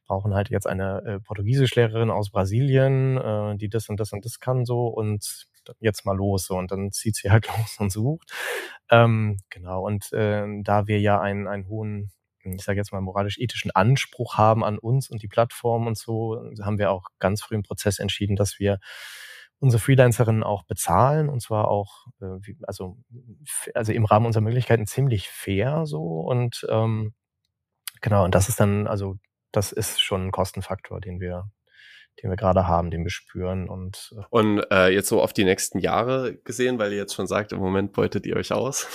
brauchen 0.08 0.34
halt 0.34 0.50
jetzt 0.50 0.68
eine 0.68 1.04
äh, 1.06 1.20
Portugiesischlehrerin 1.20 2.10
aus 2.10 2.32
Brasilien, 2.32 3.18
äh, 3.18 3.58
die 3.58 3.70
das 3.70 3.90
und 3.90 4.00
das 4.00 4.14
und 4.14 4.26
das 4.26 4.40
kann 4.40 4.66
so 4.66 4.88
und 4.88 5.48
jetzt 5.80 6.06
mal 6.06 6.16
los 6.16 6.46
so 6.46 6.56
und 6.58 6.72
dann 6.72 6.92
zieht 6.92 7.16
sie 7.16 7.30
halt 7.30 7.48
los 7.58 7.78
und 7.80 7.92
sucht. 7.92 8.32
Ähm, 8.90 9.38
genau, 9.50 9.84
und 9.86 10.12
äh, 10.14 10.46
da 10.64 10.88
wir 10.88 11.00
ja 11.02 11.20
einen, 11.22 11.48
einen 11.48 11.68
hohen 11.68 12.12
ich 12.54 12.64
sage 12.64 12.80
jetzt 12.80 12.92
mal, 12.92 13.02
moralisch-ethischen 13.02 13.72
Anspruch 13.72 14.38
haben 14.38 14.64
an 14.64 14.78
uns 14.78 15.10
und 15.10 15.22
die 15.22 15.28
Plattform 15.28 15.88
und 15.88 15.98
so, 15.98 16.42
haben 16.62 16.78
wir 16.78 16.92
auch 16.92 17.06
ganz 17.20 17.42
früh 17.42 17.56
im 17.56 17.64
Prozess 17.64 18.00
entschieden, 18.00 18.36
dass 18.36 18.60
wir 18.60 18.80
unsere 19.60 19.82
Freelancerinnen 19.82 20.44
auch 20.44 20.64
bezahlen 20.64 21.30
und 21.30 21.42
zwar 21.42 21.68
auch, 21.68 22.08
äh, 22.22 22.54
also, 22.64 22.98
also 23.74 23.92
im 23.92 24.06
Rahmen 24.06 24.28
unserer 24.28 24.44
Möglichkeiten 24.44 24.86
ziemlich 24.86 25.30
fair 25.30 25.86
so 25.86 26.22
und 26.22 26.66
ähm, 26.70 27.14
genau, 28.02 28.26
und 28.26 28.36
das 28.36 28.50
ist 28.50 28.60
dann, 28.60 28.88
also 28.88 29.18
das 29.52 29.72
ist 29.72 30.02
schon 30.02 30.28
ein 30.28 30.32
Kostenfaktor, 30.32 31.02
den 31.02 31.20
wir 31.20 31.50
den 32.22 32.30
wir 32.30 32.38
gerade 32.38 32.68
haben, 32.68 32.90
den 32.90 33.04
wir 33.04 33.12
spüren. 33.12 33.70
Und, 33.70 34.14
äh 34.18 34.24
und 34.30 34.64
äh, 34.72 34.90
jetzt 34.90 35.10
so 35.10 35.22
auf 35.22 35.34
die 35.34 35.44
nächsten 35.44 35.80
Jahre 35.80 36.36
gesehen, 36.44 36.80
weil 36.80 36.92
ihr 36.92 36.98
jetzt 36.98 37.14
schon 37.14 37.28
sagt, 37.28 37.52
im 37.52 37.60
Moment 37.60 37.94
beutet 37.94 38.26
ihr 38.26 38.36
euch 38.36 38.52
aus. 38.52 38.88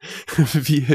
wie, 0.36 0.86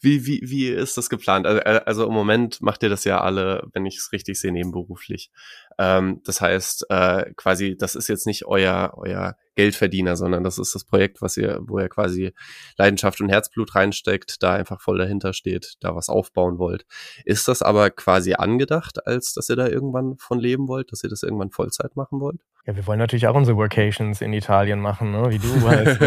wie, 0.00 0.26
wie, 0.26 0.40
wie 0.42 0.68
ist 0.68 0.96
das 0.96 1.10
geplant? 1.10 1.46
Also, 1.46 1.60
äh, 1.60 1.80
also 1.84 2.06
im 2.06 2.12
Moment 2.12 2.62
macht 2.62 2.82
ihr 2.82 2.88
das 2.88 3.04
ja 3.04 3.20
alle, 3.20 3.66
wenn 3.72 3.86
ich 3.86 3.96
es 3.96 4.12
richtig 4.12 4.40
sehe, 4.40 4.52
nebenberuflich. 4.52 5.30
Ähm, 5.78 6.20
das 6.24 6.40
heißt, 6.40 6.86
äh, 6.90 7.32
quasi, 7.36 7.76
das 7.78 7.94
ist 7.94 8.08
jetzt 8.08 8.26
nicht 8.26 8.46
euer, 8.46 8.92
euer 8.96 9.36
Geldverdiener, 9.54 10.16
sondern 10.16 10.44
das 10.44 10.58
ist 10.58 10.74
das 10.74 10.84
Projekt, 10.84 11.20
was 11.20 11.36
ihr, 11.36 11.60
wo 11.62 11.78
ihr 11.80 11.88
quasi 11.88 12.32
Leidenschaft 12.76 13.20
und 13.20 13.28
Herzblut 13.28 13.74
reinsteckt, 13.74 14.42
da 14.42 14.54
einfach 14.54 14.80
voll 14.80 14.98
dahinter 14.98 15.32
steht, 15.32 15.74
da 15.80 15.96
was 15.96 16.08
aufbauen 16.08 16.58
wollt. 16.58 16.86
Ist 17.24 17.48
das 17.48 17.62
aber 17.62 17.90
quasi 17.90 18.34
angedacht, 18.34 19.04
als 19.06 19.32
dass 19.34 19.48
ihr 19.48 19.56
da 19.56 19.66
irgendwann 19.66 20.16
von 20.18 20.38
leben 20.38 20.68
wollt, 20.68 20.92
dass 20.92 21.02
ihr 21.02 21.10
das 21.10 21.24
irgendwann 21.24 21.50
Vollzeit 21.50 21.96
machen 21.96 22.20
wollt? 22.20 22.40
Ja, 22.66 22.76
wir 22.76 22.86
wollen 22.86 22.98
natürlich 22.98 23.26
auch 23.26 23.34
unsere 23.34 23.56
Workations 23.56 24.20
in 24.20 24.32
Italien 24.32 24.78
machen, 24.78 25.10
ne? 25.10 25.30
wie 25.30 25.38
du 25.38 25.48
weißt. 25.62 26.02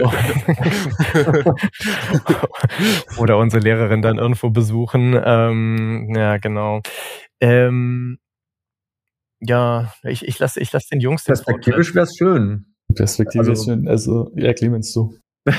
Oder 3.20 3.38
unsere 3.38 3.64
Lehrerin 3.64 4.02
dann 4.02 4.18
irgendwo 4.18 4.50
besuchen. 4.50 5.20
Ähm, 5.26 6.14
ja, 6.16 6.38
genau. 6.38 6.82
Ähm, 7.40 8.20
ja, 9.42 9.92
ich, 10.04 10.28
ich 10.28 10.40
lasse 10.40 10.60
ich 10.60 10.72
lass 10.72 10.88
den 10.88 11.00
Jungs 11.00 11.24
den 11.24 11.34
Perspektivisch 11.34 11.96
wäre 11.96 12.06
es 12.06 12.16
schön. 12.16 12.72
Perspektivisch 12.96 13.50
also, 13.50 13.64
schön. 13.64 13.88
Also, 13.88 14.32
ja, 14.36 14.54
Clemens, 14.54 14.94
du. 14.94 15.16
ja, 15.46 15.54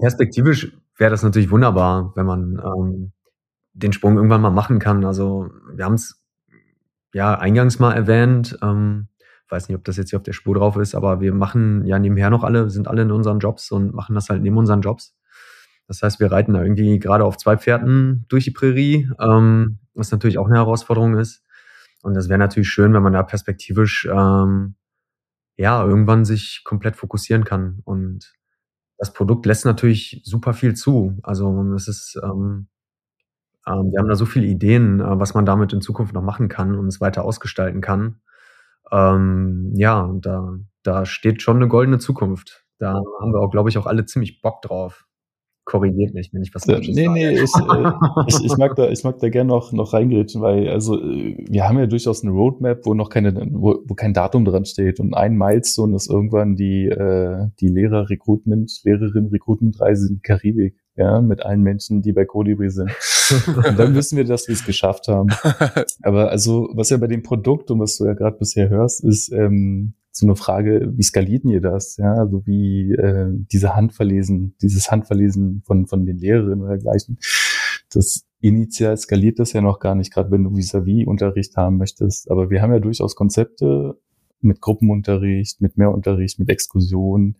perspektivisch 0.00 0.76
wäre 0.98 1.10
das 1.10 1.22
natürlich 1.22 1.50
wunderbar, 1.50 2.12
wenn 2.14 2.26
man 2.26 2.62
ähm, 2.64 3.12
den 3.72 3.92
Sprung 3.92 4.16
irgendwann 4.16 4.42
mal 4.42 4.50
machen 4.50 4.78
kann. 4.78 5.04
Also, 5.04 5.48
wir 5.74 5.84
haben 5.84 5.94
es 5.94 6.22
ja 7.14 7.38
eingangs 7.38 7.78
mal 7.78 7.94
erwähnt. 7.94 8.58
Ähm, 8.62 9.08
weiß 9.48 9.68
nicht, 9.68 9.76
ob 9.76 9.84
das 9.84 9.96
jetzt 9.96 10.10
hier 10.10 10.18
auf 10.18 10.24
der 10.24 10.32
Spur 10.32 10.54
drauf 10.54 10.76
ist, 10.76 10.94
aber 10.94 11.20
wir 11.20 11.32
machen 11.32 11.84
ja 11.86 11.98
nebenher 11.98 12.30
noch 12.30 12.44
alle, 12.44 12.70
sind 12.70 12.88
alle 12.88 13.02
in 13.02 13.12
unseren 13.12 13.38
Jobs 13.38 13.70
und 13.70 13.94
machen 13.94 14.14
das 14.14 14.28
halt 14.28 14.42
neben 14.42 14.56
unseren 14.56 14.80
Jobs. 14.80 15.14
Das 15.88 16.02
heißt, 16.02 16.20
wir 16.20 16.32
reiten 16.32 16.54
da 16.54 16.62
irgendwie 16.62 16.98
gerade 16.98 17.24
auf 17.24 17.36
zwei 17.36 17.56
Pferden 17.56 18.24
durch 18.28 18.44
die 18.44 18.50
Prärie, 18.50 19.10
ähm, 19.20 19.78
was 19.94 20.10
natürlich 20.10 20.38
auch 20.38 20.46
eine 20.46 20.56
Herausforderung 20.56 21.18
ist. 21.18 21.44
Und 22.02 22.14
das 22.14 22.28
wäre 22.28 22.38
natürlich 22.38 22.68
schön, 22.68 22.92
wenn 22.92 23.02
man 23.02 23.12
da 23.12 23.22
perspektivisch 23.22 24.06
ähm, 24.12 24.74
ja 25.56 25.84
irgendwann 25.84 26.24
sich 26.24 26.62
komplett 26.64 26.96
fokussieren 26.96 27.44
kann. 27.44 27.80
Und 27.84 28.34
das 28.98 29.12
Produkt 29.12 29.46
lässt 29.46 29.64
natürlich 29.64 30.20
super 30.24 30.52
viel 30.54 30.74
zu. 30.74 31.18
Also 31.22 31.72
es 31.74 31.88
ist, 31.88 32.20
ähm, 32.22 32.68
ähm, 33.66 33.92
wir 33.92 34.00
haben 34.00 34.08
da 34.08 34.16
so 34.16 34.26
viele 34.26 34.46
Ideen, 34.46 35.00
äh, 35.00 35.18
was 35.18 35.34
man 35.34 35.46
damit 35.46 35.72
in 35.72 35.80
Zukunft 35.80 36.14
noch 36.14 36.22
machen 36.22 36.48
kann 36.48 36.74
und 36.76 36.88
es 36.88 37.00
weiter 37.00 37.24
ausgestalten 37.24 37.80
kann. 37.80 38.20
Ähm, 38.90 39.72
ja, 39.76 40.10
da, 40.20 40.56
da 40.82 41.06
steht 41.06 41.42
schon 41.42 41.56
eine 41.56 41.68
goldene 41.68 41.98
Zukunft. 41.98 42.64
Da 42.78 42.94
haben 43.20 43.32
wir 43.32 43.40
auch, 43.40 43.50
glaube 43.50 43.70
ich, 43.70 43.78
auch 43.78 43.86
alle 43.86 44.04
ziemlich 44.06 44.42
Bock 44.42 44.62
drauf 44.62 45.06
korrigiert 45.64 46.14
mich, 46.14 46.32
wenn 46.32 46.42
ich 46.42 46.54
was 46.54 46.64
falsches 46.64 46.94
nee, 46.94 47.04
sage. 47.04 47.18
Nee, 47.18 47.30
ich, 47.42 47.54
äh, 47.54 47.92
ich, 48.26 48.44
ich, 48.44 48.56
mag 48.56 48.74
da, 48.74 48.88
ich 48.88 49.04
mag 49.04 49.18
da 49.18 49.28
gerne 49.28 49.48
noch, 49.48 49.72
noch 49.72 49.92
reingrätschen, 49.92 50.42
weil, 50.42 50.68
also, 50.68 51.00
äh, 51.00 51.36
wir 51.48 51.68
haben 51.68 51.78
ja 51.78 51.86
durchaus 51.86 52.22
eine 52.22 52.32
Roadmap, 52.32 52.84
wo 52.84 52.94
noch 52.94 53.08
keine, 53.08 53.34
wo, 53.52 53.82
wo 53.86 53.94
kein 53.94 54.12
Datum 54.12 54.44
dran 54.44 54.64
steht. 54.64 55.00
Und 55.00 55.14
ein 55.14 55.36
Milestone 55.36 55.96
ist 55.96 56.10
irgendwann 56.10 56.56
die, 56.56 56.86
äh, 56.86 57.48
die 57.60 57.68
Lehrer-Recruitment, 57.68 58.80
Lehrerin-Recruitment-Reise 58.84 60.08
in 60.08 60.14
die 60.16 60.22
Karibik, 60.22 60.76
ja, 60.96 61.20
mit 61.20 61.44
allen 61.44 61.62
Menschen, 61.62 62.02
die 62.02 62.12
bei 62.12 62.24
Colibri 62.24 62.70
sind. 62.70 62.90
und 63.46 63.78
dann 63.78 63.94
wissen 63.94 64.16
wir, 64.16 64.24
dass 64.24 64.48
wir 64.48 64.54
es 64.54 64.64
geschafft 64.64 65.08
haben. 65.08 65.28
Aber 66.02 66.30
also, 66.30 66.68
was 66.74 66.90
ja 66.90 66.96
bei 66.96 67.06
dem 67.06 67.22
Produkt 67.22 67.70
und 67.70 67.80
was 67.80 67.96
du 67.96 68.04
ja 68.04 68.14
gerade 68.14 68.36
bisher 68.36 68.68
hörst, 68.68 69.04
ist, 69.04 69.32
ähm, 69.32 69.94
so 70.12 70.26
eine 70.26 70.36
Frage, 70.36 70.92
wie 70.94 71.02
skaliert 71.02 71.44
ihr 71.44 71.60
das? 71.60 71.96
Ja, 71.96 72.14
also 72.14 72.46
wie 72.46 72.92
äh, 72.92 73.30
diese 73.32 73.74
Handverlesen, 73.74 74.54
dieses 74.60 74.90
Handverlesen 74.90 75.62
von, 75.64 75.86
von 75.86 76.04
den 76.04 76.18
Lehrerinnen 76.18 76.60
oder 76.60 76.76
dergleichen. 76.76 77.18
Das 77.90 78.24
initial 78.40 78.96
skaliert 78.96 79.38
das 79.38 79.52
ja 79.52 79.62
noch 79.62 79.80
gar 79.80 79.94
nicht, 79.94 80.12
gerade 80.12 80.30
wenn 80.30 80.44
du 80.44 80.50
vis-à-vis 80.50 81.04
-vis 81.04 81.06
Unterricht 81.06 81.56
haben 81.56 81.78
möchtest. 81.78 82.30
Aber 82.30 82.50
wir 82.50 82.60
haben 82.60 82.72
ja 82.72 82.78
durchaus 82.78 83.14
Konzepte 83.14 83.98
mit 84.40 84.60
Gruppenunterricht, 84.60 85.60
mit 85.60 85.78
Mehrunterricht, 85.78 86.38
mit 86.38 86.50
Exkursionen, 86.50 87.36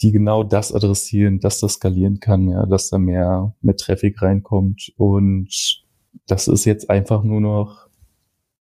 die 0.00 0.12
genau 0.12 0.42
das 0.42 0.72
adressieren, 0.72 1.40
dass 1.40 1.60
das 1.60 1.74
skalieren 1.74 2.20
kann, 2.20 2.48
ja, 2.48 2.66
dass 2.66 2.88
da 2.88 2.98
mehr, 2.98 3.54
mehr 3.60 3.76
Traffic 3.76 4.22
reinkommt. 4.22 4.92
Und 4.96 5.82
das 6.26 6.48
ist 6.48 6.64
jetzt 6.64 6.88
einfach 6.88 7.22
nur 7.24 7.40
noch 7.40 7.88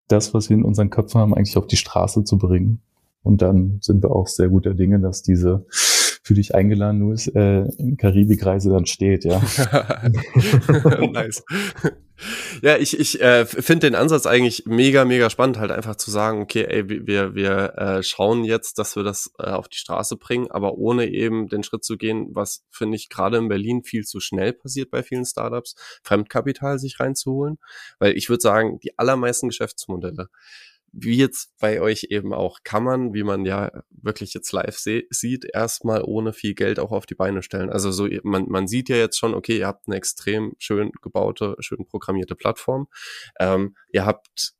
das, 0.07 0.33
was 0.33 0.49
wir 0.49 0.57
in 0.57 0.63
unseren 0.63 0.89
Köpfen 0.89 1.21
haben, 1.21 1.33
eigentlich 1.33 1.57
auf 1.57 1.67
die 1.67 1.77
Straße 1.77 2.23
zu 2.23 2.37
bringen. 2.37 2.81
Und 3.23 3.41
dann 3.41 3.79
sind 3.81 4.03
wir 4.03 4.11
auch 4.11 4.27
sehr 4.27 4.49
guter 4.49 4.73
Dinge, 4.73 4.99
dass 4.99 5.23
diese 5.23 5.65
für 6.25 6.35
dich 6.35 6.55
eingeladen, 6.55 7.01
Luis, 7.01 7.27
äh, 7.27 7.65
Karibikreise 7.97 8.69
dann 8.69 8.85
steht, 8.85 9.25
ja. 9.25 9.41
nice. 11.11 11.43
Ja, 12.61 12.77
ich, 12.77 12.97
ich 12.97 13.19
äh, 13.21 13.45
finde 13.45 13.87
den 13.87 13.95
Ansatz 13.95 14.25
eigentlich 14.25 14.63
mega, 14.65 15.03
mega 15.03 15.29
spannend, 15.29 15.57
halt 15.57 15.71
einfach 15.71 15.97
zu 15.97 16.11
sagen, 16.11 16.41
okay, 16.41 16.63
ey, 16.63 16.87
wir, 16.87 17.35
wir 17.35 17.73
äh, 17.77 18.03
schauen 18.03 18.45
jetzt, 18.45 18.79
dass 18.79 18.95
wir 18.95 19.03
das 19.03 19.31
äh, 19.37 19.49
auf 19.49 19.67
die 19.67 19.77
Straße 19.77 20.15
bringen, 20.15 20.49
aber 20.49 20.77
ohne 20.77 21.09
eben 21.09 21.47
den 21.47 21.63
Schritt 21.63 21.83
zu 21.83 21.97
gehen, 21.97 22.27
was 22.31 22.63
finde 22.71 22.95
ich 22.95 23.09
gerade 23.09 23.37
in 23.37 23.49
Berlin 23.49 23.83
viel 23.83 24.05
zu 24.05 24.21
schnell 24.21 24.53
passiert 24.53 24.91
bei 24.91 25.03
vielen 25.03 25.25
Startups, 25.25 25.75
Fremdkapital 26.03 26.79
sich 26.79 27.01
reinzuholen. 27.01 27.57
Weil 27.99 28.15
ich 28.15 28.29
würde 28.29 28.41
sagen, 28.41 28.79
die 28.79 28.97
allermeisten 28.97 29.49
Geschäftsmodelle 29.49 30.29
wie 30.93 31.17
jetzt 31.17 31.57
bei 31.59 31.81
euch 31.81 32.07
eben 32.09 32.33
auch, 32.33 32.59
kann 32.63 32.83
man, 32.83 33.13
wie 33.13 33.23
man 33.23 33.45
ja 33.45 33.71
wirklich 33.89 34.33
jetzt 34.35 34.51
live 34.51 34.77
sieht, 34.77 35.45
erstmal 35.51 36.03
ohne 36.03 36.33
viel 36.33 36.53
Geld 36.53 36.79
auch 36.79 36.91
auf 36.91 37.07
die 37.07 37.15
Beine 37.15 37.41
stellen. 37.41 37.71
Also 37.71 37.91
so, 37.91 38.07
man, 38.21 38.45
man 38.47 38.67
sieht 38.67 38.89
ja 38.89 38.95
jetzt 38.95 39.17
schon, 39.17 39.33
okay, 39.33 39.57
ihr 39.57 39.67
habt 39.67 39.87
eine 39.87 39.97
extrem 39.97 40.53
schön 40.59 40.91
gebaute, 41.01 41.55
schön 41.59 41.87
programmierte 41.87 42.35
Plattform. 42.35 42.87
Ähm, 43.39 43.75
ihr 43.91 44.05
habt 44.05 44.53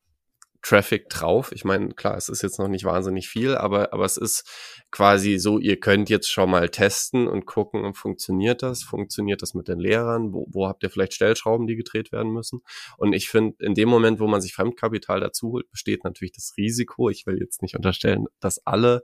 Traffic 0.64 1.10
drauf. 1.10 1.52
Ich 1.52 1.66
meine, 1.66 1.90
klar, 1.90 2.18
es 2.18 2.30
ist 2.30 2.42
jetzt 2.42 2.58
noch 2.58 2.70
nicht 2.70 2.86
wahnsinnig 2.86 3.28
viel, 3.28 3.56
aber, 3.56 3.94
aber 3.94 4.06
es 4.06 4.18
ist 4.18 4.50
quasi 4.94 5.39
so, 5.39 5.58
ihr 5.58 5.80
könnt 5.80 6.08
jetzt 6.12 6.32
schon 6.32 6.52
mal 6.52 6.70
testen 6.70 7.28
und 7.28 7.48
gucken, 7.48 7.96
funktioniert 7.96 8.62
das? 8.62 8.84
Funktioniert 8.84 9.41
das 9.41 9.56
mit 9.56 9.68
den 9.68 9.80
Lehrern? 9.80 10.34
Wo, 10.34 10.48
wo 10.52 10.68
habt 10.68 10.84
ihr 10.84 10.91
vielleicht 10.91 11.14
Stellschrauben, 11.14 11.66
die 11.66 11.76
gedreht 11.76 12.12
werden 12.12 12.32
müssen? 12.32 12.62
Und 12.98 13.14
ich 13.14 13.28
finde, 13.28 13.56
in 13.66 13.74
dem 13.74 13.89
Moment, 13.89 14.20
wo 14.20 14.28
man 14.28 14.39
sich 14.39 14.54
Fremdkapital 14.54 15.20
dazu 15.20 15.52
holt, 15.52 15.72
besteht 15.72 16.04
natürlich 16.04 16.34
das 16.34 16.54
Risiko. 16.58 17.10
Ich 17.10 17.26
will 17.26 17.39
jetzt 17.39 17.64
nicht 17.64 17.76
unterstellen, 17.76 18.28
dass 18.39 18.66
alle 18.68 19.02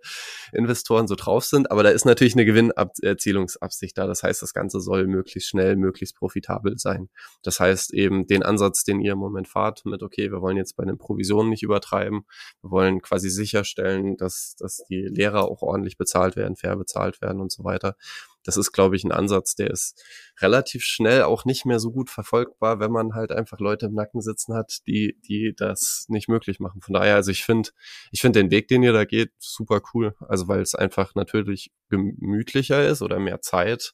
Investoren 0.54 1.08
so 1.08 1.16
drauf 1.16 1.44
sind, 1.44 1.72
aber 1.72 1.82
da 1.82 1.90
ist 1.90 2.06
natürlich 2.06 2.36
eine 2.36 2.46
Gewinnerzielungsabsicht 2.46 3.98
da. 3.98 4.06
Das 4.06 4.22
heißt, 4.22 4.44
das 4.44 4.54
Ganze 4.54 4.82
soll 4.82 5.08
möglichst 5.08 5.50
schnell, 5.50 5.76
möglichst 5.76 6.16
profitabel 6.16 6.78
sein. 6.78 7.10
Das 7.42 7.60
heißt 7.60 7.96
eben 7.96 8.28
den 8.28 8.44
Ansatz, 8.44 8.84
den 8.84 9.02
ihr 9.02 9.14
im 9.14 9.20
Moment 9.20 9.48
fahrt 9.48 9.86
mit, 9.86 10.04
okay, 10.04 10.32
wir 10.32 10.42
wollen 10.42 10.58
jetzt 10.58 10.76
bei 10.76 10.86
den 10.86 11.00
Provisionen 11.00 11.50
nicht 11.50 11.64
übertreiben. 11.64 12.26
Wir 12.62 12.70
wollen 12.70 13.02
quasi 13.02 13.32
sicherstellen, 13.32 14.18
dass, 14.18 14.56
dass 14.60 14.84
die 14.88 15.02
Lehrer 15.02 15.46
auch 15.46 15.64
ordentlich 15.64 15.79
ordentlich 15.80 15.98
bezahlt 15.98 16.36
werden, 16.36 16.56
fair 16.56 16.76
bezahlt 16.76 17.22
werden 17.22 17.42
und 17.42 17.52
so 17.52 17.64
weiter. 17.64 17.96
Das 18.44 18.58
ist, 18.58 18.72
glaube 18.72 18.96
ich, 18.96 19.04
ein 19.04 19.12
Ansatz, 19.12 19.56
der 19.56 19.70
ist 19.70 20.02
relativ 20.40 20.84
schnell 20.84 21.24
auch 21.24 21.46
nicht 21.46 21.66
mehr 21.66 21.80
so 21.80 21.92
gut 21.92 22.10
verfolgbar, 22.10 22.80
wenn 22.80 22.92
man 22.92 23.14
halt 23.14 23.32
einfach 23.32 23.60
Leute 23.60 23.88
im 23.88 23.94
Nacken 23.94 24.22
sitzen 24.22 24.56
hat, 24.56 24.80
die, 24.88 25.20
die 25.28 25.54
das 25.56 26.06
nicht 26.08 26.30
möglich 26.30 26.60
machen. 26.60 26.82
Von 26.82 26.94
daher, 26.94 27.16
also 27.16 27.32
ich 27.32 27.44
finde, 27.44 27.70
ich 28.12 28.22
finde 28.22 28.40
den 28.40 28.52
Weg, 28.52 28.68
den 28.68 28.84
ihr 28.84 28.94
da 28.94 29.06
geht, 29.06 29.32
super 29.40 29.82
cool. 29.94 30.16
Also 30.28 30.48
weil 30.48 30.62
es 30.62 30.76
einfach 30.76 31.16
natürlich 31.16 31.72
gemütlicher 31.90 32.88
ist 32.88 33.02
oder 33.02 33.20
mehr 33.20 33.42
Zeit. 33.42 33.94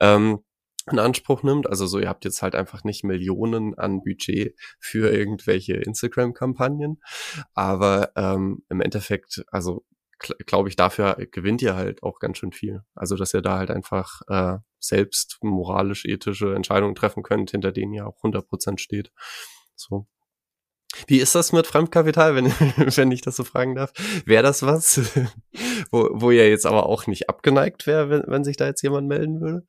Ähm, 0.00 0.40
in 0.90 0.98
Anspruch 0.98 1.42
nimmt. 1.42 1.66
Also 1.68 1.86
so, 1.86 1.98
ihr 1.98 2.08
habt 2.08 2.24
jetzt 2.24 2.42
halt 2.42 2.54
einfach 2.54 2.84
nicht 2.84 3.04
Millionen 3.04 3.74
an 3.78 4.02
Budget 4.02 4.54
für 4.78 5.10
irgendwelche 5.10 5.74
Instagram-Kampagnen. 5.74 7.00
Aber 7.54 8.10
ähm, 8.16 8.62
im 8.68 8.80
Endeffekt, 8.80 9.44
also 9.50 9.84
glaube 10.46 10.68
ich, 10.68 10.76
dafür 10.76 11.16
gewinnt 11.30 11.62
ihr 11.62 11.74
halt 11.76 12.02
auch 12.02 12.18
ganz 12.18 12.38
schön 12.38 12.52
viel. 12.52 12.82
Also, 12.94 13.16
dass 13.16 13.34
ihr 13.34 13.42
da 13.42 13.58
halt 13.58 13.70
einfach 13.70 14.22
äh, 14.28 14.58
selbst 14.78 15.38
moralisch-ethische 15.42 16.54
Entscheidungen 16.54 16.94
treffen 16.94 17.22
könnt, 17.22 17.50
hinter 17.50 17.72
denen 17.72 17.92
ihr 17.92 18.06
auch 18.06 18.22
100% 18.22 18.78
steht. 18.78 19.12
So. 19.74 20.06
Wie 21.06 21.18
ist 21.18 21.34
das 21.34 21.52
mit 21.52 21.66
Fremdkapital, 21.66 22.36
wenn, 22.36 22.46
wenn 22.96 23.10
ich 23.10 23.22
das 23.22 23.36
so 23.36 23.44
fragen 23.44 23.74
darf? 23.74 23.92
Wäre 24.26 24.42
das 24.42 24.62
was, 24.62 25.00
wo, 25.90 26.08
wo 26.12 26.30
ihr 26.30 26.48
jetzt 26.48 26.66
aber 26.66 26.86
auch 26.86 27.06
nicht 27.06 27.28
abgeneigt 27.28 27.86
wäre, 27.86 28.10
wenn, 28.10 28.22
wenn 28.26 28.44
sich 28.44 28.56
da 28.56 28.66
jetzt 28.66 28.82
jemand 28.82 29.08
melden 29.08 29.40
würde? 29.40 29.66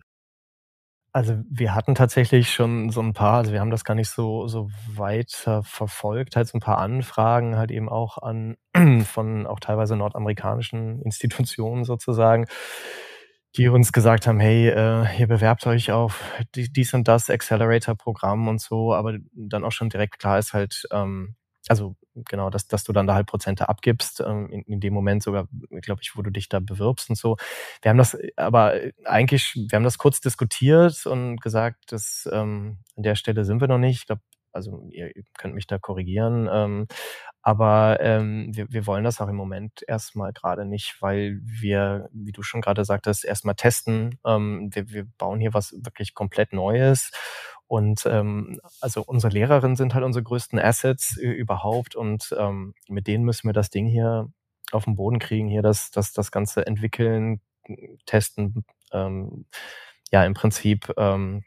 Also 1.16 1.38
wir 1.50 1.74
hatten 1.74 1.96
tatsächlich 1.96 2.52
schon 2.52 2.90
so 2.90 3.00
ein 3.02 3.14
paar, 3.14 3.36
also 3.38 3.54
wir 3.54 3.62
haben 3.62 3.72
das 3.72 3.86
gar 3.86 3.96
nicht 3.96 4.10
so, 4.10 4.48
so 4.50 4.70
weiter 4.94 5.64
verfolgt, 5.64 6.36
halt 6.36 6.50
so 6.50 6.58
ein 6.58 6.60
paar 6.60 6.78
Anfragen 6.80 7.56
halt 7.56 7.72
eben 7.72 7.88
auch 7.88 8.18
an 8.18 8.58
von 9.06 9.48
auch 9.48 9.62
teilweise 9.62 9.96
nordamerikanischen 9.96 11.02
Institutionen 11.04 11.86
sozusagen, 11.86 12.48
die 13.56 13.70
uns 13.70 13.94
gesagt 13.94 14.28
haben, 14.28 14.42
hey, 14.42 14.68
äh, 14.68 15.06
ihr 15.18 15.28
bewerbt 15.28 15.66
euch 15.68 15.94
auf 15.94 16.22
dies 16.54 16.94
und 16.94 17.08
das 17.08 17.30
Accelerator-Programm 17.30 18.50
und 18.50 18.60
so, 18.60 18.94
aber 18.94 19.18
dann 19.34 19.64
auch 19.64 19.72
schon 19.72 19.88
direkt 19.88 20.20
klar 20.20 20.38
ist 20.38 20.52
halt, 20.54 20.86
ähm, 20.92 21.36
also 21.68 21.96
genau, 22.16 22.50
dass, 22.50 22.68
dass 22.68 22.84
du 22.84 22.94
dann 22.94 23.08
da 23.08 23.16
halt 23.16 23.28
Prozente 23.28 23.70
abgibst, 23.70 24.22
ähm, 24.22 24.50
in, 24.52 24.62
in 24.64 24.80
dem 24.80 24.94
Moment 24.94 25.24
sogar, 25.24 25.48
glaube 25.82 26.02
ich, 26.04 26.16
wo 26.16 26.22
du 26.22 26.30
dich 26.30 26.50
da 26.50 26.60
bewirbst 26.60 27.10
und 27.10 27.18
so. 27.18 27.38
Wir 27.82 27.90
haben 27.90 27.98
das 27.98 28.18
aber 28.36 28.76
eigentlich, 29.04 29.54
wir 29.56 29.76
haben 29.76 29.84
das 29.84 29.98
kurz 29.98 30.22
diskutiert 30.22 31.06
und 31.06 31.42
gesagt, 31.42 31.92
dass 31.92 32.30
ähm, 32.32 32.80
an 32.96 33.04
der 33.04 33.16
Stelle 33.16 33.46
sind 33.46 33.62
wir 33.62 33.68
noch 33.68 33.78
nicht. 33.80 34.02
Ich 34.02 34.06
glaube, 34.08 34.22
also 34.56 34.88
ihr 34.90 35.12
könnt 35.38 35.54
mich 35.54 35.68
da 35.68 35.78
korrigieren. 35.78 36.50
Ähm, 36.52 36.88
aber 37.42 38.00
ähm, 38.00 38.50
wir, 38.56 38.72
wir 38.72 38.88
wollen 38.88 39.04
das 39.04 39.22
auch 39.22 39.28
im 39.28 39.36
Moment 39.36 39.84
erstmal 39.88 40.34
gerade 40.34 40.66
nicht, 40.66 41.02
weil 41.02 41.40
wir, 41.44 42.10
wie 42.12 42.32
du 42.32 42.42
schon 42.42 42.62
gerade 42.62 42.86
sagtest, 42.86 43.26
erstmal 43.26 43.56
testen. 43.56 44.18
Ähm, 44.26 44.70
wir, 44.74 44.90
wir 44.90 45.06
bauen 45.18 45.40
hier 45.40 45.54
was 45.54 45.74
wirklich 45.84 46.16
komplett 46.16 46.54
Neues. 46.54 47.12
Und 47.68 48.06
ähm, 48.06 48.60
also 48.80 49.04
unsere 49.04 49.34
Lehrerinnen 49.34 49.76
sind 49.76 49.94
halt 49.94 50.04
unsere 50.04 50.24
größten 50.24 50.60
Assets 50.60 51.18
überhaupt 51.18 51.96
und 51.96 52.36
ähm, 52.38 52.76
mit 52.88 53.08
denen 53.08 53.24
müssen 53.24 53.48
wir 53.48 53.54
das 53.54 53.70
Ding 53.72 53.88
hier 53.88 54.30
auf 54.72 54.86
den 54.86 54.96
Boden 54.96 55.20
kriegen, 55.20 55.48
hier 55.48 55.62
das, 55.64 55.90
das, 55.92 56.14
das 56.14 56.32
Ganze 56.32 56.66
entwickeln, 56.68 57.42
testen, 58.06 58.66
ähm, 58.92 59.46
ja 60.12 60.24
im 60.26 60.34
Prinzip 60.36 60.94
ähm, 60.98 61.44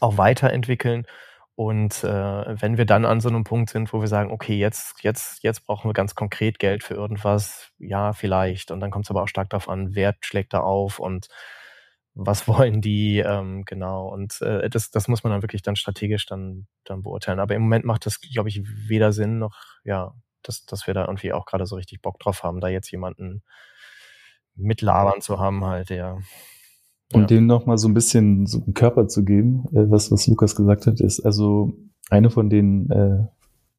auch 0.00 0.18
weiterentwickeln. 0.18 1.06
Und 1.54 2.04
äh, 2.04 2.60
wenn 2.62 2.78
wir 2.78 2.84
dann 2.86 3.04
an 3.04 3.20
so 3.20 3.28
einem 3.28 3.42
Punkt 3.42 3.70
sind, 3.70 3.92
wo 3.92 4.00
wir 4.00 4.06
sagen, 4.06 4.30
okay, 4.30 4.56
jetzt, 4.56 5.02
jetzt, 5.02 5.42
jetzt 5.42 5.66
brauchen 5.66 5.88
wir 5.88 5.92
ganz 5.92 6.14
konkret 6.14 6.60
Geld 6.60 6.84
für 6.84 6.94
irgendwas, 6.94 7.72
ja, 7.78 8.12
vielleicht. 8.12 8.70
Und 8.70 8.78
dann 8.78 8.92
kommt 8.92 9.06
es 9.06 9.10
aber 9.10 9.24
auch 9.24 9.28
stark 9.28 9.50
darauf 9.50 9.68
an, 9.68 9.96
wer 9.96 10.14
schlägt 10.20 10.54
da 10.54 10.60
auf 10.60 11.00
und 11.00 11.28
was 12.18 12.48
wollen 12.48 12.80
die, 12.80 13.18
ähm, 13.18 13.64
genau. 13.64 14.08
Und 14.08 14.42
äh, 14.42 14.68
das, 14.68 14.90
das 14.90 15.06
muss 15.06 15.22
man 15.22 15.32
dann 15.32 15.42
wirklich 15.42 15.62
dann 15.62 15.76
strategisch 15.76 16.26
dann, 16.26 16.66
dann 16.84 17.02
beurteilen. 17.02 17.38
Aber 17.38 17.54
im 17.54 17.62
Moment 17.62 17.84
macht 17.84 18.06
das, 18.06 18.20
glaube 18.20 18.48
ich, 18.48 18.62
weder 18.88 19.12
Sinn 19.12 19.38
noch, 19.38 19.56
ja, 19.84 20.14
dass, 20.42 20.66
dass 20.66 20.86
wir 20.86 20.94
da 20.94 21.04
irgendwie 21.04 21.32
auch 21.32 21.46
gerade 21.46 21.64
so 21.64 21.76
richtig 21.76 22.02
Bock 22.02 22.18
drauf 22.18 22.42
haben, 22.42 22.60
da 22.60 22.68
jetzt 22.68 22.90
jemanden 22.90 23.42
mitlabern 24.56 25.20
zu 25.20 25.38
haben, 25.38 25.64
halt, 25.64 25.90
der 25.90 26.18
um 27.14 27.22
ja. 27.22 27.26
dem 27.26 27.46
nochmal 27.46 27.78
so 27.78 27.88
ein 27.88 27.94
bisschen 27.94 28.44
so 28.46 28.62
einen 28.62 28.74
Körper 28.74 29.08
zu 29.08 29.24
geben, 29.24 29.64
äh, 29.72 29.88
was, 29.90 30.10
was 30.10 30.26
Lukas 30.26 30.56
gesagt 30.56 30.86
hat, 30.86 31.00
ist 31.00 31.20
also 31.20 31.72
eine 32.10 32.30
von 32.30 32.50
den 32.50 32.90
äh, 32.90 33.26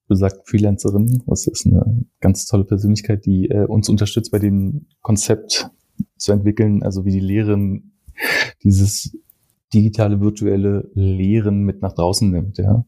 besagten 0.07 0.45
Freelancerinnen, 0.45 1.23
was 1.25 1.45
ist 1.45 1.67
eine 1.67 2.05
ganz 2.21 2.45
tolle 2.45 2.63
Persönlichkeit, 2.63 3.25
die 3.25 3.49
äh, 3.49 3.65
uns 3.65 3.89
unterstützt 3.89 4.31
bei 4.31 4.39
dem 4.39 4.87
Konzept 5.01 5.69
zu 6.17 6.31
entwickeln, 6.31 6.81
also 6.81 7.05
wie 7.05 7.11
die 7.11 7.19
Lehren 7.19 7.98
dieses 8.63 9.17
digitale, 9.74 10.20
virtuelle 10.20 10.89
Lehren 10.93 11.63
mit 11.63 11.82
nach 11.82 11.93
draußen 11.93 12.30
nimmt, 12.30 12.57
ja. 12.57 12.86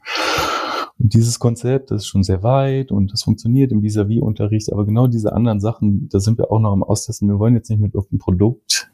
Und 0.98 1.14
dieses 1.16 1.40
Konzept, 1.40 1.90
das 1.90 2.04
ist 2.04 2.08
schon 2.08 2.24
sehr 2.24 2.44
weit 2.44 2.92
und 2.92 3.12
das 3.12 3.24
funktioniert 3.24 3.72
im 3.72 3.82
Vis-a-vis-Unterricht, 3.82 4.72
aber 4.72 4.86
genau 4.86 5.08
diese 5.08 5.34
anderen 5.34 5.60
Sachen, 5.60 6.10
da 6.10 6.20
sind 6.20 6.38
wir 6.38 6.52
auch 6.52 6.60
noch 6.60 6.74
im 6.74 6.84
Austesten. 6.84 7.28
Wir 7.28 7.40
wollen 7.40 7.56
jetzt 7.56 7.70
nicht 7.70 7.82
mit 7.82 7.96
irgendeinem 7.96 8.20
Produkt 8.20 8.92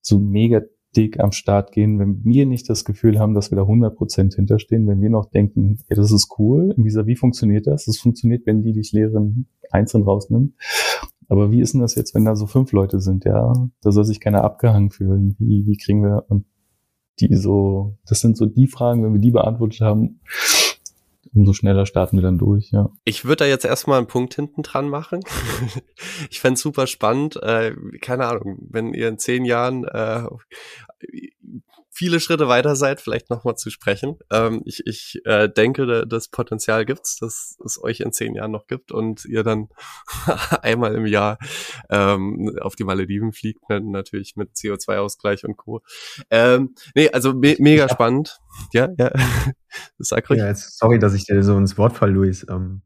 so 0.00 0.20
mega 0.20 0.60
dick 0.96 1.18
am 1.18 1.32
Start 1.32 1.72
gehen, 1.72 1.98
wenn 1.98 2.24
wir 2.24 2.46
nicht 2.46 2.70
das 2.70 2.84
Gefühl 2.84 3.18
haben, 3.18 3.34
dass 3.34 3.50
wir 3.50 3.56
da 3.56 3.62
100% 3.62 4.36
hinterstehen, 4.36 4.86
wenn 4.86 5.00
wir 5.00 5.10
noch 5.10 5.26
denken, 5.26 5.80
ey, 5.88 5.96
das 5.96 6.12
ist 6.12 6.28
cool, 6.38 6.72
in 6.76 6.84
wie 6.84 7.16
funktioniert 7.16 7.66
das? 7.66 7.86
Das 7.86 7.98
funktioniert, 7.98 8.46
wenn 8.46 8.62
die 8.62 8.72
dich 8.72 8.92
Lehrerin 8.92 9.46
einzeln 9.70 10.04
rausnimmt. 10.04 10.54
Aber 11.28 11.50
wie 11.50 11.60
ist 11.60 11.74
denn 11.74 11.80
das 11.80 11.94
jetzt, 11.94 12.14
wenn 12.14 12.24
da 12.24 12.36
so 12.36 12.46
fünf 12.46 12.72
Leute 12.72 13.00
sind, 13.00 13.24
ja? 13.24 13.52
Da 13.82 13.92
soll 13.92 14.04
sich 14.04 14.20
keiner 14.20 14.44
abgehangen 14.44 14.90
fühlen. 14.90 15.36
Wie, 15.38 15.66
wie 15.66 15.76
kriegen 15.76 16.02
wir, 16.02 16.24
und 16.28 16.46
die 17.20 17.34
so, 17.36 17.96
das 18.06 18.20
sind 18.20 18.36
so 18.36 18.46
die 18.46 18.66
Fragen, 18.66 19.04
wenn 19.04 19.12
wir 19.12 19.20
die 19.20 19.30
beantwortet 19.30 19.80
haben, 19.80 20.20
umso 21.34 21.52
schneller 21.52 21.86
starten 21.86 22.16
wir 22.16 22.22
dann 22.22 22.38
durch, 22.38 22.70
ja. 22.70 22.90
Ich 23.04 23.24
würde 23.24 23.44
da 23.44 23.46
jetzt 23.46 23.64
erstmal 23.64 23.98
einen 23.98 24.06
Punkt 24.06 24.34
hinten 24.34 24.62
dran 24.62 24.88
machen. 24.88 25.20
ich 26.30 26.40
fände 26.40 26.58
super 26.58 26.86
spannend. 26.86 27.36
Äh, 27.42 27.74
keine 28.00 28.26
Ahnung, 28.26 28.58
wenn 28.70 28.94
ihr 28.94 29.08
in 29.08 29.18
zehn 29.18 29.44
Jahren 29.44 29.84
äh, 29.84 30.24
viele 31.94 32.18
Schritte 32.18 32.48
weiter 32.48 32.74
seid, 32.74 33.00
vielleicht 33.00 33.30
nochmal 33.30 33.54
zu 33.54 33.70
sprechen. 33.70 34.18
Ähm, 34.30 34.62
ich 34.64 34.82
ich 34.84 35.20
äh, 35.24 35.48
denke, 35.48 36.06
das 36.06 36.28
Potenzial 36.28 36.84
gibt's, 36.84 37.16
dass 37.16 37.56
es 37.64 37.82
euch 37.82 38.00
in 38.00 38.12
zehn 38.12 38.34
Jahren 38.34 38.50
noch 38.50 38.66
gibt 38.66 38.90
und 38.90 39.24
ihr 39.24 39.44
dann 39.44 39.68
einmal 40.62 40.94
im 40.94 41.06
Jahr 41.06 41.38
ähm, 41.88 42.58
auf 42.60 42.74
die 42.74 42.84
Malediven 42.84 43.32
fliegt, 43.32 43.68
ne, 43.70 43.80
natürlich 43.80 44.34
mit 44.34 44.54
CO2-Ausgleich 44.54 45.44
und 45.44 45.56
Co. 45.56 45.82
Ähm, 46.30 46.74
nee, 46.96 47.08
also 47.10 47.32
me 47.32 47.54
mega 47.60 47.84
ja. 47.84 47.88
spannend. 47.88 48.40
Ja, 48.72 48.88
ja. 48.98 49.12
Sag 49.98 50.28
ruhig. 50.28 50.40
Ja, 50.40 50.48
jetzt, 50.48 50.76
sorry, 50.76 50.98
dass 50.98 51.14
ich 51.14 51.24
dir 51.24 51.42
so 51.44 51.56
ins 51.56 51.78
Wort 51.78 51.96
fall, 51.96 52.10
Luis. 52.10 52.44
Ähm, 52.50 52.82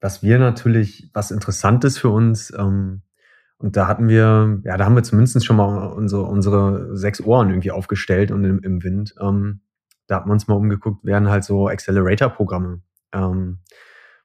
was 0.00 0.22
wir 0.22 0.38
natürlich, 0.38 1.08
was 1.14 1.30
interessant 1.30 1.84
ist 1.84 1.98
für 1.98 2.10
uns, 2.10 2.52
ähm, 2.56 3.02
Und 3.58 3.76
da 3.76 3.88
hatten 3.88 4.08
wir, 4.08 4.60
ja, 4.64 4.76
da 4.76 4.84
haben 4.84 4.94
wir 4.94 5.02
zumindest 5.02 5.44
schon 5.44 5.56
mal 5.56 5.88
unsere, 5.88 6.22
unsere 6.22 6.96
sechs 6.96 7.20
Ohren 7.20 7.50
irgendwie 7.50 7.72
aufgestellt 7.72 8.30
und 8.30 8.44
im, 8.44 8.60
im 8.60 8.84
Wind. 8.84 9.14
Ähm, 9.20 9.60
da 10.06 10.16
hat 10.16 10.26
man 10.26 10.34
uns 10.34 10.46
mal 10.46 10.54
umgeguckt, 10.54 11.04
wären 11.04 11.28
halt 11.28 11.44
so 11.44 11.68
Accelerator-Programme, 11.68 12.82
ähm, 13.12 13.58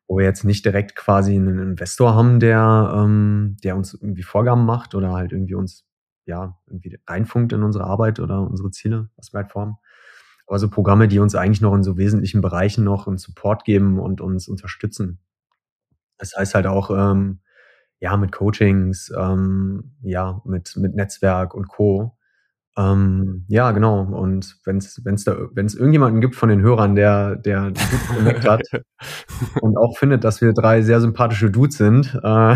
wo 0.07 0.17
wir 0.17 0.25
jetzt 0.25 0.43
nicht 0.43 0.65
direkt 0.65 0.95
quasi 0.95 1.35
einen 1.35 1.57
Investor 1.57 2.13
haben, 2.13 2.39
der, 2.39 2.93
ähm, 2.95 3.57
der 3.63 3.75
uns 3.75 3.95
irgendwie 3.95 4.23
Vorgaben 4.23 4.65
macht 4.65 4.93
oder 4.93 5.13
halt 5.13 5.31
irgendwie 5.31 5.55
uns 5.55 5.85
ja 6.25 6.57
irgendwie 6.67 6.97
reinfunkt 7.07 7.53
in 7.53 7.63
unsere 7.63 7.85
Arbeit 7.85 8.19
oder 8.19 8.41
unsere 8.41 8.69
Ziele, 8.69 9.09
was 9.17 9.33
wir 9.33 9.39
halt 9.39 9.51
vorhaben. 9.51 9.77
Aber 10.45 10.59
so 10.59 10.69
Programme, 10.69 11.07
die 11.07 11.19
uns 11.19 11.35
eigentlich 11.35 11.61
noch 11.61 11.73
in 11.73 11.83
so 11.83 11.97
wesentlichen 11.97 12.41
Bereichen 12.41 12.83
noch 12.83 13.07
einen 13.07 13.17
Support 13.17 13.65
geben 13.65 13.99
und 13.99 14.21
uns 14.21 14.47
unterstützen. 14.47 15.19
Das 16.17 16.33
heißt 16.37 16.53
halt 16.53 16.67
auch, 16.67 16.91
ähm, 16.91 17.39
ja, 18.03 18.17
mit 18.17 18.33
Coachings, 18.33 19.13
ähm, 19.17 19.93
ja, 20.01 20.41
mit, 20.43 20.75
mit 20.75 20.93
Netzwerk 20.93 21.53
und 21.53 21.69
Co. 21.69 22.17
Ähm, 22.77 23.45
ja, 23.47 23.71
genau. 23.71 24.01
Und 24.01 24.57
wenn 24.65 24.75
es 24.77 24.99
wenn's 25.05 25.23
da 25.23 25.37
wenn's 25.53 25.73
irgendjemanden 25.73 26.19
gibt 26.19 26.35
von 26.35 26.49
den 26.49 26.61
Hörern, 26.61 26.95
der 26.95 27.37
der 27.37 27.69
gut 27.71 28.17
gemerkt 28.17 28.45
hat 28.45 28.61
und 29.61 29.77
auch 29.77 29.97
findet, 29.97 30.25
dass 30.25 30.41
wir 30.41 30.51
drei 30.51 30.81
sehr 30.81 30.99
sympathische 30.99 31.49
Dudes 31.49 31.77
sind, 31.77 32.13
äh, 32.21 32.55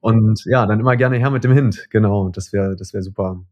und 0.00 0.42
ja, 0.46 0.64
dann 0.64 0.80
immer 0.80 0.96
gerne 0.96 1.18
her 1.18 1.30
mit 1.30 1.44
dem 1.44 1.52
Hint. 1.52 1.88
Genau, 1.90 2.30
das 2.30 2.54
wäre 2.54 2.74
das 2.74 2.94
wäre 2.94 3.02
super. 3.02 3.44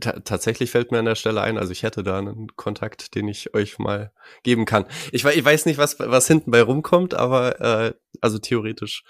Tatsächlich 0.00 0.70
fällt 0.70 0.92
mir 0.92 0.98
an 0.98 1.04
der 1.04 1.14
Stelle 1.14 1.40
ein, 1.40 1.58
also 1.58 1.72
ich 1.72 1.82
hätte 1.82 2.02
da 2.02 2.18
einen 2.18 2.48
Kontakt, 2.56 3.14
den 3.14 3.28
ich 3.28 3.54
euch 3.54 3.78
mal 3.78 4.12
geben 4.42 4.64
kann. 4.64 4.86
Ich, 5.12 5.24
ich 5.24 5.44
weiß 5.44 5.66
nicht, 5.66 5.78
was, 5.78 5.98
was 5.98 6.26
hinten 6.26 6.50
bei 6.50 6.62
rumkommt, 6.62 7.14
aber 7.14 7.60
äh, 7.60 7.94
also 8.20 8.38
theoretisch, 8.38 9.04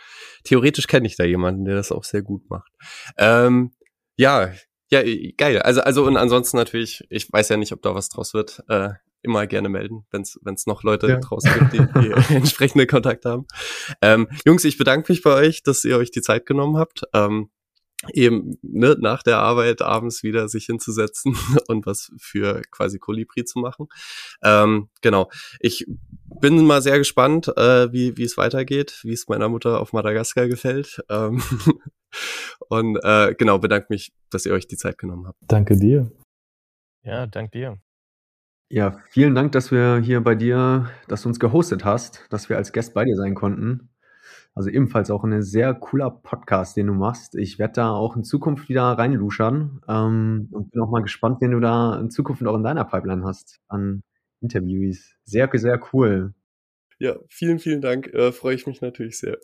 theoretisch 0.45 0.87
kenne 0.87 1.07
ich 1.07 1.17
da 1.17 1.25
jemanden, 1.25 1.65
der 1.65 1.75
das 1.75 1.93
auch 1.93 2.05
sehr 2.05 2.23
gut 2.23 2.49
macht. 2.49 2.71
Ähm, 3.17 3.73
ja, 4.17 4.53
ja, 4.91 5.03
geil. 5.37 5.61
Also, 5.63 5.81
also 5.81 6.05
und 6.05 6.17
ansonsten 6.17 6.57
natürlich, 6.57 7.05
ich 7.11 7.33
weiß 7.33 7.49
ja 7.49 7.57
nicht, 7.57 7.73
ob 7.73 7.83
da 7.83 7.95
was 7.95 8.09
draus 8.09 8.35
wird. 8.35 8.63
Äh, 8.69 8.91
immer 9.27 9.47
gerne 9.47 9.69
melden, 9.69 10.07
wenn 10.11 10.23
es 10.23 10.67
noch 10.67 10.83
Leute 10.83 11.09
ja. 11.09 11.19
draußen 11.19 11.53
gibt, 11.53 11.73
die, 11.73 12.01
die 12.01 12.13
entsprechende 12.35 12.87
Kontakte 12.87 13.29
haben. 13.29 13.47
Ähm, 14.01 14.29
Jungs, 14.47 14.65
ich 14.65 14.79
bedanke 14.79 15.13
mich 15.13 15.23
bei 15.23 15.35
euch, 15.35 15.63
dass 15.63 15.85
ihr 15.85 15.99
euch 15.99 16.13
die 16.13 16.23
Zeit 16.23 16.47
genommen 16.47 16.77
habt. 16.79 17.03
Ähm, 17.13 17.51
eben 18.13 18.59
ne, 18.63 18.97
nach 18.99 19.23
der 19.23 19.39
Arbeit 19.39 19.83
abends 19.83 20.23
wieder 20.23 20.49
sich 20.49 20.67
hinzusetzen 20.67 21.37
und 21.69 21.87
was 21.87 22.13
für 22.19 22.63
quasi 22.71 22.99
Kolibri 22.99 23.45
zu 23.45 23.59
machen. 23.59 23.89
Ähm, 24.43 24.89
genau. 25.03 25.31
Ich 25.61 25.87
bin 26.41 26.65
mal 26.67 26.83
sehr 26.83 26.99
gespannt, 26.99 27.49
äh, 27.57 27.93
wie 27.93 28.17
wie 28.17 28.25
es 28.25 28.37
weitergeht, 28.37 29.01
wie 29.03 29.13
es 29.13 29.29
meiner 29.29 29.49
Mutter 29.49 29.81
auf 29.81 29.93
Madagaskar 29.93 30.49
gefällt. 30.49 31.03
Ähm 31.09 31.43
und 32.69 32.99
äh, 33.03 33.35
genau, 33.37 33.59
bedanke 33.59 33.87
mich, 33.91 34.13
dass 34.31 34.47
ihr 34.47 34.53
euch 34.53 34.67
die 34.67 34.77
Zeit 34.77 34.99
genommen 34.99 35.27
habt. 35.27 35.39
Danke 35.47 35.77
dir. 35.77 36.11
Ja, 37.03 37.27
danke 37.27 37.51
dir. 37.53 37.79
Ja, 38.69 38.99
vielen 39.11 39.37
Dank, 39.37 39.53
dass 39.53 39.71
wir 39.71 39.99
hier 39.99 40.21
bei 40.21 40.35
dir, 40.35 40.91
dass 41.07 41.23
du 41.23 41.29
uns 41.29 41.39
gehostet 41.39 41.85
hast, 41.85 42.27
dass 42.31 42.49
wir 42.49 42.57
als 42.57 42.73
Gast 42.73 42.95
bei 42.95 43.05
dir 43.05 43.15
sein 43.15 43.37
konnten. 43.37 43.91
Also 44.57 44.71
ebenfalls 44.71 45.11
auch 45.11 45.23
ein 45.23 45.43
sehr 45.43 45.75
cooler 45.75 46.11
Podcast, 46.11 46.79
den 46.79 46.87
du 46.87 46.95
machst. 46.95 47.35
Ich 47.35 47.59
werde 47.59 47.75
da 47.75 47.91
auch 47.91 48.17
in 48.17 48.25
Zukunft 48.25 48.71
wieder 48.71 48.85
reinluschern 48.85 49.83
ähm, 49.87 50.49
und 50.51 50.71
bin 50.71 50.81
auch 50.81 50.91
mal 50.91 51.03
gespannt, 51.03 51.43
wen 51.43 51.51
du 51.51 51.61
da 51.61 52.01
in 52.01 52.11
Zukunft 52.11 52.45
auch 52.47 52.57
in 52.57 52.63
deiner 52.63 52.87
Pipeline 52.87 53.23
hast 53.23 53.61
an 53.69 54.03
Interviews. 54.41 55.15
Sehr, 55.25 55.51
sehr 55.53 55.79
cool. 55.93 56.33
Ja, 56.99 57.17
vielen, 57.29 57.59
vielen 57.59 57.83
Dank. 57.83 58.07
Äh, 58.15 58.33
Freue 58.33 58.55
ich 58.55 58.67
mich 58.67 58.81
natürlich 58.81 59.19
sehr. 59.19 59.37